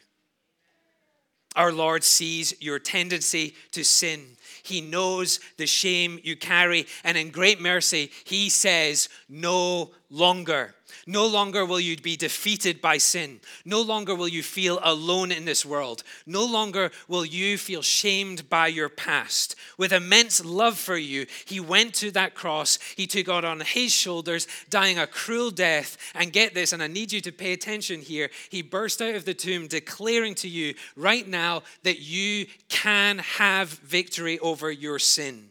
Our 1.54 1.70
Lord 1.70 2.02
sees 2.02 2.54
your 2.60 2.78
tendency 2.78 3.54
to 3.72 3.84
sin. 3.84 4.38
He 4.62 4.80
knows 4.80 5.38
the 5.58 5.66
shame 5.66 6.18
you 6.22 6.34
carry, 6.34 6.86
and 7.04 7.18
in 7.18 7.28
great 7.28 7.60
mercy, 7.60 8.10
He 8.24 8.48
says, 8.48 9.10
No 9.28 9.90
longer. 10.12 10.74
No 11.06 11.26
longer 11.26 11.64
will 11.64 11.80
you 11.80 11.96
be 11.96 12.16
defeated 12.16 12.82
by 12.82 12.98
sin. 12.98 13.40
No 13.64 13.80
longer 13.80 14.14
will 14.14 14.28
you 14.28 14.42
feel 14.42 14.78
alone 14.82 15.32
in 15.32 15.46
this 15.46 15.64
world. 15.64 16.04
No 16.26 16.44
longer 16.44 16.90
will 17.08 17.24
you 17.24 17.56
feel 17.56 17.80
shamed 17.80 18.48
by 18.50 18.66
your 18.66 18.90
past. 18.90 19.56
With 19.78 19.92
immense 19.92 20.44
love 20.44 20.78
for 20.78 20.96
you, 20.96 21.26
he 21.46 21.58
went 21.58 21.94
to 21.94 22.10
that 22.10 22.34
cross. 22.34 22.78
He 22.94 23.06
took 23.06 23.26
it 23.26 23.44
on 23.44 23.60
his 23.60 23.90
shoulders, 23.90 24.46
dying 24.68 24.98
a 24.98 25.06
cruel 25.06 25.50
death. 25.50 25.96
And 26.14 26.32
get 26.32 26.52
this, 26.52 26.74
and 26.74 26.82
I 26.82 26.88
need 26.88 27.10
you 27.10 27.22
to 27.22 27.32
pay 27.32 27.54
attention 27.54 28.02
here. 28.02 28.30
He 28.50 28.60
burst 28.60 29.00
out 29.00 29.14
of 29.14 29.24
the 29.24 29.34
tomb, 29.34 29.66
declaring 29.66 30.34
to 30.36 30.48
you 30.48 30.74
right 30.94 31.26
now 31.26 31.62
that 31.84 32.00
you 32.00 32.46
can 32.68 33.18
have 33.18 33.70
victory 33.70 34.38
over 34.40 34.70
your 34.70 34.98
sin. 34.98 35.48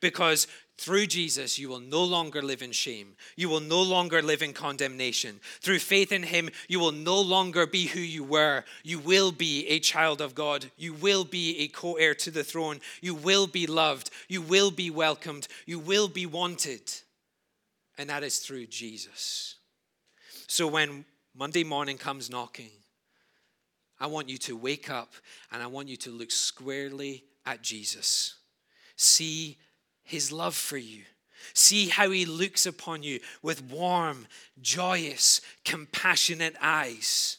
Because 0.00 0.48
through 0.80 1.08
Jesus, 1.08 1.58
you 1.58 1.68
will 1.68 1.78
no 1.78 2.02
longer 2.02 2.40
live 2.40 2.62
in 2.62 2.72
shame. 2.72 3.14
You 3.36 3.50
will 3.50 3.60
no 3.60 3.82
longer 3.82 4.22
live 4.22 4.40
in 4.40 4.54
condemnation. 4.54 5.38
Through 5.60 5.80
faith 5.80 6.10
in 6.10 6.22
Him, 6.22 6.48
you 6.68 6.80
will 6.80 6.90
no 6.90 7.20
longer 7.20 7.66
be 7.66 7.84
who 7.84 8.00
you 8.00 8.24
were. 8.24 8.64
You 8.82 8.98
will 8.98 9.30
be 9.30 9.66
a 9.68 9.78
child 9.78 10.22
of 10.22 10.34
God. 10.34 10.70
You 10.78 10.94
will 10.94 11.24
be 11.24 11.58
a 11.58 11.68
co 11.68 11.96
heir 11.96 12.14
to 12.14 12.30
the 12.30 12.42
throne. 12.42 12.80
You 13.02 13.14
will 13.14 13.46
be 13.46 13.66
loved. 13.66 14.08
You 14.26 14.40
will 14.40 14.70
be 14.70 14.88
welcomed. 14.88 15.48
You 15.66 15.78
will 15.78 16.08
be 16.08 16.24
wanted. 16.24 16.90
And 17.98 18.08
that 18.08 18.22
is 18.22 18.38
through 18.38 18.68
Jesus. 18.68 19.56
So 20.46 20.66
when 20.66 21.04
Monday 21.36 21.62
morning 21.62 21.98
comes 21.98 22.30
knocking, 22.30 22.70
I 24.00 24.06
want 24.06 24.30
you 24.30 24.38
to 24.38 24.56
wake 24.56 24.88
up 24.88 25.12
and 25.52 25.62
I 25.62 25.66
want 25.66 25.88
you 25.88 25.98
to 25.98 26.10
look 26.10 26.30
squarely 26.30 27.24
at 27.44 27.60
Jesus. 27.60 28.36
See 28.96 29.58
his 30.02 30.32
love 30.32 30.54
for 30.54 30.76
you. 30.76 31.02
See 31.54 31.88
how 31.88 32.10
he 32.10 32.26
looks 32.26 32.66
upon 32.66 33.02
you 33.02 33.20
with 33.42 33.62
warm, 33.64 34.26
joyous, 34.60 35.40
compassionate 35.64 36.56
eyes. 36.60 37.38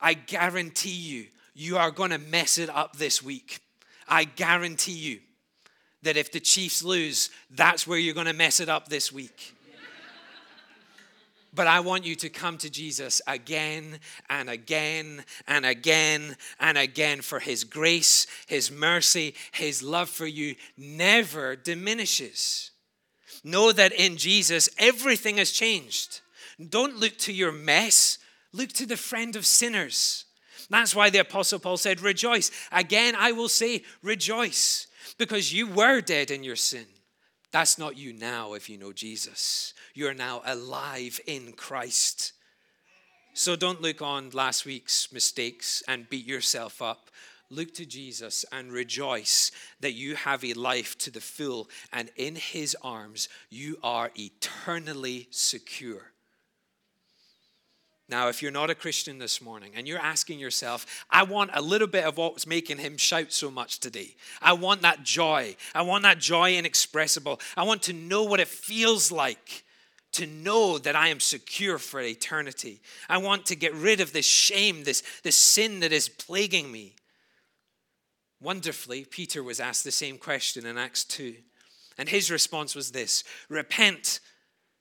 I 0.00 0.14
guarantee 0.14 0.90
you, 0.90 1.26
you 1.54 1.78
are 1.78 1.90
going 1.90 2.10
to 2.10 2.18
mess 2.18 2.58
it 2.58 2.70
up 2.70 2.96
this 2.96 3.22
week. 3.22 3.60
I 4.06 4.24
guarantee 4.24 4.92
you 4.92 5.20
that 6.02 6.16
if 6.16 6.30
the 6.30 6.40
Chiefs 6.40 6.82
lose, 6.82 7.30
that's 7.50 7.86
where 7.86 7.98
you're 7.98 8.14
going 8.14 8.26
to 8.26 8.32
mess 8.32 8.60
it 8.60 8.68
up 8.68 8.88
this 8.88 9.12
week. 9.12 9.54
But 11.54 11.66
I 11.66 11.80
want 11.80 12.04
you 12.04 12.14
to 12.16 12.28
come 12.28 12.58
to 12.58 12.70
Jesus 12.70 13.22
again 13.26 14.00
and 14.28 14.50
again 14.50 15.24
and 15.46 15.64
again 15.64 16.36
and 16.60 16.76
again 16.76 17.22
for 17.22 17.40
His 17.40 17.64
grace, 17.64 18.26
His 18.46 18.70
mercy, 18.70 19.34
His 19.52 19.82
love 19.82 20.08
for 20.08 20.26
you 20.26 20.56
never 20.76 21.56
diminishes. 21.56 22.70
Know 23.44 23.72
that 23.72 23.92
in 23.92 24.16
Jesus, 24.16 24.68
everything 24.78 25.38
has 25.38 25.50
changed. 25.50 26.20
Don't 26.68 26.96
look 26.96 27.16
to 27.18 27.32
your 27.32 27.52
mess, 27.52 28.18
look 28.52 28.70
to 28.72 28.86
the 28.86 28.96
friend 28.96 29.36
of 29.36 29.46
sinners. 29.46 30.24
That's 30.70 30.94
why 30.94 31.08
the 31.08 31.20
Apostle 31.20 31.60
Paul 31.60 31.76
said, 31.76 32.00
Rejoice. 32.00 32.50
Again, 32.72 33.14
I 33.16 33.32
will 33.32 33.48
say, 33.48 33.84
Rejoice, 34.02 34.86
because 35.16 35.52
you 35.52 35.66
were 35.66 36.00
dead 36.00 36.30
in 36.30 36.44
your 36.44 36.56
sin. 36.56 36.86
That's 37.50 37.78
not 37.78 37.96
you 37.96 38.12
now 38.12 38.52
if 38.52 38.68
you 38.68 38.76
know 38.76 38.92
Jesus. 38.92 39.72
You're 39.94 40.14
now 40.14 40.42
alive 40.44 41.18
in 41.26 41.52
Christ. 41.52 42.32
So 43.32 43.56
don't 43.56 43.80
look 43.80 44.02
on 44.02 44.30
last 44.30 44.66
week's 44.66 45.12
mistakes 45.12 45.82
and 45.88 46.10
beat 46.10 46.26
yourself 46.26 46.82
up. 46.82 47.10
Look 47.50 47.72
to 47.74 47.86
Jesus 47.86 48.44
and 48.52 48.70
rejoice 48.70 49.50
that 49.80 49.92
you 49.92 50.16
have 50.16 50.44
a 50.44 50.52
life 50.52 50.98
to 50.98 51.10
the 51.10 51.20
full, 51.20 51.70
and 51.92 52.10
in 52.16 52.36
his 52.36 52.76
arms 52.82 53.28
you 53.48 53.78
are 53.82 54.10
eternally 54.18 55.28
secure. 55.30 56.12
Now, 58.08 58.28
if 58.28 58.42
you're 58.42 58.50
not 58.50 58.70
a 58.70 58.74
Christian 58.74 59.18
this 59.18 59.42
morning 59.42 59.72
and 59.74 59.86
you're 59.86 59.98
asking 59.98 60.38
yourself, 60.38 61.04
I 61.10 61.24
want 61.24 61.50
a 61.52 61.60
little 61.60 61.86
bit 61.86 62.04
of 62.04 62.16
what's 62.16 62.46
making 62.46 62.78
him 62.78 62.96
shout 62.96 63.32
so 63.32 63.50
much 63.50 63.80
today. 63.80 64.16
I 64.40 64.54
want 64.54 64.80
that 64.82 65.02
joy. 65.02 65.56
I 65.74 65.82
want 65.82 66.04
that 66.04 66.18
joy 66.18 66.56
inexpressible. 66.56 67.38
I 67.56 67.64
want 67.64 67.82
to 67.82 67.92
know 67.92 68.22
what 68.24 68.40
it 68.40 68.48
feels 68.48 69.12
like 69.12 69.64
to 70.12 70.26
know 70.26 70.78
that 70.78 70.96
I 70.96 71.08
am 71.08 71.20
secure 71.20 71.76
for 71.76 72.00
eternity. 72.00 72.80
I 73.10 73.18
want 73.18 73.44
to 73.46 73.56
get 73.56 73.74
rid 73.74 74.00
of 74.00 74.14
this 74.14 74.26
shame, 74.26 74.84
this, 74.84 75.02
this 75.22 75.36
sin 75.36 75.80
that 75.80 75.92
is 75.92 76.08
plaguing 76.08 76.72
me. 76.72 76.94
Wonderfully, 78.40 79.04
Peter 79.04 79.42
was 79.42 79.60
asked 79.60 79.84
the 79.84 79.90
same 79.90 80.16
question 80.16 80.64
in 80.64 80.78
Acts 80.78 81.04
2. 81.04 81.34
And 81.98 82.08
his 82.08 82.30
response 82.30 82.74
was 82.74 82.92
this 82.92 83.22
Repent 83.50 84.20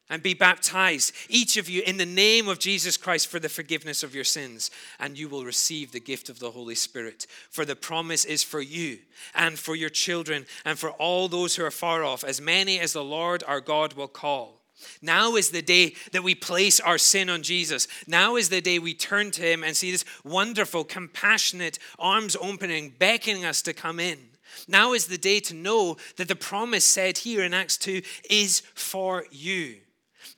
and 0.09 0.23
be 0.23 0.33
baptized, 0.33 1.13
each 1.29 1.57
of 1.57 1.69
you, 1.69 1.81
in 1.85 1.97
the 1.97 2.05
name 2.05 2.47
of 2.47 2.59
Jesus 2.59 2.97
Christ 2.97 3.27
for 3.27 3.39
the 3.39 3.49
forgiveness 3.49 4.03
of 4.03 4.15
your 4.15 4.23
sins, 4.23 4.71
and 4.99 5.17
you 5.17 5.27
will 5.27 5.43
receive 5.43 5.91
the 5.91 5.99
gift 5.99 6.29
of 6.29 6.39
the 6.39 6.51
Holy 6.51 6.75
Spirit. 6.75 7.27
For 7.49 7.65
the 7.65 7.75
promise 7.75 8.23
is 8.23 8.43
for 8.43 8.61
you 8.61 8.99
and 9.35 9.59
for 9.59 9.75
your 9.75 9.89
children 9.89 10.45
and 10.63 10.79
for 10.79 10.91
all 10.91 11.27
those 11.27 11.55
who 11.55 11.65
are 11.65 11.71
far 11.71 12.03
off, 12.03 12.23
as 12.23 12.39
many 12.39 12.79
as 12.79 12.93
the 12.93 13.03
Lord 13.03 13.43
our 13.47 13.61
God 13.61 13.93
will 13.93 14.07
call. 14.07 14.61
Now 15.01 15.35
is 15.35 15.49
the 15.49 15.61
day 15.61 15.95
that 16.11 16.23
we 16.23 16.35
place 16.35 16.79
our 16.79 16.99
sin 16.99 17.29
on 17.29 17.41
Jesus. 17.41 17.87
Now 18.05 18.35
is 18.35 18.49
the 18.49 18.61
day 18.61 18.79
we 18.79 18.93
turn 18.93 19.31
to 19.31 19.41
Him 19.41 19.63
and 19.63 19.75
see 19.75 19.91
this 19.91 20.05
wonderful, 20.23 20.83
compassionate 20.83 21.79
arms 21.97 22.37
opening, 22.39 22.93
beckoning 22.97 23.43
us 23.43 23.61
to 23.63 23.73
come 23.73 23.99
in. 23.99 24.19
Now 24.67 24.93
is 24.93 25.07
the 25.07 25.17
day 25.17 25.39
to 25.41 25.53
know 25.53 25.97
that 26.17 26.27
the 26.27 26.35
promise 26.35 26.85
said 26.85 27.19
here 27.19 27.43
in 27.43 27.53
Acts 27.53 27.77
2 27.77 28.01
is 28.29 28.61
for 28.75 29.25
you. 29.31 29.77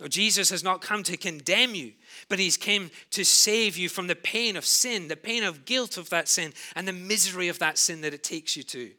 Jesus 0.07 0.49
has 0.49 0.63
not 0.63 0.81
come 0.81 1.03
to 1.03 1.17
condemn 1.17 1.75
you, 1.75 1.93
but 2.27 2.39
he's 2.39 2.57
come 2.57 2.91
to 3.11 3.23
save 3.23 3.77
you 3.77 3.89
from 3.89 4.07
the 4.07 4.15
pain 4.15 4.55
of 4.55 4.65
sin, 4.65 5.07
the 5.07 5.15
pain 5.15 5.43
of 5.43 5.65
guilt 5.65 5.97
of 5.97 6.09
that 6.09 6.27
sin, 6.27 6.53
and 6.75 6.87
the 6.87 6.93
misery 6.93 7.47
of 7.47 7.59
that 7.59 7.77
sin 7.77 8.01
that 8.01 8.13
it 8.13 8.23
takes 8.23 8.55
you 8.55 8.63
to. 8.63 8.91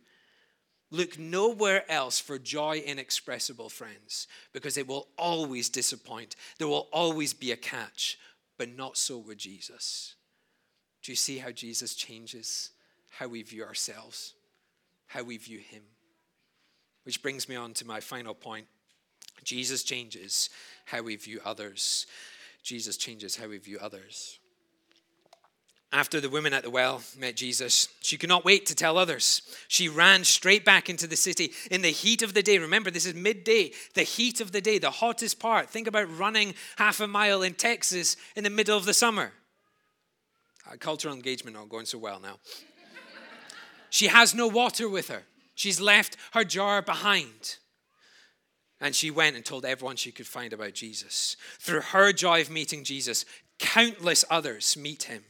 Look 0.90 1.18
nowhere 1.18 1.90
else 1.90 2.18
for 2.18 2.38
joy 2.38 2.82
inexpressible, 2.84 3.68
friends, 3.68 4.26
because 4.52 4.76
it 4.76 4.88
will 4.88 5.06
always 5.16 5.68
disappoint. 5.68 6.34
There 6.58 6.66
will 6.66 6.88
always 6.92 7.32
be 7.32 7.52
a 7.52 7.56
catch, 7.56 8.18
but 8.58 8.74
not 8.76 8.96
so 8.98 9.18
with 9.18 9.38
Jesus. 9.38 10.16
Do 11.02 11.12
you 11.12 11.16
see 11.16 11.38
how 11.38 11.50
Jesus 11.50 11.94
changes 11.94 12.70
how 13.18 13.28
we 13.28 13.42
view 13.42 13.64
ourselves, 13.64 14.34
how 15.06 15.22
we 15.22 15.36
view 15.36 15.58
Him? 15.58 15.82
Which 17.04 17.22
brings 17.22 17.48
me 17.48 17.56
on 17.56 17.72
to 17.74 17.86
my 17.86 18.00
final 18.00 18.34
point. 18.34 18.66
Jesus 19.44 19.82
changes 19.82 20.50
how 20.86 21.02
we 21.02 21.16
view 21.16 21.40
others. 21.44 22.06
Jesus 22.62 22.96
changes 22.96 23.36
how 23.36 23.48
we 23.48 23.58
view 23.58 23.78
others. 23.80 24.38
After 25.92 26.20
the 26.20 26.28
woman 26.28 26.52
at 26.52 26.62
the 26.62 26.70
well 26.70 27.02
met 27.18 27.34
Jesus, 27.34 27.88
she 28.00 28.16
could 28.16 28.28
not 28.28 28.44
wait 28.44 28.64
to 28.66 28.76
tell 28.76 28.96
others. 28.96 29.42
She 29.66 29.88
ran 29.88 30.22
straight 30.22 30.64
back 30.64 30.88
into 30.88 31.08
the 31.08 31.16
city 31.16 31.52
in 31.68 31.82
the 31.82 31.90
heat 31.90 32.22
of 32.22 32.32
the 32.32 32.44
day. 32.44 32.58
Remember, 32.58 32.92
this 32.92 33.06
is 33.06 33.14
midday, 33.14 33.72
the 33.94 34.04
heat 34.04 34.40
of 34.40 34.52
the 34.52 34.60
day, 34.60 34.78
the 34.78 34.90
hottest 34.90 35.40
part. 35.40 35.68
Think 35.68 35.88
about 35.88 36.16
running 36.16 36.54
half 36.76 37.00
a 37.00 37.08
mile 37.08 37.42
in 37.42 37.54
Texas 37.54 38.16
in 38.36 38.44
the 38.44 38.50
middle 38.50 38.76
of 38.76 38.84
the 38.84 38.94
summer. 38.94 39.32
Uh, 40.70 40.76
cultural 40.78 41.12
engagement 41.12 41.56
not 41.56 41.68
going 41.68 41.86
so 41.86 41.98
well 41.98 42.20
now. 42.20 42.36
she 43.90 44.06
has 44.06 44.32
no 44.32 44.46
water 44.46 44.88
with 44.88 45.08
her. 45.08 45.22
She's 45.56 45.80
left 45.80 46.16
her 46.32 46.44
jar 46.44 46.82
behind. 46.82 47.56
And 48.80 48.94
she 48.94 49.10
went 49.10 49.36
and 49.36 49.44
told 49.44 49.64
everyone 49.64 49.96
she 49.96 50.12
could 50.12 50.26
find 50.26 50.52
about 50.52 50.74
Jesus. 50.74 51.36
Through 51.58 51.80
her 51.80 52.12
joy 52.12 52.40
of 52.40 52.50
meeting 52.50 52.82
Jesus, 52.82 53.24
countless 53.58 54.24
others 54.30 54.76
meet 54.76 55.04
him. 55.04 55.24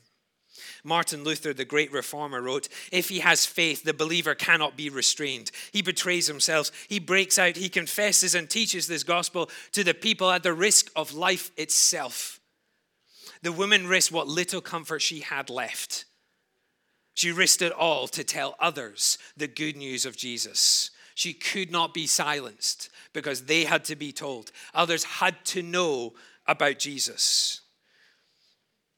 Martin 0.85 1.25
Luther, 1.25 1.53
the 1.53 1.65
great 1.65 1.93
reformer, 1.93 2.41
wrote 2.41 2.69
If 2.93 3.09
he 3.09 3.21
has 3.21 3.47
faith, 3.47 3.83
the 3.83 3.95
believer 3.95 4.35
cannot 4.35 4.77
be 4.77 4.89
restrained. 4.89 5.51
He 5.73 5.83
betrays 5.83 6.27
himself, 6.27 6.71
he 6.89 6.99
breaks 6.99 7.39
out, 7.39 7.57
he 7.57 7.69
confesses 7.69 8.35
and 8.35 8.49
teaches 8.49 8.87
this 8.87 9.03
gospel 9.03 9.51
to 9.73 9.85
the 9.85 9.95
people 9.95 10.31
at 10.31 10.43
the 10.43 10.53
risk 10.53 10.91
of 10.97 11.15
life 11.15 11.51
itself. 11.57 12.41
The 13.43 13.53
woman 13.53 13.87
risked 13.87 14.13
what 14.13 14.29
little 14.29 14.61
comfort 14.61 15.01
she 15.01 15.21
had 15.21 15.51
left. 15.51 16.05
She 17.15 17.33
risked 17.33 17.63
it 17.63 17.73
all 17.73 18.07
to 18.09 18.25
tell 18.25 18.55
others 18.61 19.19
the 19.37 19.49
good 19.49 19.77
news 19.77 20.07
of 20.07 20.17
Jesus. 20.17 20.91
She 21.21 21.35
could 21.35 21.71
not 21.71 21.93
be 21.93 22.07
silenced 22.07 22.89
because 23.13 23.45
they 23.45 23.65
had 23.65 23.85
to 23.85 23.95
be 23.95 24.11
told. 24.11 24.53
Others 24.73 25.05
had 25.05 25.45
to 25.45 25.63
know 25.63 26.15
about 26.47 26.79
Jesus. 26.79 27.61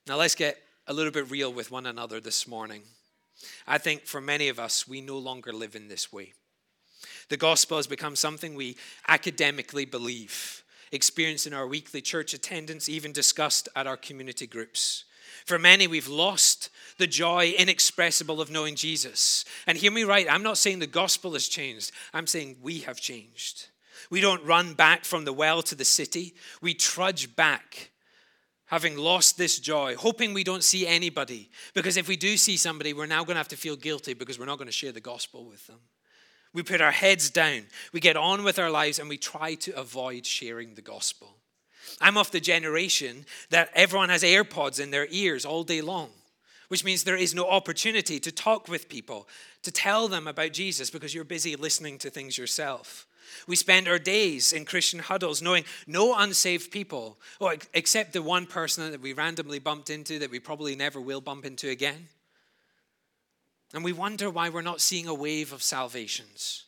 Now, 0.06 0.18
let's 0.18 0.36
get 0.36 0.56
a 0.86 0.92
little 0.92 1.10
bit 1.10 1.32
real 1.32 1.52
with 1.52 1.72
one 1.72 1.84
another 1.84 2.20
this 2.20 2.46
morning. 2.46 2.82
I 3.66 3.78
think 3.78 4.06
for 4.06 4.20
many 4.20 4.48
of 4.48 4.60
us, 4.60 4.86
we 4.86 5.00
no 5.00 5.18
longer 5.18 5.52
live 5.52 5.74
in 5.74 5.88
this 5.88 6.12
way. 6.12 6.32
The 7.28 7.36
gospel 7.36 7.78
has 7.78 7.88
become 7.88 8.14
something 8.14 8.54
we 8.54 8.76
academically 9.08 9.84
believe, 9.84 10.62
experience 10.92 11.48
in 11.48 11.52
our 11.52 11.66
weekly 11.66 12.00
church 12.00 12.34
attendance, 12.34 12.88
even 12.88 13.10
discussed 13.10 13.68
at 13.74 13.88
our 13.88 13.96
community 13.96 14.46
groups. 14.46 15.06
For 15.46 15.58
many, 15.58 15.86
we've 15.86 16.08
lost 16.08 16.70
the 16.98 17.06
joy 17.06 17.54
inexpressible 17.58 18.40
of 18.40 18.50
knowing 18.50 18.76
Jesus. 18.76 19.44
And 19.66 19.76
hear 19.76 19.92
me 19.92 20.04
right, 20.04 20.26
I'm 20.30 20.42
not 20.42 20.58
saying 20.58 20.78
the 20.78 20.86
gospel 20.86 21.32
has 21.32 21.48
changed, 21.48 21.92
I'm 22.12 22.26
saying 22.26 22.56
we 22.62 22.80
have 22.80 23.00
changed. 23.00 23.68
We 24.10 24.20
don't 24.20 24.44
run 24.44 24.74
back 24.74 25.04
from 25.04 25.24
the 25.24 25.32
well 25.32 25.62
to 25.62 25.74
the 25.74 25.84
city, 25.84 26.34
we 26.60 26.74
trudge 26.74 27.34
back. 27.34 27.90
Having 28.66 28.96
lost 28.96 29.36
this 29.36 29.58
joy, 29.58 29.96
hoping 29.96 30.32
we 30.32 30.44
don't 30.44 30.64
see 30.64 30.86
anybody. 30.86 31.50
Because 31.74 31.98
if 31.98 32.08
we 32.08 32.16
do 32.16 32.38
see 32.38 32.56
somebody, 32.56 32.94
we're 32.94 33.04
now 33.04 33.22
going 33.22 33.34
to 33.34 33.40
have 33.40 33.48
to 33.48 33.56
feel 33.56 33.76
guilty 33.76 34.14
because 34.14 34.38
we're 34.38 34.46
not 34.46 34.56
going 34.56 34.66
to 34.66 34.72
share 34.72 34.92
the 34.92 35.00
gospel 35.00 35.44
with 35.44 35.66
them. 35.66 35.78
We 36.54 36.62
put 36.62 36.80
our 36.80 36.90
heads 36.90 37.28
down, 37.28 37.66
we 37.92 38.00
get 38.00 38.16
on 38.16 38.44
with 38.44 38.58
our 38.58 38.70
lives, 38.70 38.98
and 38.98 39.10
we 39.10 39.18
try 39.18 39.54
to 39.56 39.78
avoid 39.78 40.24
sharing 40.24 40.74
the 40.74 40.82
gospel. 40.82 41.36
I'm 42.00 42.16
of 42.16 42.30
the 42.30 42.40
generation 42.40 43.24
that 43.50 43.70
everyone 43.74 44.08
has 44.08 44.22
AirPods 44.22 44.80
in 44.80 44.90
their 44.90 45.06
ears 45.10 45.44
all 45.44 45.64
day 45.64 45.80
long, 45.80 46.10
which 46.68 46.84
means 46.84 47.04
there 47.04 47.16
is 47.16 47.34
no 47.34 47.48
opportunity 47.48 48.18
to 48.20 48.32
talk 48.32 48.68
with 48.68 48.88
people, 48.88 49.28
to 49.62 49.70
tell 49.70 50.08
them 50.08 50.26
about 50.26 50.52
Jesus 50.52 50.90
because 50.90 51.14
you're 51.14 51.24
busy 51.24 51.56
listening 51.56 51.98
to 51.98 52.10
things 52.10 52.38
yourself. 52.38 53.06
We 53.46 53.56
spend 53.56 53.88
our 53.88 53.98
days 53.98 54.52
in 54.52 54.64
Christian 54.64 55.00
huddles 55.00 55.42
knowing 55.42 55.64
no 55.86 56.14
unsaved 56.16 56.70
people, 56.70 57.18
oh, 57.40 57.46
or 57.46 57.56
except 57.74 58.12
the 58.12 58.22
one 58.22 58.46
person 58.46 58.90
that 58.90 59.00
we 59.00 59.12
randomly 59.12 59.58
bumped 59.58 59.90
into 59.90 60.18
that 60.18 60.30
we 60.30 60.38
probably 60.38 60.76
never 60.76 61.00
will 61.00 61.20
bump 61.20 61.44
into 61.44 61.68
again. 61.68 62.08
And 63.74 63.82
we 63.82 63.92
wonder 63.92 64.28
why 64.28 64.48
we're 64.48 64.60
not 64.60 64.80
seeing 64.80 65.06
a 65.06 65.14
wave 65.14 65.52
of 65.52 65.62
salvations 65.62 66.64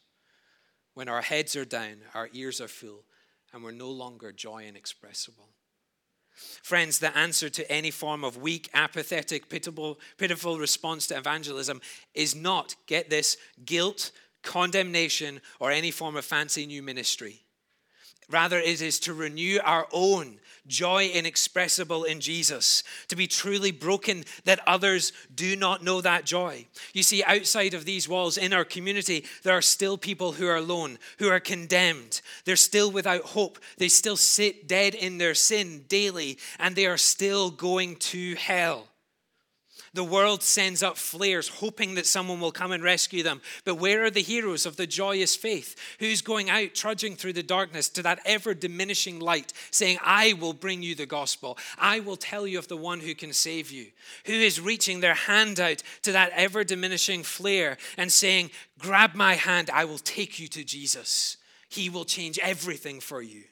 when 0.94 1.08
our 1.08 1.22
heads 1.22 1.54
are 1.56 1.64
down, 1.64 1.96
our 2.14 2.30
ears 2.32 2.60
are 2.60 2.68
full, 2.68 3.02
and 3.54 3.62
we're 3.62 3.70
no 3.70 3.90
longer 3.90 4.32
joy 4.32 4.64
inexpressible. 4.66 5.48
Friends, 6.62 6.98
the 6.98 7.16
answer 7.16 7.48
to 7.48 7.70
any 7.70 7.92
form 7.92 8.24
of 8.24 8.36
weak, 8.36 8.68
apathetic, 8.74 9.48
pitiful, 9.48 10.00
pitiful 10.18 10.58
response 10.58 11.06
to 11.06 11.16
evangelism 11.16 11.80
is 12.12 12.34
not, 12.34 12.74
get 12.88 13.08
this, 13.08 13.36
guilt, 13.64 14.10
condemnation, 14.42 15.40
or 15.60 15.70
any 15.70 15.92
form 15.92 16.16
of 16.16 16.24
fancy 16.24 16.66
new 16.66 16.82
ministry. 16.82 17.43
Rather, 18.30 18.58
it 18.58 18.80
is 18.80 18.98
to 19.00 19.14
renew 19.14 19.58
our 19.64 19.86
own 19.92 20.38
joy 20.66 21.08
inexpressible 21.08 22.04
in 22.04 22.20
Jesus, 22.20 22.82
to 23.08 23.16
be 23.16 23.26
truly 23.26 23.70
broken 23.70 24.24
that 24.44 24.66
others 24.66 25.12
do 25.34 25.56
not 25.56 25.84
know 25.84 26.00
that 26.00 26.24
joy. 26.24 26.66
You 26.92 27.02
see, 27.02 27.22
outside 27.24 27.74
of 27.74 27.84
these 27.84 28.08
walls 28.08 28.38
in 28.38 28.52
our 28.52 28.64
community, 28.64 29.24
there 29.42 29.56
are 29.56 29.62
still 29.62 29.98
people 29.98 30.32
who 30.32 30.46
are 30.46 30.56
alone, 30.56 30.98
who 31.18 31.28
are 31.28 31.40
condemned. 31.40 32.22
They're 32.44 32.56
still 32.56 32.90
without 32.90 33.22
hope. 33.22 33.58
They 33.76 33.88
still 33.88 34.16
sit 34.16 34.66
dead 34.66 34.94
in 34.94 35.18
their 35.18 35.34
sin 35.34 35.84
daily, 35.88 36.38
and 36.58 36.74
they 36.74 36.86
are 36.86 36.96
still 36.96 37.50
going 37.50 37.96
to 37.96 38.34
hell. 38.36 38.88
The 39.94 40.04
world 40.04 40.42
sends 40.42 40.82
up 40.82 40.96
flares, 40.96 41.48
hoping 41.48 41.94
that 41.94 42.06
someone 42.06 42.40
will 42.40 42.50
come 42.50 42.72
and 42.72 42.82
rescue 42.82 43.22
them. 43.22 43.40
But 43.64 43.76
where 43.76 44.04
are 44.04 44.10
the 44.10 44.22
heroes 44.22 44.66
of 44.66 44.76
the 44.76 44.88
joyous 44.88 45.36
faith? 45.36 45.76
Who's 46.00 46.20
going 46.20 46.50
out, 46.50 46.74
trudging 46.74 47.14
through 47.14 47.34
the 47.34 47.44
darkness 47.44 47.88
to 47.90 48.02
that 48.02 48.18
ever 48.24 48.54
diminishing 48.54 49.20
light, 49.20 49.52
saying, 49.70 49.98
I 50.02 50.32
will 50.32 50.52
bring 50.52 50.82
you 50.82 50.96
the 50.96 51.06
gospel. 51.06 51.56
I 51.78 52.00
will 52.00 52.16
tell 52.16 52.44
you 52.44 52.58
of 52.58 52.66
the 52.66 52.76
one 52.76 52.98
who 52.98 53.14
can 53.14 53.32
save 53.32 53.70
you. 53.70 53.86
Who 54.26 54.32
is 54.32 54.60
reaching 54.60 54.98
their 54.98 55.14
hand 55.14 55.60
out 55.60 55.84
to 56.02 56.10
that 56.10 56.32
ever 56.34 56.64
diminishing 56.64 57.22
flare 57.22 57.76
and 57.96 58.10
saying, 58.10 58.50
Grab 58.80 59.14
my 59.14 59.34
hand, 59.34 59.70
I 59.72 59.84
will 59.84 59.98
take 59.98 60.40
you 60.40 60.48
to 60.48 60.64
Jesus. 60.64 61.36
He 61.68 61.88
will 61.88 62.04
change 62.04 62.40
everything 62.40 62.98
for 62.98 63.22
you. 63.22 63.44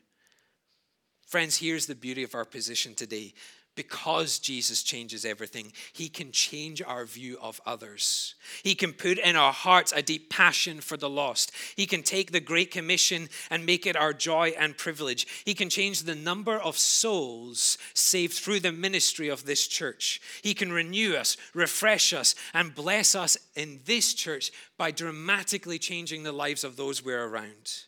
Friends, 1.24 1.58
here's 1.58 1.86
the 1.86 1.94
beauty 1.94 2.24
of 2.24 2.34
our 2.34 2.44
position 2.44 2.94
today 2.94 3.32
because 3.74 4.38
Jesus 4.38 4.82
changes 4.82 5.24
everything, 5.24 5.72
He 5.92 6.08
can 6.08 6.32
change 6.32 6.82
our 6.82 7.04
view 7.04 7.38
of 7.40 7.60
others. 7.64 8.34
He 8.62 8.74
can 8.74 8.92
put 8.92 9.18
in 9.18 9.36
our 9.36 9.52
hearts 9.52 9.92
a 9.92 10.02
deep 10.02 10.30
passion 10.30 10.80
for 10.80 10.96
the 10.96 11.08
lost. 11.08 11.52
He 11.76 11.86
can 11.86 12.02
take 12.02 12.32
the 12.32 12.40
Great 12.40 12.70
Commission 12.70 13.28
and 13.50 13.64
make 13.64 13.86
it 13.86 13.96
our 13.96 14.12
joy 14.12 14.52
and 14.58 14.76
privilege. 14.76 15.26
He 15.44 15.54
can 15.54 15.70
change 15.70 16.02
the 16.02 16.14
number 16.14 16.58
of 16.58 16.76
souls 16.76 17.78
saved 17.94 18.34
through 18.34 18.60
the 18.60 18.72
ministry 18.72 19.28
of 19.28 19.44
this 19.44 19.66
church. 19.66 20.20
He 20.42 20.54
can 20.54 20.72
renew 20.72 21.14
us, 21.14 21.36
refresh 21.54 22.12
us, 22.12 22.34
and 22.52 22.74
bless 22.74 23.14
us 23.14 23.36
in 23.54 23.80
this 23.84 24.14
church 24.14 24.52
by 24.76 24.90
dramatically 24.90 25.78
changing 25.78 26.22
the 26.22 26.32
lives 26.32 26.64
of 26.64 26.76
those 26.76 27.04
we're 27.04 27.24
around. 27.24 27.84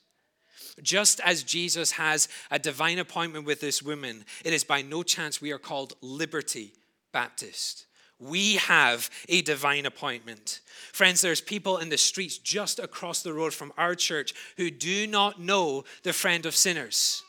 Just 0.83 1.21
as 1.21 1.43
Jesus 1.43 1.93
has 1.93 2.29
a 2.51 2.59
divine 2.59 2.99
appointment 2.99 3.47
with 3.47 3.61
this 3.61 3.83
woman, 3.83 4.25
it 4.45 4.53
is 4.53 4.65
by 4.65 4.83
no 4.83 5.03
chance 5.03 5.41
we 5.41 5.53
are 5.53 5.59
called 5.59 5.95
Liberty 6.01 6.73
Baptist. 7.13 7.87
We 8.19 8.55
have 8.57 9.11
a 9.29 9.43
divine 9.43 9.87
appointment. 9.87 10.61
Friends, 10.93 11.21
there's 11.21 11.41
people 11.41 11.79
in 11.79 11.89
the 11.89 11.99
streets 11.99 12.39
just 12.39 12.79
across 12.79 13.23
the 13.23 13.33
road 13.33 13.53
from 13.53 13.73
our 13.77 13.95
church 13.95 14.35
who 14.57 14.71
do 14.71 15.07
not 15.07 15.41
know 15.41 15.85
the 16.03 16.13
friend 16.13 16.47
of 16.47 16.57
sinners. 16.57 17.23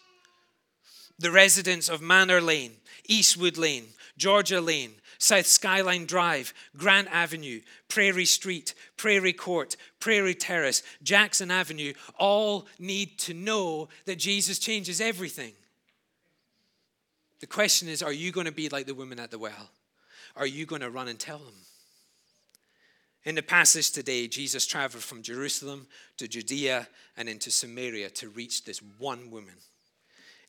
The 1.17 1.31
residents 1.31 1.89
of 1.89 2.01
Manor 2.01 2.41
Lane, 2.41 2.73
Eastwood 3.07 3.57
Lane, 3.57 3.87
Georgia 4.17 4.61
Lane, 4.61 4.95
South 5.25 5.47
Skyline 5.47 6.05
Drive, 6.05 6.53
Grant 6.77 7.07
Avenue, 7.11 7.61
Prairie 7.87 8.25
Street, 8.25 8.75
Prairie 8.95 9.33
Court, 9.33 9.75
Prairie 9.99 10.35
Terrace, 10.35 10.83
Jackson 11.01 11.49
Avenue 11.49 11.93
all 12.19 12.67
need 12.77 13.17
to 13.19 13.33
know 13.33 13.89
that 14.05 14.19
Jesus 14.19 14.59
changes 14.59 15.01
everything. 15.01 15.53
The 17.39 17.47
question 17.47 17.89
is 17.89 18.03
are 18.03 18.13
you 18.13 18.31
going 18.31 18.45
to 18.45 18.51
be 18.51 18.69
like 18.69 18.85
the 18.85 18.93
woman 18.93 19.19
at 19.19 19.31
the 19.31 19.39
well? 19.39 19.71
Are 20.35 20.45
you 20.45 20.67
going 20.67 20.81
to 20.81 20.91
run 20.91 21.07
and 21.07 21.17
tell 21.17 21.39
them? 21.39 21.55
In 23.23 23.33
the 23.33 23.41
passage 23.41 23.89
today, 23.89 24.27
Jesus 24.27 24.67
traveled 24.67 25.03
from 25.03 25.23
Jerusalem 25.23 25.87
to 26.17 26.27
Judea 26.27 26.87
and 27.17 27.27
into 27.27 27.49
Samaria 27.49 28.11
to 28.11 28.29
reach 28.29 28.63
this 28.63 28.79
one 28.99 29.31
woman. 29.31 29.55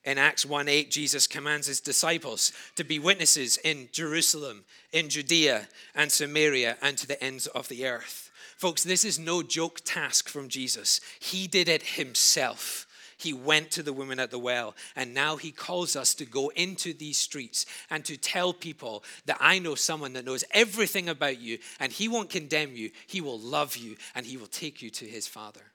In 0.06 0.18
Acts 0.18 0.46
1 0.46 0.68
8, 0.68 0.88
Jesus 0.88 1.26
commands 1.26 1.66
his 1.66 1.80
disciples 1.80 2.52
to 2.76 2.84
be 2.84 3.00
witnesses 3.00 3.58
in 3.58 3.88
Jerusalem, 3.90 4.64
in 4.92 5.08
Judea, 5.08 5.66
and 5.96 6.12
Samaria, 6.12 6.78
and 6.80 6.96
to 6.96 7.08
the 7.08 7.22
ends 7.22 7.48
of 7.48 7.66
the 7.66 7.86
earth. 7.86 8.30
Folks, 8.56 8.84
this 8.84 9.04
is 9.04 9.18
no 9.18 9.42
joke 9.42 9.80
task 9.84 10.28
from 10.28 10.48
Jesus. 10.48 11.00
He 11.18 11.48
did 11.48 11.68
it 11.68 11.82
himself. 11.82 12.86
He 13.18 13.32
went 13.32 13.72
to 13.72 13.82
the 13.82 13.92
woman 13.92 14.20
at 14.20 14.30
the 14.30 14.38
well, 14.38 14.76
and 14.94 15.12
now 15.12 15.36
he 15.36 15.50
calls 15.50 15.96
us 15.96 16.14
to 16.14 16.24
go 16.24 16.50
into 16.50 16.92
these 16.92 17.18
streets 17.18 17.66
and 17.90 18.04
to 18.04 18.16
tell 18.16 18.52
people 18.52 19.02
that 19.24 19.38
I 19.40 19.58
know 19.58 19.74
someone 19.74 20.12
that 20.12 20.24
knows 20.24 20.44
everything 20.52 21.08
about 21.08 21.40
you, 21.40 21.58
and 21.80 21.90
he 21.90 22.06
won't 22.06 22.30
condemn 22.30 22.76
you, 22.76 22.90
he 23.08 23.20
will 23.20 23.40
love 23.40 23.76
you, 23.76 23.96
and 24.14 24.24
he 24.24 24.36
will 24.36 24.46
take 24.46 24.82
you 24.82 24.90
to 24.90 25.04
his 25.04 25.26
Father. 25.26 25.72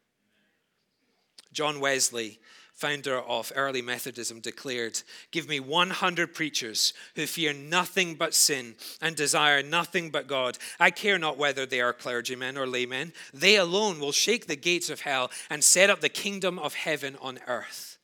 John 1.51 1.81
Wesley 1.81 2.39
founder 2.81 3.19
of 3.19 3.51
early 3.55 3.83
Methodism, 3.83 4.39
declared 4.39 5.03
Give 5.29 5.47
me 5.47 5.59
100 5.59 6.33
preachers 6.33 6.93
who 7.15 7.27
fear 7.27 7.53
nothing 7.53 8.15
but 8.15 8.33
sin 8.33 8.73
and 8.99 9.15
desire 9.15 9.61
nothing 9.61 10.09
but 10.09 10.25
God. 10.25 10.57
I 10.79 10.89
care 10.89 11.19
not 11.19 11.37
whether 11.37 11.67
they 11.67 11.79
are 11.79 11.93
clergymen 11.93 12.57
or 12.57 12.65
laymen, 12.65 13.13
they 13.31 13.55
alone 13.55 13.99
will 13.99 14.11
shake 14.11 14.47
the 14.47 14.55
gates 14.55 14.89
of 14.89 15.01
hell 15.01 15.29
and 15.51 15.63
set 15.63 15.91
up 15.91 16.01
the 16.01 16.09
kingdom 16.09 16.57
of 16.57 16.73
heaven 16.73 17.17
on 17.21 17.39
earth. 17.47 17.99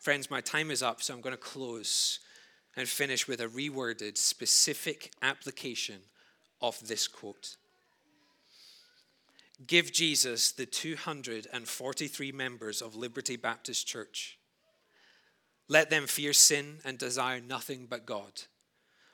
Friends, 0.00 0.28
my 0.28 0.40
time 0.40 0.72
is 0.72 0.82
up, 0.82 1.00
so 1.00 1.14
I'm 1.14 1.20
going 1.20 1.32
to 1.32 1.40
close 1.40 2.18
and 2.76 2.88
finish 2.88 3.28
with 3.28 3.40
a 3.40 3.46
reworded, 3.46 4.18
specific 4.18 5.12
application 5.22 6.00
of 6.60 6.88
this 6.88 7.06
quote. 7.06 7.56
Give 9.66 9.92
Jesus 9.92 10.50
the 10.50 10.66
243 10.66 12.32
members 12.32 12.82
of 12.82 12.96
Liberty 12.96 13.36
Baptist 13.36 13.86
Church. 13.86 14.38
Let 15.68 15.90
them 15.90 16.06
fear 16.06 16.32
sin 16.32 16.78
and 16.84 16.98
desire 16.98 17.40
nothing 17.40 17.86
but 17.88 18.06
God. 18.06 18.42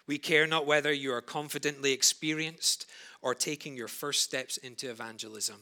We 0.07 0.17
care 0.17 0.47
not 0.47 0.67
whether 0.67 0.93
you 0.93 1.13
are 1.13 1.21
confidently 1.21 1.93
experienced 1.93 2.87
or 3.21 3.35
taking 3.35 3.77
your 3.77 3.89
first 3.89 4.23
steps 4.23 4.57
into 4.57 4.91
evangelism. 4.91 5.61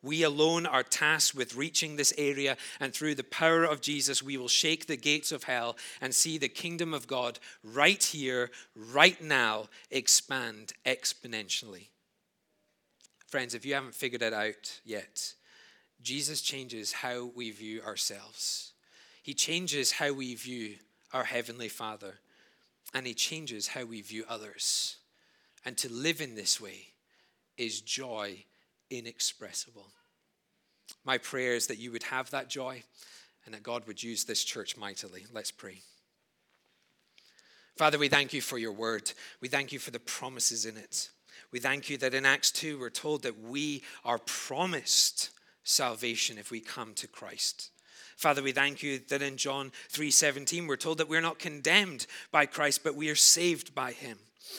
We 0.00 0.22
alone 0.22 0.66
are 0.66 0.82
tasked 0.82 1.34
with 1.34 1.56
reaching 1.56 1.96
this 1.96 2.12
area, 2.18 2.58
and 2.78 2.92
through 2.92 3.14
the 3.14 3.24
power 3.24 3.64
of 3.64 3.80
Jesus, 3.80 4.22
we 4.22 4.36
will 4.36 4.48
shake 4.48 4.86
the 4.86 4.98
gates 4.98 5.32
of 5.32 5.44
hell 5.44 5.76
and 6.00 6.14
see 6.14 6.36
the 6.36 6.48
kingdom 6.48 6.92
of 6.92 7.06
God 7.06 7.38
right 7.62 8.02
here, 8.02 8.50
right 8.76 9.20
now, 9.20 9.68
expand 9.90 10.74
exponentially. 10.84 11.88
Friends, 13.34 13.56
if 13.56 13.66
you 13.66 13.74
haven't 13.74 13.96
figured 13.96 14.22
it 14.22 14.32
out 14.32 14.78
yet, 14.84 15.34
Jesus 16.00 16.40
changes 16.40 16.92
how 16.92 17.32
we 17.34 17.50
view 17.50 17.82
ourselves. 17.82 18.74
He 19.24 19.34
changes 19.34 19.90
how 19.90 20.12
we 20.12 20.36
view 20.36 20.76
our 21.12 21.24
Heavenly 21.24 21.68
Father, 21.68 22.20
and 22.94 23.04
He 23.04 23.12
changes 23.12 23.66
how 23.66 23.86
we 23.86 24.02
view 24.02 24.24
others. 24.28 24.98
And 25.64 25.76
to 25.78 25.92
live 25.92 26.20
in 26.20 26.36
this 26.36 26.60
way 26.60 26.92
is 27.58 27.80
joy 27.80 28.44
inexpressible. 28.88 29.88
My 31.04 31.18
prayer 31.18 31.54
is 31.54 31.66
that 31.66 31.78
you 31.78 31.90
would 31.90 32.04
have 32.04 32.30
that 32.30 32.48
joy 32.48 32.84
and 33.44 33.52
that 33.52 33.64
God 33.64 33.84
would 33.88 34.00
use 34.00 34.22
this 34.22 34.44
church 34.44 34.76
mightily. 34.76 35.26
Let's 35.32 35.50
pray. 35.50 35.80
Father, 37.76 37.98
we 37.98 38.06
thank 38.06 38.32
you 38.32 38.40
for 38.40 38.58
your 38.58 38.70
word. 38.70 39.10
We 39.40 39.48
thank 39.48 39.72
you 39.72 39.80
for 39.80 39.90
the 39.90 39.98
promises 39.98 40.66
in 40.66 40.76
it. 40.76 41.08
We 41.54 41.60
thank 41.60 41.88
you 41.88 41.96
that 41.98 42.14
in 42.14 42.26
Acts 42.26 42.50
2, 42.50 42.80
we're 42.80 42.90
told 42.90 43.22
that 43.22 43.38
we 43.38 43.84
are 44.04 44.18
promised 44.18 45.30
salvation 45.62 46.36
if 46.36 46.50
we 46.50 46.58
come 46.58 46.94
to 46.94 47.06
Christ. 47.06 47.70
Father, 48.16 48.42
we 48.42 48.50
thank 48.50 48.82
you 48.82 48.98
that 49.08 49.22
in 49.22 49.36
John 49.36 49.70
3:17 49.88 50.66
we're 50.66 50.76
told 50.76 50.98
that 50.98 51.08
we're 51.08 51.20
not 51.20 51.38
condemned 51.38 52.08
by 52.32 52.46
Christ, 52.46 52.82
but 52.82 52.96
we 52.96 53.08
are 53.08 53.14
saved 53.14 53.72
by 53.72 53.92
him. 53.92 54.18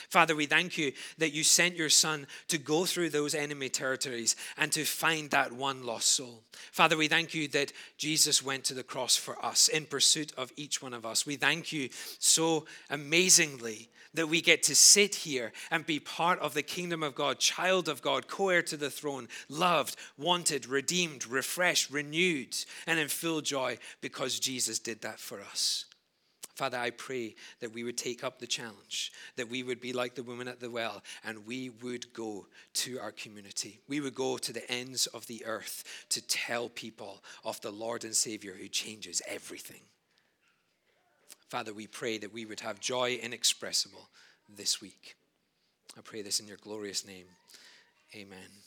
Father, 0.09 0.37
we 0.37 0.45
thank 0.45 0.77
you 0.77 0.93
that 1.17 1.33
you 1.33 1.43
sent 1.43 1.75
your 1.75 1.89
son 1.89 2.27
to 2.47 2.57
go 2.57 2.85
through 2.85 3.09
those 3.09 3.35
enemy 3.35 3.67
territories 3.67 4.37
and 4.55 4.71
to 4.71 4.85
find 4.85 5.31
that 5.31 5.51
one 5.51 5.83
lost 5.83 6.07
soul. 6.07 6.45
Father, 6.71 6.95
we 6.95 7.09
thank 7.09 7.33
you 7.33 7.49
that 7.49 7.73
Jesus 7.97 8.41
went 8.41 8.63
to 8.65 8.73
the 8.73 8.83
cross 8.83 9.17
for 9.17 9.43
us 9.43 9.67
in 9.67 9.85
pursuit 9.85 10.31
of 10.37 10.53
each 10.55 10.81
one 10.81 10.93
of 10.93 11.05
us. 11.05 11.25
We 11.25 11.35
thank 11.35 11.73
you 11.73 11.89
so 12.19 12.65
amazingly 12.89 13.89
that 14.15 14.29
we 14.29 14.41
get 14.41 14.63
to 14.63 14.75
sit 14.75 15.15
here 15.15 15.51
and 15.71 15.85
be 15.85 15.99
part 15.99 16.39
of 16.39 16.53
the 16.53 16.63
kingdom 16.63 17.03
of 17.03 17.15
God, 17.15 17.39
child 17.39 17.87
of 17.87 18.01
God, 18.01 18.27
co 18.27 18.49
heir 18.49 18.61
to 18.63 18.77
the 18.77 18.89
throne, 18.89 19.27
loved, 19.49 19.95
wanted, 20.17 20.67
redeemed, 20.67 21.27
refreshed, 21.27 21.89
renewed, 21.89 22.55
and 22.87 22.99
in 22.99 23.07
full 23.07 23.41
joy 23.41 23.77
because 24.01 24.39
Jesus 24.39 24.79
did 24.79 25.01
that 25.01 25.19
for 25.19 25.41
us. 25.41 25.85
Father, 26.55 26.77
I 26.77 26.91
pray 26.91 27.35
that 27.59 27.73
we 27.73 27.83
would 27.83 27.97
take 27.97 28.23
up 28.23 28.39
the 28.39 28.47
challenge, 28.47 29.11
that 29.35 29.49
we 29.49 29.61
would 29.61 29.81
be 29.81 29.91
like 29.91 30.15
the 30.15 30.23
woman 30.23 30.47
at 30.47 30.61
the 30.61 30.71
well, 30.71 31.03
and 31.25 31.45
we 31.45 31.69
would 31.69 32.13
go 32.13 32.47
to 32.75 32.97
our 32.99 33.11
community. 33.11 33.81
We 33.89 33.99
would 33.99 34.15
go 34.15 34.37
to 34.37 34.53
the 34.53 34.69
ends 34.71 35.05
of 35.07 35.27
the 35.27 35.45
earth 35.45 35.83
to 36.09 36.21
tell 36.21 36.69
people 36.69 37.21
of 37.43 37.59
the 37.59 37.71
Lord 37.71 38.05
and 38.05 38.15
Savior 38.15 38.53
who 38.53 38.69
changes 38.69 39.21
everything. 39.27 39.81
Father, 41.55 41.73
we 41.73 41.87
pray 41.87 42.17
that 42.17 42.33
we 42.33 42.43
would 42.43 42.59
have 42.59 42.81
joy 42.81 43.17
inexpressible 43.23 44.09
this 44.53 44.81
week. 44.81 45.15
I 45.97 46.01
pray 46.01 46.21
this 46.21 46.41
in 46.41 46.47
your 46.47 46.57
glorious 46.57 47.07
name. 47.07 47.27
Amen. 48.13 48.64